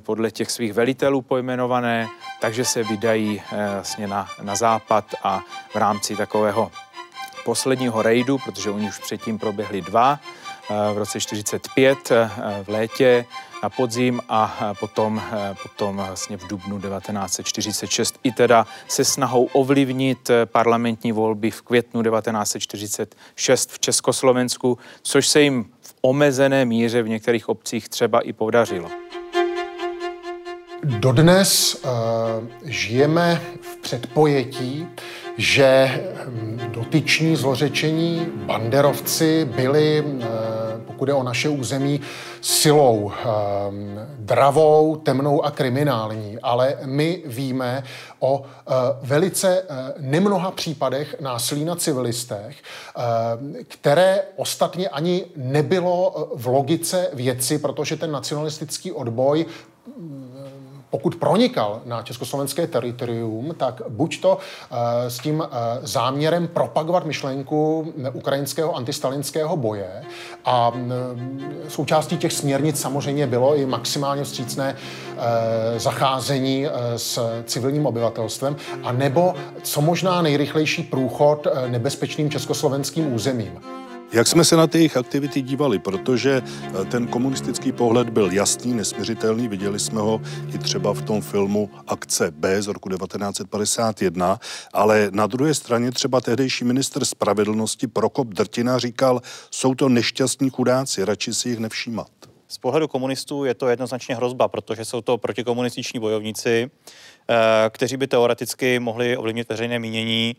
podle 0.00 0.30
těch 0.30 0.50
svých 0.50 0.72
velitelů 0.72 1.22
pojmenované, 1.22 2.08
takže 2.40 2.64
se 2.64 2.82
vydají 2.82 3.42
vlastně 3.74 4.06
na, 4.06 4.28
na 4.42 4.56
západ 4.56 5.04
a 5.22 5.40
v 5.72 5.76
rámci 5.76 6.16
takového 6.16 6.70
posledního 7.46 8.02
rejdu, 8.02 8.38
protože 8.38 8.70
oni 8.70 8.88
už 8.88 8.98
předtím 8.98 9.38
proběhli 9.38 9.80
dva, 9.80 10.20
eh, 10.70 10.94
v 10.94 10.98
roce 10.98 11.20
45 11.20 12.10
eh, 12.10 12.30
v 12.64 12.68
létě 12.68 13.24
na 13.62 13.70
podzim 13.70 14.20
a 14.28 14.58
eh, 14.60 14.74
potom, 14.80 15.22
potom 15.62 15.96
vlastně 15.96 16.36
v 16.36 16.46
dubnu 16.46 16.80
1946 16.80 18.18
i 18.22 18.32
teda 18.32 18.66
se 18.88 19.04
snahou 19.04 19.44
ovlivnit 19.44 20.30
parlamentní 20.44 21.12
volby 21.12 21.50
v 21.50 21.62
květnu 21.62 22.02
1946 22.02 23.72
v 23.72 23.78
Československu, 23.78 24.78
což 25.02 25.28
se 25.28 25.40
jim 25.40 25.64
v 25.80 25.94
omezené 26.00 26.64
míře 26.64 27.02
v 27.02 27.08
některých 27.08 27.48
obcích 27.48 27.88
třeba 27.88 28.20
i 28.20 28.32
podařilo. 28.32 28.90
Dodnes 30.84 31.74
uh, 31.74 31.90
žijeme 32.64 33.42
v 33.60 33.76
předpojetí, 33.76 34.88
že 35.36 36.00
dotyční 36.68 37.36
zlořečení 37.36 38.26
banderovci 38.46 39.48
byli, 39.56 40.04
hm, 40.06 40.22
pokud 40.86 41.08
je 41.08 41.14
o 41.14 41.22
naše 41.22 41.48
území, 41.48 42.00
silou 42.40 43.12
hm, 43.24 43.98
dravou, 44.18 44.96
temnou 44.96 45.44
a 45.44 45.50
kriminální. 45.50 46.38
Ale 46.42 46.78
my 46.84 47.22
víme 47.26 47.84
o 48.18 48.44
velice 49.02 49.62
nemnoha 49.98 50.50
případech 50.50 51.20
násilí 51.20 51.64
na 51.64 51.76
civilistech, 51.76 52.56
které 53.68 54.22
ostatně 54.36 54.88
ani 54.88 55.24
nebylo 55.36 56.28
v 56.34 56.46
logice 56.46 57.08
věci, 57.12 57.58
protože 57.58 57.96
ten 57.96 58.10
nacionalistický 58.10 58.92
odboj 58.92 59.46
pokud 60.90 61.14
pronikal 61.16 61.80
na 61.84 62.02
československé 62.02 62.66
teritorium, 62.66 63.54
tak 63.56 63.82
buď 63.88 64.20
to 64.20 64.38
uh, 64.38 64.76
s 65.08 65.18
tím 65.18 65.40
uh, 65.40 65.46
záměrem 65.82 66.48
propagovat 66.48 67.06
myšlenku 67.06 67.92
ukrajinského 68.12 68.76
antistalinského 68.76 69.56
boje 69.56 70.02
a 70.44 70.72
součástí 71.68 72.18
těch 72.18 72.32
směrnic 72.32 72.80
samozřejmě 72.80 73.26
bylo 73.26 73.56
i 73.56 73.66
maximálně 73.66 74.24
vstřícné 74.24 74.76
zacházení 75.76 76.66
s 76.96 77.42
civilním 77.44 77.86
obyvatelstvem, 77.86 78.56
a 78.82 78.92
nebo 78.92 79.34
co 79.62 79.80
možná 79.80 80.22
nejrychlejší 80.22 80.82
průchod 80.82 81.46
nebezpečným 81.66 82.30
československým 82.30 83.14
územím. 83.14 83.60
Jak 84.12 84.26
jsme 84.26 84.44
se 84.44 84.56
na 84.56 84.66
ty 84.66 84.78
jejich 84.78 84.96
aktivity 84.96 85.42
dívali, 85.42 85.78
protože 85.78 86.42
eh, 86.44 86.84
ten 86.84 87.06
komunistický 87.06 87.72
pohled 87.72 88.10
byl 88.10 88.32
jasný, 88.32 88.74
nesměřitelný, 88.74 89.48
viděli 89.48 89.78
jsme 89.78 90.00
ho 90.00 90.20
i 90.54 90.58
třeba 90.58 90.94
v 90.94 91.02
tom 91.02 91.22
filmu 91.22 91.70
Akce 91.86 92.30
B 92.30 92.62
z 92.62 92.66
roku 92.66 92.88
1951, 92.88 94.40
ale 94.72 95.08
na 95.12 95.26
druhé 95.26 95.54
straně 95.54 95.90
třeba 95.90 96.20
tehdejší 96.20 96.64
minister 96.64 97.04
spravedlnosti 97.04 97.86
Prokop 97.86 98.28
Drtina 98.28 98.78
říkal, 98.78 99.20
jsou 99.50 99.74
to 99.74 99.88
nešťastní 99.88 100.50
chudáci, 100.50 101.04
radši 101.04 101.34
si 101.34 101.48
jich 101.48 101.58
nevšímat. 101.58 102.10
Z 102.48 102.58
pohledu 102.58 102.88
komunistů 102.88 103.44
je 103.44 103.54
to 103.54 103.68
jednoznačně 103.68 104.16
hrozba, 104.16 104.48
protože 104.48 104.84
jsou 104.84 105.00
to 105.00 105.18
protikomunističní 105.18 106.00
bojovníci, 106.00 106.70
eh, 107.28 107.34
kteří 107.70 107.96
by 107.96 108.06
teoreticky 108.06 108.78
mohli 108.78 109.16
ovlivnit 109.16 109.48
veřejné 109.48 109.78
mínění 109.78 110.36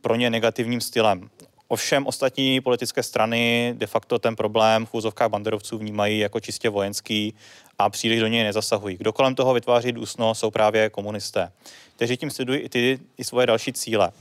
pro 0.00 0.14
ně 0.14 0.30
negativním 0.30 0.80
stylem. 0.80 1.30
Ovšem 1.72 2.06
ostatní 2.06 2.60
politické 2.60 3.02
strany 3.02 3.74
de 3.76 3.86
facto 3.86 4.18
ten 4.18 4.36
problém 4.36 4.86
v 4.86 4.94
banderovců 5.28 5.78
vnímají 5.78 6.18
jako 6.18 6.40
čistě 6.40 6.68
vojenský 6.68 7.34
a 7.78 7.90
příliš 7.90 8.20
do 8.20 8.26
něj 8.26 8.44
nezasahují. 8.44 8.96
Kdo 8.96 9.12
kolem 9.12 9.34
toho 9.34 9.54
vytváří 9.54 9.92
dusno, 9.92 10.34
jsou 10.34 10.50
právě 10.50 10.90
komunisté, 10.90 11.52
kteří 11.96 12.16
tím 12.16 12.30
sledují 12.30 12.60
i 12.60 12.68
ty 12.68 12.98
i 13.18 13.24
svoje 13.24 13.46
další 13.46 13.72
cíle. 13.72 14.12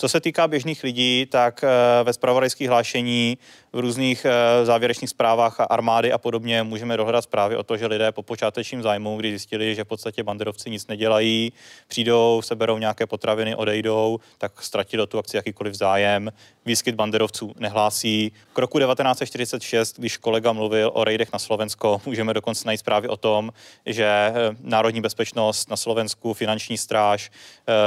Co 0.00 0.08
se 0.08 0.20
týká 0.20 0.48
běžných 0.48 0.84
lidí, 0.84 1.26
tak 1.26 1.64
eh, 1.64 1.68
ve 2.04 2.12
spravodajských 2.12 2.68
hlášení 2.68 3.38
v 3.72 3.78
různých 3.78 4.24
eh, 4.24 4.64
závěrečných 4.64 5.10
zprávách 5.10 5.56
armády 5.70 6.12
a 6.12 6.18
podobně 6.18 6.62
můžeme 6.62 6.96
dohledat 6.96 7.22
zprávy 7.22 7.56
o 7.56 7.62
to, 7.62 7.76
že 7.76 7.86
lidé 7.86 8.12
po 8.12 8.22
počátečním 8.22 8.82
zájmu, 8.82 9.16
kdy 9.16 9.30
zjistili, 9.30 9.74
že 9.74 9.84
v 9.84 9.86
podstatě 9.86 10.22
banderovci 10.22 10.70
nic 10.70 10.86
nedělají, 10.86 11.52
přijdou, 11.88 12.42
seberou 12.44 12.78
nějaké 12.78 13.06
potraviny, 13.06 13.56
odejdou, 13.56 14.20
tak 14.38 14.62
ztratili 14.62 15.06
tu 15.06 15.18
akci 15.18 15.36
jakýkoliv 15.36 15.74
zájem. 15.74 16.32
Výskyt 16.66 16.94
banderovců 16.94 17.52
nehlásí. 17.58 18.32
K 18.52 18.58
roku 18.58 18.78
1946, 18.78 19.98
když 19.98 20.16
kolega 20.16 20.52
mluvil 20.52 20.90
o 20.94 21.04
rejdech 21.04 21.32
na 21.32 21.38
Slovensko, 21.38 22.00
můžeme 22.06 22.34
dokonce 22.34 22.62
najít 22.66 22.80
zprávy 22.80 23.08
o 23.08 23.16
tom, 23.16 23.52
že 23.86 24.04
eh, 24.04 24.32
národní 24.60 25.00
bezpečnost 25.00 25.70
na 25.70 25.76
Slovensku, 25.76 26.34
finanční 26.34 26.78
stráž 26.78 27.30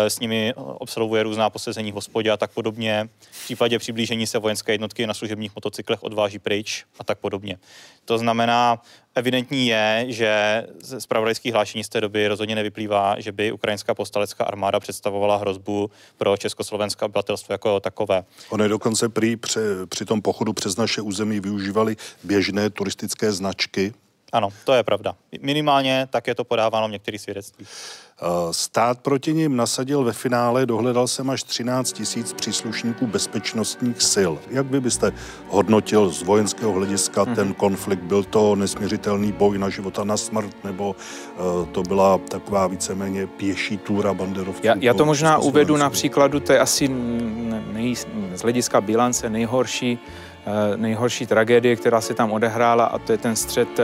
s 0.07 0.19
nimi 0.19 0.53
obsluhuje 0.55 1.23
různá 1.23 1.49
posezení 1.49 1.91
v 1.91 1.95
hospodě 2.01 2.31
a 2.31 2.37
tak 2.37 2.51
podobně. 2.51 3.09
V 3.31 3.43
případě 3.43 3.79
přiblížení 3.79 4.27
se 4.27 4.39
vojenské 4.39 4.71
jednotky 4.71 5.07
na 5.07 5.13
služebních 5.13 5.55
motocyklech 5.55 6.03
odváží 6.03 6.39
pryč 6.39 6.85
a 6.99 7.03
tak 7.03 7.19
podobně. 7.19 7.57
To 8.05 8.17
znamená, 8.17 8.81
Evidentní 9.15 9.67
je, 9.67 10.05
že 10.07 10.63
z 10.81 11.01
spravodajských 11.01 11.53
hlášení 11.53 11.83
z 11.83 11.89
té 11.89 12.01
doby 12.01 12.27
rozhodně 12.27 12.55
nevyplývá, 12.55 13.19
že 13.19 13.31
by 13.31 13.51
ukrajinská 13.51 13.93
postalecká 13.93 14.43
armáda 14.43 14.79
představovala 14.79 15.37
hrozbu 15.37 15.91
pro 16.17 16.37
československé 16.37 17.05
obyvatelstvo 17.05 17.53
jako 17.53 17.79
takové. 17.79 18.23
Oni 18.49 18.67
dokonce 18.67 19.09
při, 19.09 19.37
při 19.85 20.05
tom 20.05 20.21
pochodu 20.21 20.53
přes 20.53 20.77
naše 20.77 21.01
území 21.01 21.39
využívali 21.39 21.95
běžné 22.23 22.69
turistické 22.69 23.31
značky. 23.31 23.93
Ano, 24.31 24.49
to 24.65 24.73
je 24.73 24.83
pravda. 24.83 25.15
Minimálně 25.41 26.07
tak 26.09 26.27
je 26.27 26.35
to 26.35 26.43
podáváno 26.43 26.87
v 26.87 26.91
některých 26.91 27.21
svědectvích. 27.21 27.67
Eh, 28.23 28.53
stát 28.53 28.99
proti 28.99 29.33
ním 29.33 29.55
nasadil 29.55 30.03
ve 30.03 30.13
finále, 30.13 30.65
dohledal 30.65 31.07
jsem 31.07 31.29
až 31.29 31.43
13 31.43 31.91
tisíc 31.91 32.33
příslušníků 32.33 33.07
bezpečnostních 33.07 34.01
sil. 34.13 34.31
Jak 34.49 34.65
vy 34.65 34.79
byste 34.79 35.11
hodnotil 35.49 36.09
z 36.09 36.23
vojenského 36.23 36.71
hlediska 36.71 37.25
ten 37.25 37.53
konflikt? 37.53 37.99
Byl 37.99 38.23
to 38.23 38.55
nesměřitelný 38.55 39.31
boj 39.31 39.57
na 39.57 39.69
život 39.69 39.99
a 39.99 40.03
na 40.03 40.17
smrt, 40.17 40.63
nebo 40.63 40.89
uh, 40.89 41.67
to 41.67 41.83
byla 41.83 42.17
taková 42.17 42.67
víceméně 42.67 43.27
pěší 43.27 43.77
túra 43.77 44.13
banderovců? 44.13 44.61
Já, 44.63 44.75
já 44.79 44.93
to 44.93 45.05
možná 45.05 45.37
uvedu 45.37 45.77
na 45.77 45.89
příkladu, 45.89 46.39
to 46.39 46.53
je 46.53 46.59
asi 46.59 46.87
nej, 47.71 47.95
z 48.35 48.41
hlediska 48.41 48.81
bilance 48.81 49.29
nejhorší, 49.29 49.99
uh, 50.47 50.77
nejhorší 50.77 51.25
tragédie, 51.25 51.75
která 51.75 52.01
se 52.01 52.13
tam 52.13 52.31
odehrála 52.31 52.85
a 52.85 52.97
to 52.97 53.11
je 53.11 53.17
ten 53.17 53.35
střed 53.35 53.79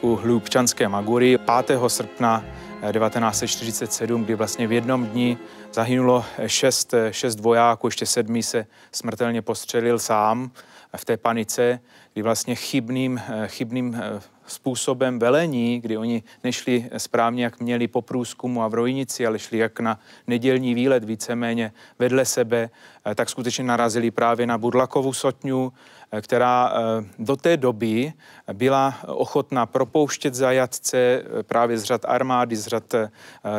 u 0.00 0.16
Hlubčanské 0.16 0.88
Magury 0.88 1.38
5. 1.66 1.80
srpna 1.88 2.44
1947, 2.92 4.24
kdy 4.24 4.34
vlastně 4.34 4.66
v 4.66 4.72
jednom 4.72 5.06
dni 5.06 5.38
zahynulo 5.72 6.24
šest, 6.46 6.94
šest 7.10 7.40
vojáků, 7.40 7.86
ještě 7.86 8.06
sedmý 8.06 8.42
se 8.42 8.66
smrtelně 8.92 9.42
postřelil 9.42 9.98
sám 9.98 10.50
v 10.96 11.04
té 11.04 11.16
panice, 11.16 11.80
kdy 12.12 12.22
vlastně 12.22 12.54
chybným, 12.54 13.20
chybným 13.46 14.02
způsobem 14.46 15.18
velení, 15.18 15.80
kdy 15.80 15.96
oni 15.96 16.22
nešli 16.44 16.90
správně, 16.96 17.44
jak 17.44 17.60
měli 17.60 17.88
po 17.88 18.02
průzkumu 18.02 18.62
a 18.62 18.68
v 18.68 18.74
Rojnici, 18.74 19.26
ale 19.26 19.38
šli 19.38 19.58
jak 19.58 19.80
na 19.80 20.00
nedělní 20.26 20.74
výlet 20.74 21.04
víceméně 21.04 21.72
vedle 21.98 22.24
sebe, 22.24 22.70
tak 23.14 23.28
skutečně 23.28 23.64
narazili 23.64 24.10
právě 24.10 24.46
na 24.46 24.58
Budlakovu 24.58 25.12
sotňu, 25.12 25.72
která 26.20 26.72
eh, 26.72 27.04
do 27.18 27.36
té 27.36 27.56
doby 27.56 28.12
byla 28.52 28.94
ochotná 29.06 29.66
propouštět 29.66 30.34
zajatce 30.34 30.98
eh, 30.98 31.42
právě 31.42 31.78
z 31.78 31.84
řad 31.84 32.04
armády, 32.04 32.56
z 32.56 32.66
řad 32.66 32.94
eh, 32.94 33.10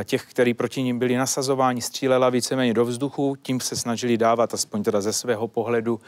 těch, 0.04 0.26
kteří 0.26 0.54
proti 0.54 0.84
ním 0.84 1.00
byli 1.00 1.16
nasazováni, 1.16 1.82
střílela 1.82 2.30
víceméně 2.30 2.74
do 2.74 2.86
vzduchu, 2.86 3.36
tím 3.42 3.60
se 3.60 3.76
snažili 3.76 4.18
dávat, 4.18 4.54
aspoň 4.54 4.84
teda 4.84 5.02
ze 5.02 5.14
svého 5.14 5.48
pohledu, 5.48 6.00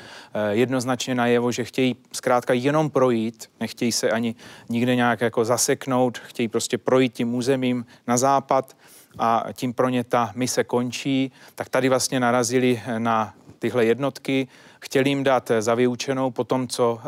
jednoznačně 0.50 1.16
najevo, 1.16 1.52
že 1.52 1.64
chtějí 1.64 1.96
zkrátka 2.14 2.54
jenom 2.54 2.90
projít, 2.90 3.50
nechtějí 3.60 3.92
se 3.92 4.12
ani 4.12 4.36
nikde 4.70 4.96
nějak 4.96 5.22
jako 5.22 5.46
zaseknout, 5.46 6.18
chtějí 6.18 6.48
prostě 6.48 6.78
projít 6.78 7.14
tím 7.14 7.36
územím 7.36 7.86
na 8.08 8.18
západ 8.18 8.76
a 9.20 9.46
tím 9.54 9.74
pro 9.74 9.90
ně 9.90 10.04
ta 10.04 10.32
mise 10.36 10.64
končí, 10.64 11.32
tak 11.56 11.70
tady 11.70 11.90
vlastně 11.90 12.20
narazili 12.20 12.82
na 12.98 13.34
tyhle 13.62 13.86
jednotky, 13.86 14.48
chtěli 14.80 15.10
jim 15.10 15.24
dát 15.24 15.52
za 15.60 15.76
vyučenou 15.76 16.32
po 16.32 16.44
tom, 16.44 16.68
co 16.68 17.00
eh, 17.00 17.08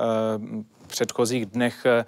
v 0.83 0.87
předchozích 0.87 1.45
dnech 1.45 1.85
eh, 1.85 2.05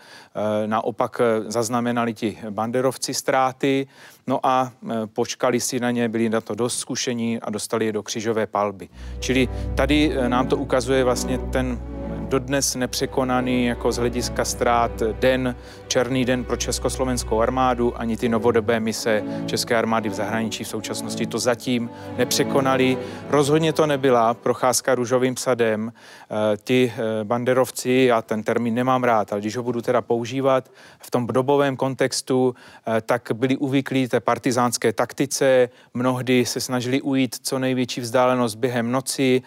naopak 0.67 1.21
eh, 1.21 1.51
zaznamenali 1.51 2.13
ti 2.13 2.37
banderovci 2.49 3.13
ztráty, 3.13 3.87
no 4.27 4.39
a 4.43 4.71
počkali 5.13 5.59
si 5.59 5.79
na 5.79 5.91
ně, 5.91 6.09
byli 6.09 6.29
na 6.29 6.41
to 6.41 6.55
dost 6.55 6.79
zkušení 6.79 7.41
a 7.41 7.49
dostali 7.49 7.85
je 7.85 7.91
do 7.91 8.03
křižové 8.03 8.47
palby. 8.47 8.89
Čili 9.19 9.49
tady 9.75 10.13
nám 10.27 10.47
to 10.47 10.57
ukazuje 10.57 11.03
vlastně 11.03 11.37
ten 11.37 11.79
dodnes 12.25 12.75
nepřekonaný 12.75 13.65
jako 13.65 13.91
z 13.91 13.97
hlediska 13.97 14.45
ztrát 14.45 14.91
den, 15.19 15.55
černý 15.87 16.25
den 16.25 16.43
pro 16.43 16.57
československou 16.57 17.41
armádu, 17.41 17.99
ani 17.99 18.17
ty 18.17 18.29
novodobé 18.29 18.79
mise 18.79 19.23
České 19.45 19.75
armády 19.75 20.09
v 20.09 20.13
zahraničí 20.13 20.63
v 20.63 20.67
současnosti 20.67 21.25
to 21.25 21.39
zatím 21.39 21.89
nepřekonali. 22.17 22.97
Rozhodně 23.29 23.73
to 23.73 23.87
nebyla 23.87 24.33
procházka 24.33 24.95
růžovým 24.95 25.37
sadem. 25.37 25.93
Eh, 25.93 26.57
ti 26.63 26.93
eh, 26.95 27.23
banderovci, 27.23 28.05
já 28.09 28.21
ten 28.21 28.43
termín 28.43 28.73
nemám 28.73 29.03
rád, 29.03 29.31
ale 29.31 29.41
když 29.41 29.57
ho 29.57 29.63
budu 29.63 29.81
teda 29.81 30.01
používat 30.01 30.71
v 30.99 31.11
tom 31.11 31.27
dobovém 31.27 31.77
kontextu, 31.77 32.55
eh, 32.87 33.01
tak 33.01 33.31
byli 33.33 33.57
uvyklí 33.57 34.07
té 34.07 34.19
partizánské 34.19 34.93
taktice, 34.93 35.69
mnohdy 35.93 36.45
se 36.45 36.61
snažili 36.61 37.01
ujít 37.01 37.35
co 37.43 37.59
největší 37.59 38.01
vzdálenost 38.01 38.55
během 38.55 38.91
noci, 38.91 39.41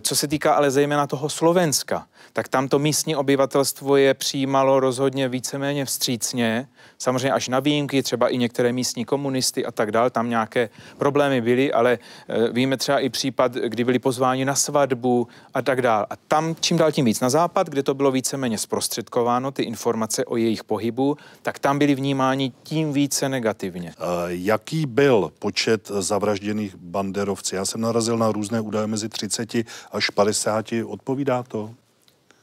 co 0.00 0.16
se 0.16 0.28
týká 0.28 0.54
ale 0.54 0.70
zejména 0.70 1.06
toho 1.06 1.28
Slovenska, 1.28 2.06
tak 2.32 2.48
tam 2.48 2.68
to 2.68 2.78
místní 2.78 3.16
obyvatelstvo 3.16 3.96
je 3.96 4.14
přijímalo 4.14 4.80
rozhodně 4.80 5.28
víceméně 5.28 5.84
vstřícně. 5.84 6.68
Samozřejmě 6.98 7.32
až 7.32 7.48
na 7.48 7.60
výjimky, 7.60 8.02
třeba 8.02 8.28
i 8.28 8.38
některé 8.38 8.72
místní 8.72 9.04
komunisty 9.04 9.66
a 9.66 9.72
tak 9.72 9.92
dále, 9.92 10.10
tam 10.10 10.30
nějaké 10.30 10.70
problémy 10.98 11.40
byly, 11.40 11.72
ale 11.72 11.98
e, 12.28 12.52
víme 12.52 12.76
třeba 12.76 12.98
i 12.98 13.08
případ, 13.08 13.54
kdy 13.54 13.84
byli 13.84 13.98
pozváni 13.98 14.44
na 14.44 14.54
svatbu 14.54 15.28
a 15.54 15.62
tak 15.62 15.82
dále. 15.82 16.06
A 16.10 16.16
tam 16.28 16.56
čím 16.60 16.76
dál 16.76 16.92
tím 16.92 17.04
víc 17.04 17.20
na 17.20 17.30
západ, 17.30 17.68
kde 17.68 17.82
to 17.82 17.94
bylo 17.94 18.10
víceméně 18.10 18.58
zprostředkováno, 18.58 19.50
ty 19.50 19.62
informace 19.62 20.24
o 20.24 20.36
jejich 20.36 20.64
pohybu, 20.64 21.16
tak 21.42 21.58
tam 21.58 21.78
byli 21.78 21.94
vnímáni 21.94 22.52
tím 22.62 22.92
více 22.92 23.28
negativně. 23.28 23.94
Uh, 23.98 24.04
jaký 24.28 24.86
byl 24.86 25.32
počet 25.38 25.88
zavražděných 25.88 26.76
banderovců? 26.76 27.56
Já 27.56 27.64
jsem 27.64 27.80
narazil 27.80 28.18
na 28.18 28.32
různé 28.32 28.60
údaje 28.60 28.86
mezi 28.86 29.08
30 29.08 29.67
až 29.92 30.10
50. 30.10 30.66
Odpovídá 30.86 31.42
to? 31.42 31.70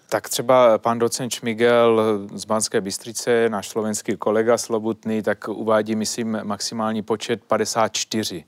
Tak 0.09 0.29
třeba 0.29 0.77
pan 0.77 0.99
docent 0.99 1.33
Šmigel 1.33 2.01
z 2.33 2.45
Banské 2.45 2.81
Bystrice, 2.81 3.49
náš 3.49 3.67
slovenský 3.67 4.17
kolega 4.17 4.57
Slobutný, 4.57 5.21
tak 5.21 5.47
uvádí, 5.47 5.95
myslím, 5.95 6.39
maximální 6.43 7.01
počet 7.01 7.43
54. 7.43 8.45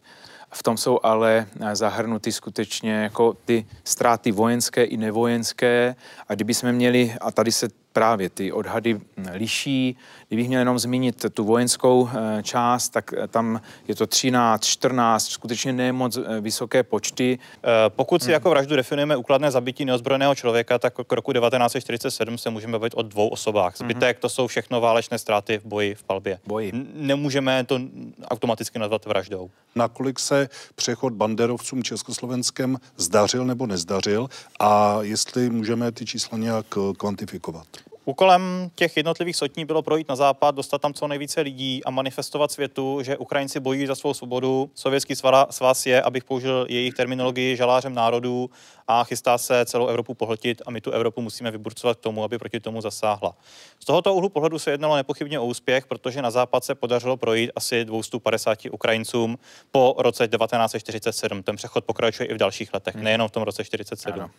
V 0.51 0.63
tom 0.63 0.77
jsou 0.77 0.99
ale 1.03 1.47
zahrnuty 1.73 2.31
skutečně 2.31 2.93
jako 2.93 3.33
ty 3.45 3.65
ztráty 3.83 4.31
vojenské 4.31 4.83
i 4.83 4.97
nevojenské. 4.97 5.95
A 6.27 6.35
kdyby 6.35 6.53
jsme 6.53 6.71
měli, 6.71 7.13
a 7.21 7.31
tady 7.31 7.51
se 7.51 7.67
právě 7.93 8.29
ty 8.29 8.51
odhady 8.51 9.01
liší. 9.33 9.97
Kdybych 10.27 10.47
měl 10.47 10.61
jenom 10.61 10.79
zmínit 10.79 11.25
tu 11.33 11.43
vojenskou 11.43 12.09
eh, 12.09 12.43
část, 12.43 12.89
tak 12.89 13.13
eh, 13.13 13.27
tam 13.27 13.61
je 13.87 13.95
to 13.95 14.07
13, 14.07 14.65
14, 14.65 15.27
skutečně 15.27 15.73
ne 15.73 15.91
moc 15.91 16.17
eh, 16.17 16.41
vysoké 16.41 16.83
počty. 16.83 17.39
Pokud 17.87 18.21
si 18.21 18.25
hmm. 18.25 18.33
jako 18.33 18.49
vraždu 18.49 18.75
definujeme 18.75 19.17
úkladné 19.17 19.51
zabití 19.51 19.85
neozbrojeného 19.85 20.35
člověka, 20.35 20.79
tak 20.79 20.93
k 21.07 21.11
roku 21.11 21.33
1947 21.33 22.37
se 22.37 22.49
můžeme 22.49 22.79
bavit 22.79 22.93
o 22.95 23.01
dvou 23.01 23.27
osobách. 23.27 23.79
Hmm. 23.79 23.89
Zbytek 23.89 24.19
to 24.19 24.29
jsou 24.29 24.47
všechno 24.47 24.81
válečné 24.81 25.19
ztráty 25.19 25.57
v 25.57 25.65
boji 25.65 25.95
v 25.95 26.03
palbě. 26.03 26.39
Boji. 26.47 26.71
Nemůžeme 26.93 27.63
to 27.63 27.79
automaticky 28.27 28.79
nazvat 28.79 29.05
vraždou. 29.05 29.49
Nakolik 29.75 30.19
se 30.19 30.49
přechod 30.75 31.13
banderovcům 31.13 31.83
Československem 31.83 32.77
zdařil 32.97 33.45
nebo 33.45 33.67
nezdařil 33.67 34.29
a 34.59 34.97
jestli 35.01 35.49
můžeme 35.49 35.91
ty 35.91 36.05
čísla 36.05 36.37
nějak 36.37 36.65
kvantifikovat? 36.97 37.67
Úkolem 38.09 38.71
těch 38.75 38.97
jednotlivých 38.97 39.35
sotní 39.35 39.65
bylo 39.65 39.81
projít 39.81 40.09
na 40.09 40.15
západ, 40.15 40.55
dostat 40.55 40.81
tam 40.81 40.93
co 40.93 41.07
nejvíce 41.07 41.41
lidí 41.41 41.83
a 41.83 41.91
manifestovat 41.91 42.51
světu, 42.51 42.99
že 43.01 43.17
Ukrajinci 43.17 43.59
bojují 43.59 43.87
za 43.87 43.95
svou 43.95 44.13
svobodu. 44.13 44.71
Sovětský 44.75 45.15
svaz 45.49 45.85
je, 45.85 46.01
abych 46.01 46.23
použil 46.23 46.65
jejich 46.69 46.93
terminologii, 46.93 47.55
žalářem 47.55 47.93
národů 47.93 48.49
a 48.87 49.03
chystá 49.03 49.37
se 49.37 49.65
celou 49.65 49.87
Evropu 49.87 50.13
pohltit 50.13 50.61
a 50.65 50.71
my 50.71 50.81
tu 50.81 50.91
Evropu 50.91 51.21
musíme 51.21 51.51
vyburcovat 51.51 51.97
k 51.97 52.01
tomu, 52.01 52.23
aby 52.23 52.37
proti 52.37 52.59
tomu 52.59 52.81
zasáhla. 52.81 53.35
Z 53.79 53.85
tohoto 53.85 54.13
úhlu 54.13 54.29
pohledu 54.29 54.59
se 54.59 54.71
jednalo 54.71 54.95
nepochybně 54.95 55.39
o 55.39 55.45
úspěch, 55.45 55.85
protože 55.85 56.21
na 56.21 56.31
západ 56.31 56.63
se 56.63 56.75
podařilo 56.75 57.17
projít 57.17 57.51
asi 57.55 57.85
250 57.85 58.59
Ukrajincům 58.71 59.37
po 59.71 59.95
roce 59.97 60.27
1947. 60.27 61.43
Ten 61.43 61.55
přechod 61.55 61.85
pokračuje 61.85 62.27
i 62.27 62.33
v 62.33 62.37
dalších 62.37 62.73
letech, 62.73 62.95
hmm. 62.95 63.03
nejenom 63.03 63.27
v 63.27 63.31
tom 63.31 63.43
roce 63.43 63.63
1947. 63.63 64.19
Ano. 64.19 64.29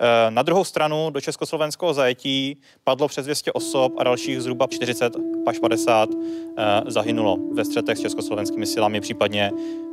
Eh, 0.00 0.30
na 0.30 0.42
druhou 0.42 0.64
stranu 0.64 1.10
do 1.10 1.20
československého 1.20 1.94
zajetí 1.94 2.56
padlo 2.84 3.08
přes 3.08 3.24
200 3.24 3.52
osob 3.52 3.92
a 3.98 4.04
dalších 4.04 4.40
zhruba 4.40 4.66
40 4.66 5.16
až 5.46 5.58
50 5.58 6.08
eh, 6.56 6.82
zahynulo 6.86 7.38
ve 7.52 7.64
střetech 7.64 7.98
s 7.98 8.00
československými 8.00 8.66
silami, 8.66 9.00
případně 9.00 9.50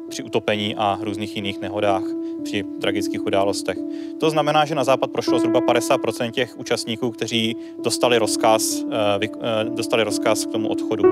při 0.10 0.24
utopení 0.24 0.76
a 0.76 0.98
různých 1.02 1.36
jiných 1.36 1.60
nehodách 1.60 2.04
při 2.44 2.64
tragických 2.82 3.26
událostech. 3.26 3.78
To 4.20 4.30
znamená, 4.30 4.66
že 4.66 4.76
na 4.76 4.84
západ 4.84 5.12
prošlo 5.12 5.40
zhruba 5.40 5.62
50% 5.62 6.32
těch 6.32 6.58
účastníků, 6.58 7.12
kteří 7.12 7.56
dostali 7.84 8.18
rozkaz, 8.18 8.84
eh, 8.92 9.64
dostali 9.64 10.04
rozkaz 10.04 10.46
k 10.46 10.52
tomu 10.52 10.70
odchodu. 10.70 11.04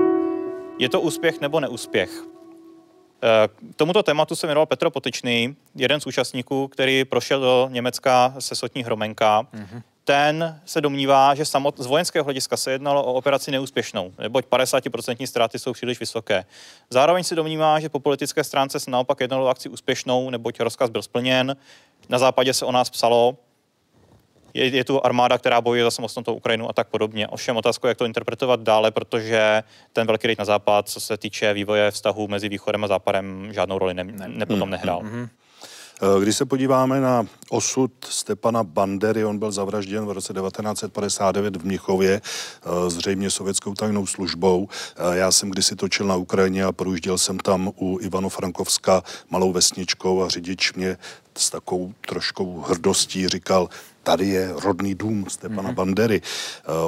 Je 0.78 0.88
to 0.88 1.00
úspěch 1.00 1.40
nebo 1.40 1.60
neúspěch? 1.60 2.35
K 3.20 3.50
eh, 3.60 3.72
tomuto 3.76 4.02
tématu 4.02 4.36
se 4.36 4.46
jmenoval 4.46 4.66
Petro 4.66 4.90
Potyčný, 4.90 5.56
jeden 5.74 6.00
z 6.00 6.06
účastníků, 6.06 6.68
který 6.68 7.04
prošel 7.04 7.40
do 7.40 7.68
Německa 7.72 8.34
se 8.38 8.54
sotní 8.54 8.84
hromenka. 8.84 9.42
Mm-hmm. 9.42 9.82
Ten 10.04 10.60
se 10.64 10.80
domnívá, 10.80 11.34
že 11.34 11.44
samot, 11.44 11.78
z 11.78 11.86
vojenského 11.86 12.24
hlediska 12.24 12.56
se 12.56 12.72
jednalo 12.72 13.04
o 13.04 13.12
operaci 13.12 13.50
neúspěšnou, 13.50 14.12
neboť 14.18 14.44
50% 14.44 15.26
ztráty 15.26 15.58
jsou 15.58 15.72
příliš 15.72 16.00
vysoké. 16.00 16.44
Zároveň 16.90 17.24
se 17.24 17.34
domnívá, 17.34 17.80
že 17.80 17.88
po 17.88 18.00
politické 18.00 18.44
stránce 18.44 18.80
se 18.80 18.90
naopak 18.90 19.20
jednalo 19.20 19.44
o 19.44 19.48
akci 19.48 19.68
úspěšnou, 19.68 20.30
neboť 20.30 20.60
rozkaz 20.60 20.90
byl 20.90 21.02
splněn. 21.02 21.56
Na 22.08 22.18
západě 22.18 22.54
se 22.54 22.64
o 22.64 22.72
nás 22.72 22.90
psalo, 22.90 23.36
je, 24.56 24.76
je 24.76 24.84
tu 24.84 25.06
armáda, 25.06 25.38
která 25.38 25.60
bojuje 25.60 25.84
za 25.84 25.90
samostatnou 25.90 26.34
Ukrajinu 26.34 26.68
a 26.68 26.72
tak 26.72 26.88
podobně. 26.88 27.28
Ovšem 27.28 27.56
otázka, 27.56 27.88
jak 27.88 27.98
to 27.98 28.04
interpretovat 28.04 28.60
dále, 28.60 28.90
protože 28.90 29.62
ten 29.92 30.06
velký 30.06 30.26
rejt 30.26 30.38
na 30.38 30.44
západ, 30.44 30.88
co 30.88 31.00
se 31.00 31.16
týče 31.16 31.52
vývoje 31.52 31.90
vztahu 31.90 32.28
mezi 32.28 32.48
východem 32.48 32.84
a 32.84 32.86
západem, 32.86 33.48
žádnou 33.52 33.78
roli 33.78 33.94
ne, 33.94 34.04
ne, 34.04 34.46
potom 34.46 34.70
nehrál. 34.70 35.00
Mm-hmm. 35.00 35.28
Eh, 36.02 36.20
když 36.22 36.36
se 36.36 36.44
podíváme 36.44 37.00
na 37.00 37.26
osud 37.50 37.92
Stepana 38.08 38.64
Bandery, 38.64 39.24
on 39.24 39.38
byl 39.38 39.52
zavražděn 39.52 40.06
v 40.06 40.10
roce 40.10 40.32
1959 40.32 41.56
v 41.56 41.64
Mnichově, 41.64 42.20
eh, 42.20 42.90
zřejmě 42.90 43.30
sovětskou 43.30 43.74
tajnou 43.74 44.06
službou. 44.06 44.68
Eh, 44.96 45.16
já 45.16 45.32
jsem 45.32 45.50
kdysi 45.50 45.76
točil 45.76 46.06
na 46.06 46.16
Ukrajině 46.16 46.64
a 46.64 46.72
projížděl 46.72 47.18
jsem 47.18 47.38
tam 47.38 47.70
u 47.80 47.98
Ivano 48.00 48.28
Frankovska 48.28 49.02
malou 49.30 49.52
vesničkou 49.52 50.22
a 50.22 50.28
řidič 50.28 50.72
mě 50.72 50.96
s 51.36 51.50
takovou 51.50 51.92
troškou 52.00 52.60
hrdostí 52.60 53.28
říkal, 53.28 53.68
tady 54.06 54.28
je 54.28 54.52
rodný 54.62 54.94
dům 54.94 55.24
Stepana 55.28 55.70
mm-hmm. 55.70 55.74
Bandery. 55.74 56.22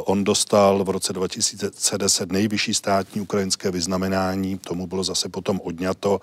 On 0.04 0.24
dostal 0.24 0.84
v 0.84 0.90
roce 0.90 1.12
2010 1.12 2.32
nejvyšší 2.32 2.74
státní 2.74 3.20
ukrajinské 3.20 3.70
vyznamenání, 3.70 4.58
tomu 4.58 4.86
bylo 4.86 5.04
zase 5.04 5.28
potom 5.28 5.60
odňato 5.64 6.20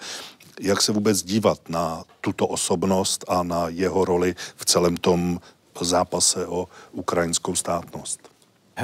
jak 0.61 0.81
se 0.81 0.91
vůbec 0.91 1.23
dívat 1.23 1.69
na 1.69 2.03
tuto 2.21 2.47
osobnost 2.47 3.25
a 3.27 3.43
na 3.43 3.67
jeho 3.67 4.05
roli 4.05 4.35
v 4.55 4.65
celém 4.65 4.97
tom 4.97 5.39
zápase 5.81 6.47
o 6.47 6.67
ukrajinskou 6.91 7.55
státnost. 7.55 8.19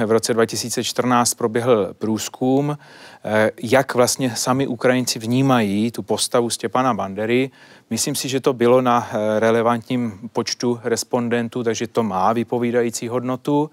V 0.06 0.10
roce 0.10 0.34
2014 0.34 1.34
proběhl 1.34 1.94
průzkum, 1.98 2.78
eh, 3.24 3.50
jak 3.62 3.94
vlastně 3.94 4.36
sami 4.36 4.66
Ukrajinci 4.66 5.18
vnímají 5.18 5.90
tu 5.90 6.02
postavu 6.02 6.50
Stěpana 6.50 6.94
Bandery. 6.94 7.50
Myslím 7.92 8.14
si, 8.14 8.28
že 8.28 8.40
to 8.40 8.52
bylo 8.52 8.80
na 8.80 9.08
eh, 9.08 9.40
relevantním 9.40 10.30
počtu 10.32 10.80
respondentů, 10.84 11.62
takže 11.62 11.86
to 11.86 12.02
má 12.02 12.32
vypovídající 12.32 13.08
hodnotu. 13.08 13.70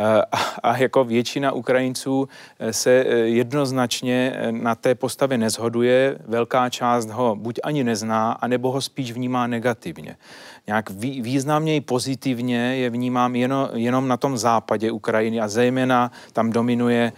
Eh, 0.00 0.22
a, 0.62 0.76
jako 0.76 1.04
většina 1.04 1.52
Ukrajinců 1.52 2.28
eh, 2.58 2.72
se 2.72 2.90
eh, 2.90 3.16
jednoznačně 3.16 4.36
na 4.50 4.74
té 4.74 4.94
postavě 4.94 5.38
nezhoduje. 5.38 6.18
Velká 6.26 6.70
část 6.70 7.10
ho 7.10 7.36
buď 7.36 7.60
ani 7.62 7.84
nezná, 7.84 8.32
anebo 8.32 8.70
ho 8.72 8.80
spíš 8.80 9.12
vnímá 9.12 9.46
negativně. 9.46 10.16
Nějak 10.66 10.90
významněji 11.20 11.80
pozitivně 11.80 12.76
je 12.76 12.90
vnímám 12.90 13.36
jenom, 13.36 13.68
jenom 13.74 14.08
na 14.08 14.16
tom 14.16 14.38
západě 14.38 14.90
Ukrajiny 14.90 15.40
a 15.40 15.48
zejména 15.48 16.12
tam 16.32 16.50
dominuje 16.50 17.12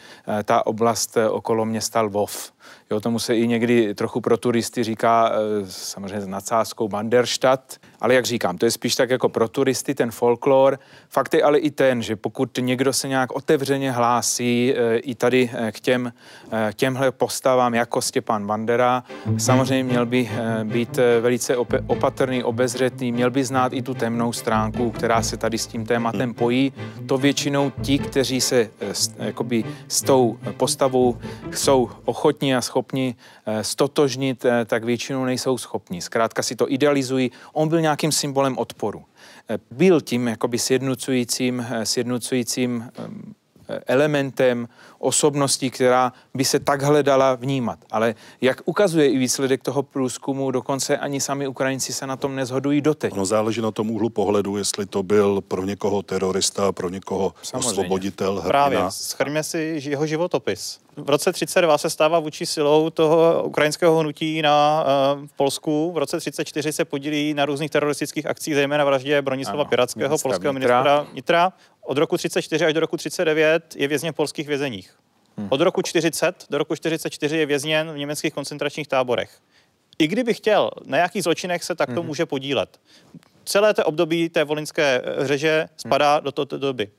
ta 0.45 0.66
oblast 0.66 1.16
okolo 1.31 1.64
města 1.64 2.01
Lvov. 2.01 2.53
Jo, 2.91 3.01
tomu 3.01 3.18
se 3.18 3.37
i 3.37 3.49
někdy 3.49 3.95
trochu 3.95 4.20
pro 4.20 4.37
turisty 4.37 4.85
říká 4.85 5.33
samozřejmě 5.68 6.20
s 6.20 6.26
nadsázkou 6.26 6.89
Banderstadt, 6.89 7.81
ale 8.01 8.15
jak 8.15 8.25
říkám, 8.25 8.59
to 8.59 8.67
je 8.67 8.71
spíš 8.71 8.95
tak 8.95 9.11
jako 9.11 9.29
pro 9.29 9.49
turisty 9.49 9.95
ten 9.95 10.11
folklor. 10.11 10.79
Fakt 11.09 11.35
je 11.35 11.43
ale 11.43 11.59
i 11.59 11.71
ten, 11.71 12.03
že 12.03 12.17
pokud 12.17 12.59
někdo 12.61 12.93
se 12.93 13.09
nějak 13.09 13.33
otevřeně 13.33 13.93
hlásí 13.93 14.75
e, 14.75 14.97
i 14.99 15.15
tady 15.15 15.51
e, 15.53 15.73
k 15.73 15.81
těm, 15.81 16.13
e, 16.53 16.73
těmhle 16.73 17.13
postavám 17.13 17.75
jako 17.75 18.03
Stěpán 18.03 18.47
Bandera, 18.47 19.05
samozřejmě 19.39 19.85
měl 19.85 20.07
by 20.07 20.31
být 20.65 20.99
velice 21.21 21.57
opatrný, 21.87 22.45
obezřetný, 22.45 23.13
měl 23.13 23.31
by 23.31 23.45
znát 23.45 23.73
i 23.73 23.83
tu 23.83 23.95
temnou 23.95 24.33
stránku, 24.33 24.91
která 24.91 25.23
se 25.23 25.37
tady 25.37 25.59
s 25.59 25.67
tím 25.67 25.87
tématem 25.87 26.35
pojí. 26.35 26.73
To 27.07 27.19
většinou 27.19 27.73
ti, 27.83 27.99
kteří 27.99 28.41
se 28.41 28.71
jakoby 29.19 29.65
s 29.89 30.03
tou 30.03 30.39
postavou 30.57 31.19
jsou 31.51 31.91
ochotní 32.05 32.55
a 32.55 32.61
schopni 32.61 33.15
stotožnit, 33.63 34.47
tak 34.67 34.85
většinou 34.85 35.25
nejsou 35.25 35.59
schopni. 35.59 36.01
Zkrátka 36.01 36.43
si 36.43 36.57
to 36.57 36.73
idealizují. 36.73 37.31
On 37.53 37.69
byl 37.69 37.81
nějakým 37.91 38.12
symbolem 38.12 38.59
odporu. 38.59 39.05
Eh, 39.51 39.59
byl 39.70 40.01
tím 40.01 40.28
jakoby 40.28 40.59
sjednocujícím, 40.59 41.66
eh, 41.70 41.86
sjednocujícím 41.86 42.84
eh, 42.99 43.03
elementem 43.87 44.68
osobností, 44.99 45.71
která 45.71 46.12
by 46.35 46.45
se 46.45 46.59
takhle 46.59 47.03
dala 47.03 47.35
vnímat. 47.35 47.79
Ale 47.91 48.14
jak 48.41 48.62
ukazuje 48.64 49.09
i 49.09 49.18
výsledek 49.18 49.62
toho 49.62 49.83
průzkumu, 49.83 50.51
dokonce 50.51 50.99
ani 50.99 51.21
sami 51.21 51.47
Ukrajinci 51.47 51.93
se 51.93 52.07
na 52.07 52.16
tom 52.16 52.37
nezhodují 52.37 52.81
doteď. 52.81 53.14
No 53.14 53.25
záleží 53.25 53.61
na 53.61 53.71
tom 53.71 53.91
úhlu 53.91 54.09
pohledu, 54.09 54.57
jestli 54.57 54.87
to 54.87 55.03
byl 55.03 55.41
pro 55.41 55.64
někoho 55.64 56.03
terorista, 56.03 56.73
pro 56.73 56.89
někoho 56.89 57.35
Samozřejmě. 57.43 57.68
osvoboditel, 57.71 58.33
hrdina. 58.33 58.49
Právě, 58.49 58.79
schrňme 58.89 59.43
si 59.43 59.81
jeho 59.85 60.07
životopis. 60.07 60.79
V 60.97 61.11
roce 61.11 61.33
32 61.33 61.79
se 61.79 61.91
stává 61.91 62.18
vůči 62.18 62.47
silou 62.47 62.91
toho 62.91 63.43
ukrajinského 63.45 63.99
hnutí 63.99 64.43
na 64.43 64.85
uh, 65.16 65.27
Polsku. 65.37 65.93
V 65.93 65.99
roce 65.99 66.18
34 66.18 66.73
se 66.73 66.85
podílí 66.85 67.35
na 67.35 67.45
různých 67.47 67.71
teroristických 67.71 68.27
akcích, 68.27 68.55
zejména 68.55 68.85
vraždě 68.85 69.23
Bronislava 69.23 69.64
Piratského, 69.64 70.18
polského 70.18 70.53
ministra 70.53 71.07
vnitra. 71.12 71.53
Od 71.83 71.99
roku 71.99 72.16
34 72.16 72.64
až 72.64 72.74
do 72.74 72.81
roku 72.81 72.97
39 72.97 73.76
je 73.76 73.89
vězně 73.89 74.12
v 74.12 74.14
polských 74.14 74.49
vězeních. 74.49 74.95
Hmm. 75.37 75.49
Od 75.51 75.61
roku 75.61 75.83
40 75.83 76.47
do 76.51 76.59
roku 76.59 76.76
44 76.76 77.37
je 77.37 77.47
vězněn 77.47 77.93
v 77.93 77.99
německých 77.99 78.35
koncentračních 78.35 78.89
táborech. 78.89 79.39
I 79.99 80.07
kdyby 80.07 80.35
chtěl, 80.35 80.70
na 80.85 80.99
jakých 80.99 81.22
zločinech 81.22 81.64
se 81.64 81.74
takto 81.74 82.01
hmm. 82.01 82.07
může 82.07 82.26
podílet. 82.26 82.81
Celé 83.45 83.74
té 83.74 83.85
období 83.85 84.28
té 84.28 84.45
volinské 84.45 85.03
eh, 85.05 85.26
řeže 85.26 85.68
spadá 85.76 86.20
do 86.20 86.33
této 86.33 86.59
doby. 86.59 86.91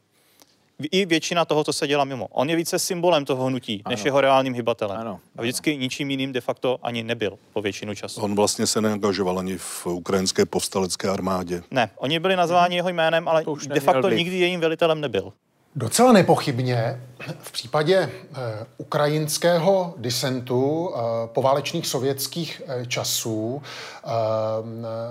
I 0.91 1.05
většina 1.05 1.45
toho, 1.45 1.63
co 1.63 1.73
se 1.73 1.87
dělá 1.87 2.03
mimo. 2.03 2.27
On 2.31 2.49
je 2.49 2.55
více 2.55 2.79
symbolem 2.79 3.25
toho 3.25 3.45
hnutí, 3.45 3.81
ano. 3.85 3.93
než 3.93 4.05
jeho 4.05 4.21
reálným 4.21 4.53
hybatelem. 4.53 4.99
Ano. 4.99 5.19
A 5.37 5.41
vždycky 5.41 5.77
ničím 5.77 6.11
jiným 6.11 6.33
de 6.33 6.41
facto 6.41 6.79
ani 6.83 7.03
nebyl 7.03 7.37
po 7.53 7.61
většinu 7.61 7.95
času. 7.95 8.21
On 8.21 8.35
vlastně 8.35 8.67
se 8.67 8.81
neangažoval 8.81 9.39
ani 9.39 9.57
v 9.57 9.85
ukrajinské 9.85 10.45
povstalecké 10.45 11.09
armádě. 11.09 11.63
Ne, 11.71 11.91
oni 11.97 12.19
byli 12.19 12.35
nazváni 12.35 12.75
jeho 12.75 12.89
jménem, 12.89 13.27
ale 13.27 13.43
de 13.67 13.79
facto 13.79 14.09
nikdy 14.09 14.37
jejím 14.37 14.59
velitelem 14.59 15.01
nebyl. 15.01 15.33
Docela 15.75 16.11
nepochybně 16.11 17.01
v 17.39 17.51
případě 17.51 17.95
eh, 17.95 18.65
ukrajinského 18.77 19.93
disentu 19.97 20.93
eh, 20.93 20.99
poválečných 21.25 21.87
sovětských 21.87 22.61
eh, 22.67 22.85
časů 22.85 23.61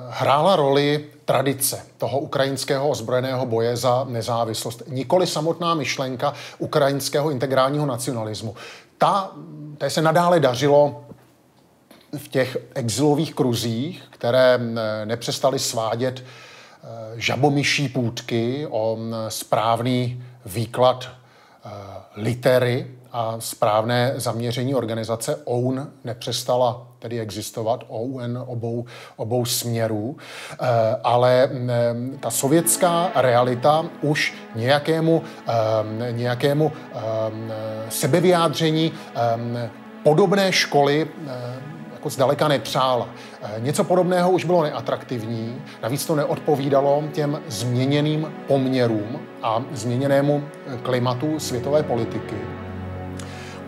hrála 0.08 0.56
roli 0.56 1.06
tradice 1.24 1.86
toho 1.98 2.18
ukrajinského 2.18 2.88
ozbrojeného 2.88 3.46
boje 3.46 3.76
za 3.76 4.04
nezávislost. 4.08 4.82
Nikoli 4.88 5.26
samotná 5.26 5.74
myšlenka 5.74 6.34
ukrajinského 6.58 7.30
integrálního 7.30 7.86
nacionalismu. 7.86 8.54
Ta, 8.98 9.32
té 9.78 9.90
se 9.90 10.02
nadále 10.02 10.40
dařilo 10.40 11.04
v 12.18 12.28
těch 12.28 12.56
exilových 12.74 13.34
kruzích, 13.34 14.02
které 14.10 14.60
nepřestaly 15.04 15.58
svádět 15.58 16.24
žabomyší 17.16 17.88
půdky 17.88 18.66
o 18.70 18.98
správný 19.28 20.22
výklad 20.46 21.08
uh, 21.64 21.70
litery 22.16 22.86
a 23.12 23.36
správné 23.38 24.12
zaměření 24.16 24.74
organizace 24.74 25.36
OUN 25.44 25.88
nepřestala 26.04 26.86
tedy 26.98 27.20
existovat, 27.20 27.84
OUN 27.88 28.44
obou, 28.46 28.84
obou 29.16 29.44
směrů, 29.44 30.08
uh, 30.10 30.66
ale 31.04 31.48
um, 31.52 32.18
ta 32.18 32.30
sovětská 32.30 33.10
realita 33.14 33.84
už 34.02 34.34
nějakému, 34.54 35.22
um, 35.22 36.16
nějakému 36.16 36.64
um, 36.66 37.52
sebevyjádření 37.88 38.92
um, 38.92 39.58
podobné 40.02 40.52
školy 40.52 41.08
jako 42.00 42.10
zdaleka 42.10 42.48
nepřála. 42.48 43.08
Eh, 43.42 43.60
něco 43.60 43.84
podobného 43.84 44.30
už 44.30 44.44
bylo 44.44 44.62
neatraktivní, 44.62 45.62
navíc 45.82 46.06
to 46.06 46.16
neodpovídalo 46.16 47.04
těm 47.12 47.40
změněným 47.48 48.32
poměrům 48.46 49.20
a 49.42 49.62
změněnému 49.72 50.42
eh, 50.44 50.78
klimatu 50.82 51.40
světové 51.40 51.82
politiky. 51.82 52.36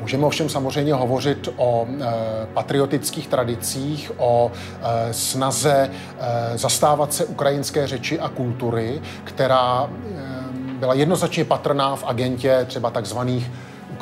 Můžeme 0.00 0.26
ovšem 0.26 0.48
samozřejmě 0.48 0.94
hovořit 0.94 1.48
o 1.56 1.86
e, 1.86 2.06
patriotických 2.54 3.28
tradicích, 3.28 4.12
o 4.16 4.52
e, 4.52 5.12
snaze 5.12 5.90
e, 6.18 6.58
zastávat 6.58 7.12
se 7.12 7.24
ukrajinské 7.24 7.86
řeči 7.86 8.20
a 8.20 8.28
kultury, 8.28 9.00
která 9.24 9.86
e, 9.86 10.78
byla 10.78 10.94
jednoznačně 10.94 11.44
patrná 11.44 11.96
v 11.96 12.04
agentě 12.04 12.64
třeba 12.68 12.90
takzvaných 12.90 13.50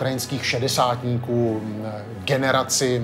ukrajinských 0.00 0.46
šedesátníků, 0.46 1.60
generaci 2.24 3.02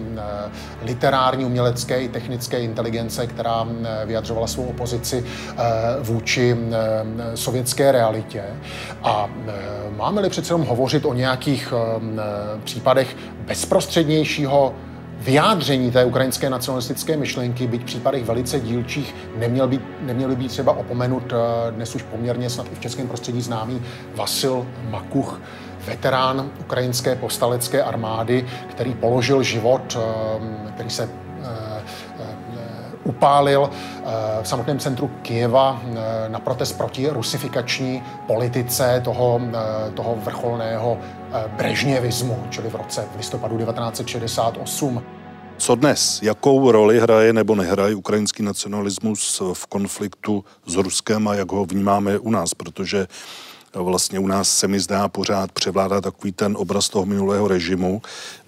literární, 0.83 1.45
umělecké 1.45 2.03
i 2.03 2.09
technické 2.09 2.61
inteligence, 2.61 3.27
která 3.27 3.69
vyjadřovala 4.07 4.47
svou 4.47 4.65
opozici 4.65 5.25
eh, 5.25 5.63
vůči 6.01 6.57
sovětské 7.35 7.93
realitě. 7.93 8.45
A 9.03 9.29
máme-li 9.97 10.31
přece 10.31 10.55
jenom 10.55 10.67
hovořit 10.67 11.05
o 11.05 11.15
nějakých 11.15 11.73
případech 12.65 13.17
bezprostřednějšího 13.47 14.75
vyjádření 15.21 15.91
té 15.91 16.05
ukrajinské 16.05 16.51
nacionalistické 16.51 17.17
myšlenky, 17.17 17.67
byť 17.67 17.83
v 17.83 17.85
případech 17.85 18.25
velice 18.25 18.61
dílčích, 18.61 19.15
neměl 19.37 19.69
být, 19.69 19.81
neměl 20.01 20.37
být 20.37 20.49
třeba 20.49 20.73
opomenut 20.73 21.33
eh, 21.33 21.73
dnes 21.73 21.95
už 21.95 22.03
poměrně 22.03 22.51
snad 22.51 22.67
i 22.73 22.75
v 22.75 22.81
českém 22.81 23.09
prostředí 23.09 23.41
známý 23.41 23.83
Vasil 24.15 24.67
Makuch, 24.91 25.41
veterán 25.87 26.51
ukrajinské 26.61 27.15
povstalecké 27.15 27.83
armády, 27.83 28.47
který 28.71 28.95
položil 28.95 29.43
život, 29.43 29.99
eh, 29.99 30.73
který 30.73 30.91
se 30.91 31.03
eh, 31.03 31.49
eh, 32.21 32.37
upálil 33.05 33.71
v 34.43 34.49
samotném 34.49 34.79
centru 34.79 35.11
Kijeva 35.23 35.83
na 36.29 36.39
protest 36.39 36.73
proti 36.73 37.09
rusifikační 37.09 38.03
politice 38.27 39.01
toho, 39.05 39.41
toho 39.95 40.19
vrcholného 40.25 40.99
brežněvismu, 41.57 42.47
čili 42.51 42.71
v 42.71 42.75
roce 42.75 43.05
v 43.15 43.17
listopadu 43.17 43.59
1968. 43.59 45.03
Co 45.59 45.75
dnes? 45.75 46.23
Jakou 46.23 46.71
roli 46.73 47.01
hraje 47.01 47.33
nebo 47.33 47.55
nehraje 47.55 47.95
ukrajinský 47.95 48.43
nacionalismus 48.43 49.43
v 49.53 49.67
konfliktu 49.67 50.45
s 50.67 50.75
Ruskem 50.75 51.29
a 51.29 51.35
jak 51.35 51.53
ho 51.53 51.65
vnímáme 51.65 52.19
u 52.19 52.31
nás? 52.31 52.55
Protože 52.55 53.07
vlastně 53.85 54.19
u 54.19 54.27
nás 54.27 54.59
se 54.59 54.69
mi 54.69 54.81
zdá 54.81 55.09
pořád 55.09 55.53
převládá 55.53 56.01
takový 56.01 56.33
ten 56.33 56.57
obraz 56.59 56.89
toho 56.89 57.07
minulého 57.07 57.49
režimu. 57.49 58.03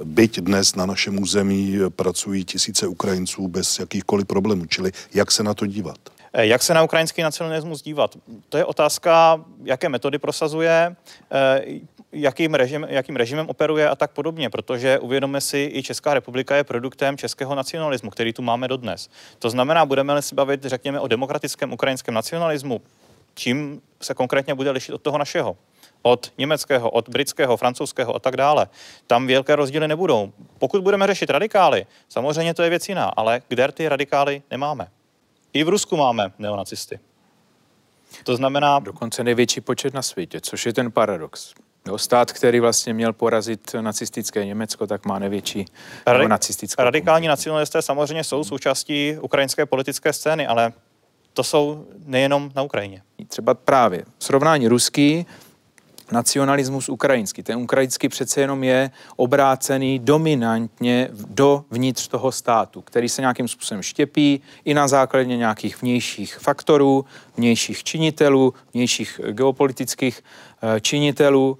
Byť 0.04 0.40
dnes 0.40 0.74
na 0.74 0.86
našem 0.86 1.22
území 1.22 1.78
pracují 1.88 2.44
tisíce 2.44 2.86
Ukrajinců 2.86 3.48
bez 3.48 3.78
jakýchkoliv 3.78 4.26
problémů. 4.26 4.66
Čili 4.66 4.92
jak 5.14 5.30
se 5.30 5.42
na 5.42 5.54
to 5.54 5.66
dívat? 5.66 5.98
Eh, 6.32 6.46
jak 6.46 6.62
se 6.62 6.74
na 6.74 6.82
ukrajinský 6.82 7.22
nacionalismus 7.22 7.82
dívat? 7.82 8.16
To 8.48 8.58
je 8.58 8.64
otázka, 8.64 9.44
jaké 9.64 9.88
metody 9.88 10.18
prosazuje, 10.18 10.96
eh, 11.32 11.64
jakým, 12.12 12.54
režim, 12.54 12.86
jakým 12.88 13.16
režimem 13.16 13.48
operuje 13.48 13.88
a 13.88 13.94
tak 13.94 14.10
podobně, 14.10 14.50
protože 14.50 14.98
uvědomme 14.98 15.40
si, 15.40 15.70
i 15.74 15.82
Česká 15.82 16.14
republika 16.14 16.56
je 16.56 16.64
produktem 16.64 17.16
českého 17.16 17.54
nacionalismu, 17.54 18.10
který 18.10 18.32
tu 18.32 18.42
máme 18.42 18.68
dodnes. 18.68 19.08
To 19.38 19.50
znamená, 19.50 19.86
budeme 19.86 20.22
si 20.22 20.34
bavit, 20.34 20.64
řekněme, 20.64 21.00
o 21.00 21.08
demokratickém 21.08 21.72
ukrajinském 21.72 22.14
nacionalismu, 22.14 22.80
čím 23.38 23.82
se 24.02 24.14
konkrétně 24.14 24.54
bude 24.54 24.70
lišit 24.70 24.92
od 24.92 25.02
toho 25.02 25.18
našeho? 25.18 25.56
Od 26.02 26.32
německého, 26.38 26.90
od 26.90 27.08
britského, 27.08 27.56
francouzského 27.56 28.16
a 28.16 28.18
tak 28.18 28.36
dále. 28.36 28.68
Tam 29.06 29.26
velké 29.26 29.56
rozdíly 29.56 29.88
nebudou. 29.88 30.32
Pokud 30.58 30.82
budeme 30.82 31.06
řešit 31.06 31.30
radikály, 31.30 31.86
samozřejmě 32.08 32.54
to 32.54 32.62
je 32.62 32.70
věc 32.70 32.88
jiná, 32.88 33.04
ale 33.04 33.42
kde 33.48 33.72
ty 33.72 33.88
radikály 33.88 34.42
nemáme? 34.50 34.88
I 35.52 35.64
v 35.64 35.68
Rusku 35.68 35.96
máme 35.96 36.32
neonacisty. 36.38 36.98
To 38.24 38.36
znamená... 38.36 38.78
Dokonce 38.78 39.24
největší 39.24 39.60
počet 39.60 39.94
na 39.94 40.02
světě, 40.02 40.40
což 40.40 40.66
je 40.66 40.72
ten 40.72 40.92
paradox. 40.92 41.54
Jo, 41.86 41.98
stát, 41.98 42.32
který 42.32 42.60
vlastně 42.60 42.94
měl 42.94 43.12
porazit 43.12 43.74
nacistické 43.80 44.46
Německo, 44.46 44.86
tak 44.86 45.06
má 45.06 45.18
největší 45.18 45.64
Radi- 46.06 46.28
nacistickou 46.28 46.82
Radikální 46.82 47.28
nacionalisté 47.28 47.82
samozřejmě 47.82 48.24
jsou 48.24 48.44
součástí 48.44 49.16
ukrajinské 49.20 49.66
politické 49.66 50.12
scény, 50.12 50.46
ale 50.46 50.72
to 51.38 51.44
jsou 51.44 51.86
nejenom 52.06 52.50
na 52.56 52.62
Ukrajině. 52.62 53.02
Třeba 53.28 53.54
právě 53.54 54.04
srovnání 54.18 54.68
ruský, 54.68 55.26
nacionalismus 56.12 56.88
ukrajinský. 56.88 57.42
Ten 57.42 57.58
ukrajinský 57.58 58.08
přece 58.08 58.40
jenom 58.40 58.64
je 58.64 58.90
obrácený 59.16 59.98
dominantně 59.98 61.08
do 61.12 61.64
vnitř 61.70 62.08
toho 62.08 62.32
státu, 62.32 62.82
který 62.82 63.08
se 63.08 63.22
nějakým 63.22 63.48
způsobem 63.48 63.82
štěpí 63.82 64.40
i 64.64 64.74
na 64.74 64.88
základě 64.88 65.36
nějakých 65.36 65.82
vnějších 65.82 66.38
faktorů, 66.38 67.04
vnějších 67.36 67.84
činitelů, 67.84 68.54
vnějších 68.74 69.20
geopolitických 69.30 70.24
eh, 70.62 70.80
činitelů. 70.80 71.58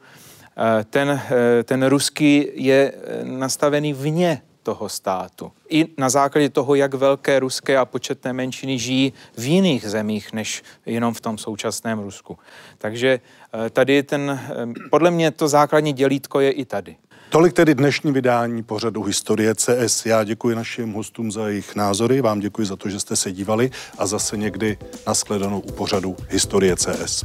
Eh, 0.56 0.84
ten, 0.84 1.08
eh, 1.10 1.62
ten 1.62 1.86
ruský 1.86 2.46
je 2.54 2.92
nastavený 3.22 3.92
vně 3.92 4.42
toho 4.68 4.88
státu. 4.88 5.52
I 5.68 5.86
na 5.98 6.08
základě 6.08 6.48
toho, 6.48 6.74
jak 6.74 6.94
velké 6.94 7.40
ruské 7.40 7.78
a 7.78 7.84
početné 7.84 8.32
menšiny 8.32 8.78
žijí 8.78 9.12
v 9.36 9.44
jiných 9.44 9.88
zemích, 9.88 10.32
než 10.32 10.62
jenom 10.86 11.14
v 11.14 11.20
tom 11.20 11.38
současném 11.38 11.98
Rusku. 11.98 12.38
Takže 12.78 13.20
eh, 13.20 13.70
tady 13.70 14.02
ten, 14.02 14.30
eh, 14.30 14.90
podle 14.90 15.10
mě 15.10 15.30
to 15.30 15.48
základní 15.48 15.92
dělítko 15.92 16.40
je 16.40 16.50
i 16.50 16.64
tady. 16.64 16.96
Tolik 17.30 17.52
tedy 17.52 17.74
dnešní 17.74 18.12
vydání 18.12 18.62
pořadu 18.62 19.02
Historie 19.02 19.54
CS. 19.54 20.06
Já 20.06 20.24
děkuji 20.24 20.56
našim 20.56 20.92
hostům 20.92 21.32
za 21.32 21.48
jejich 21.48 21.76
názory, 21.76 22.20
vám 22.20 22.40
děkuji 22.40 22.66
za 22.66 22.76
to, 22.76 22.88
že 22.88 23.00
jste 23.00 23.16
se 23.16 23.32
dívali 23.32 23.70
a 23.98 24.06
zase 24.06 24.36
někdy 24.36 24.78
nashledanou 25.06 25.60
u 25.60 25.72
pořadu 25.72 26.16
Historie 26.28 26.76
CS. 26.76 27.24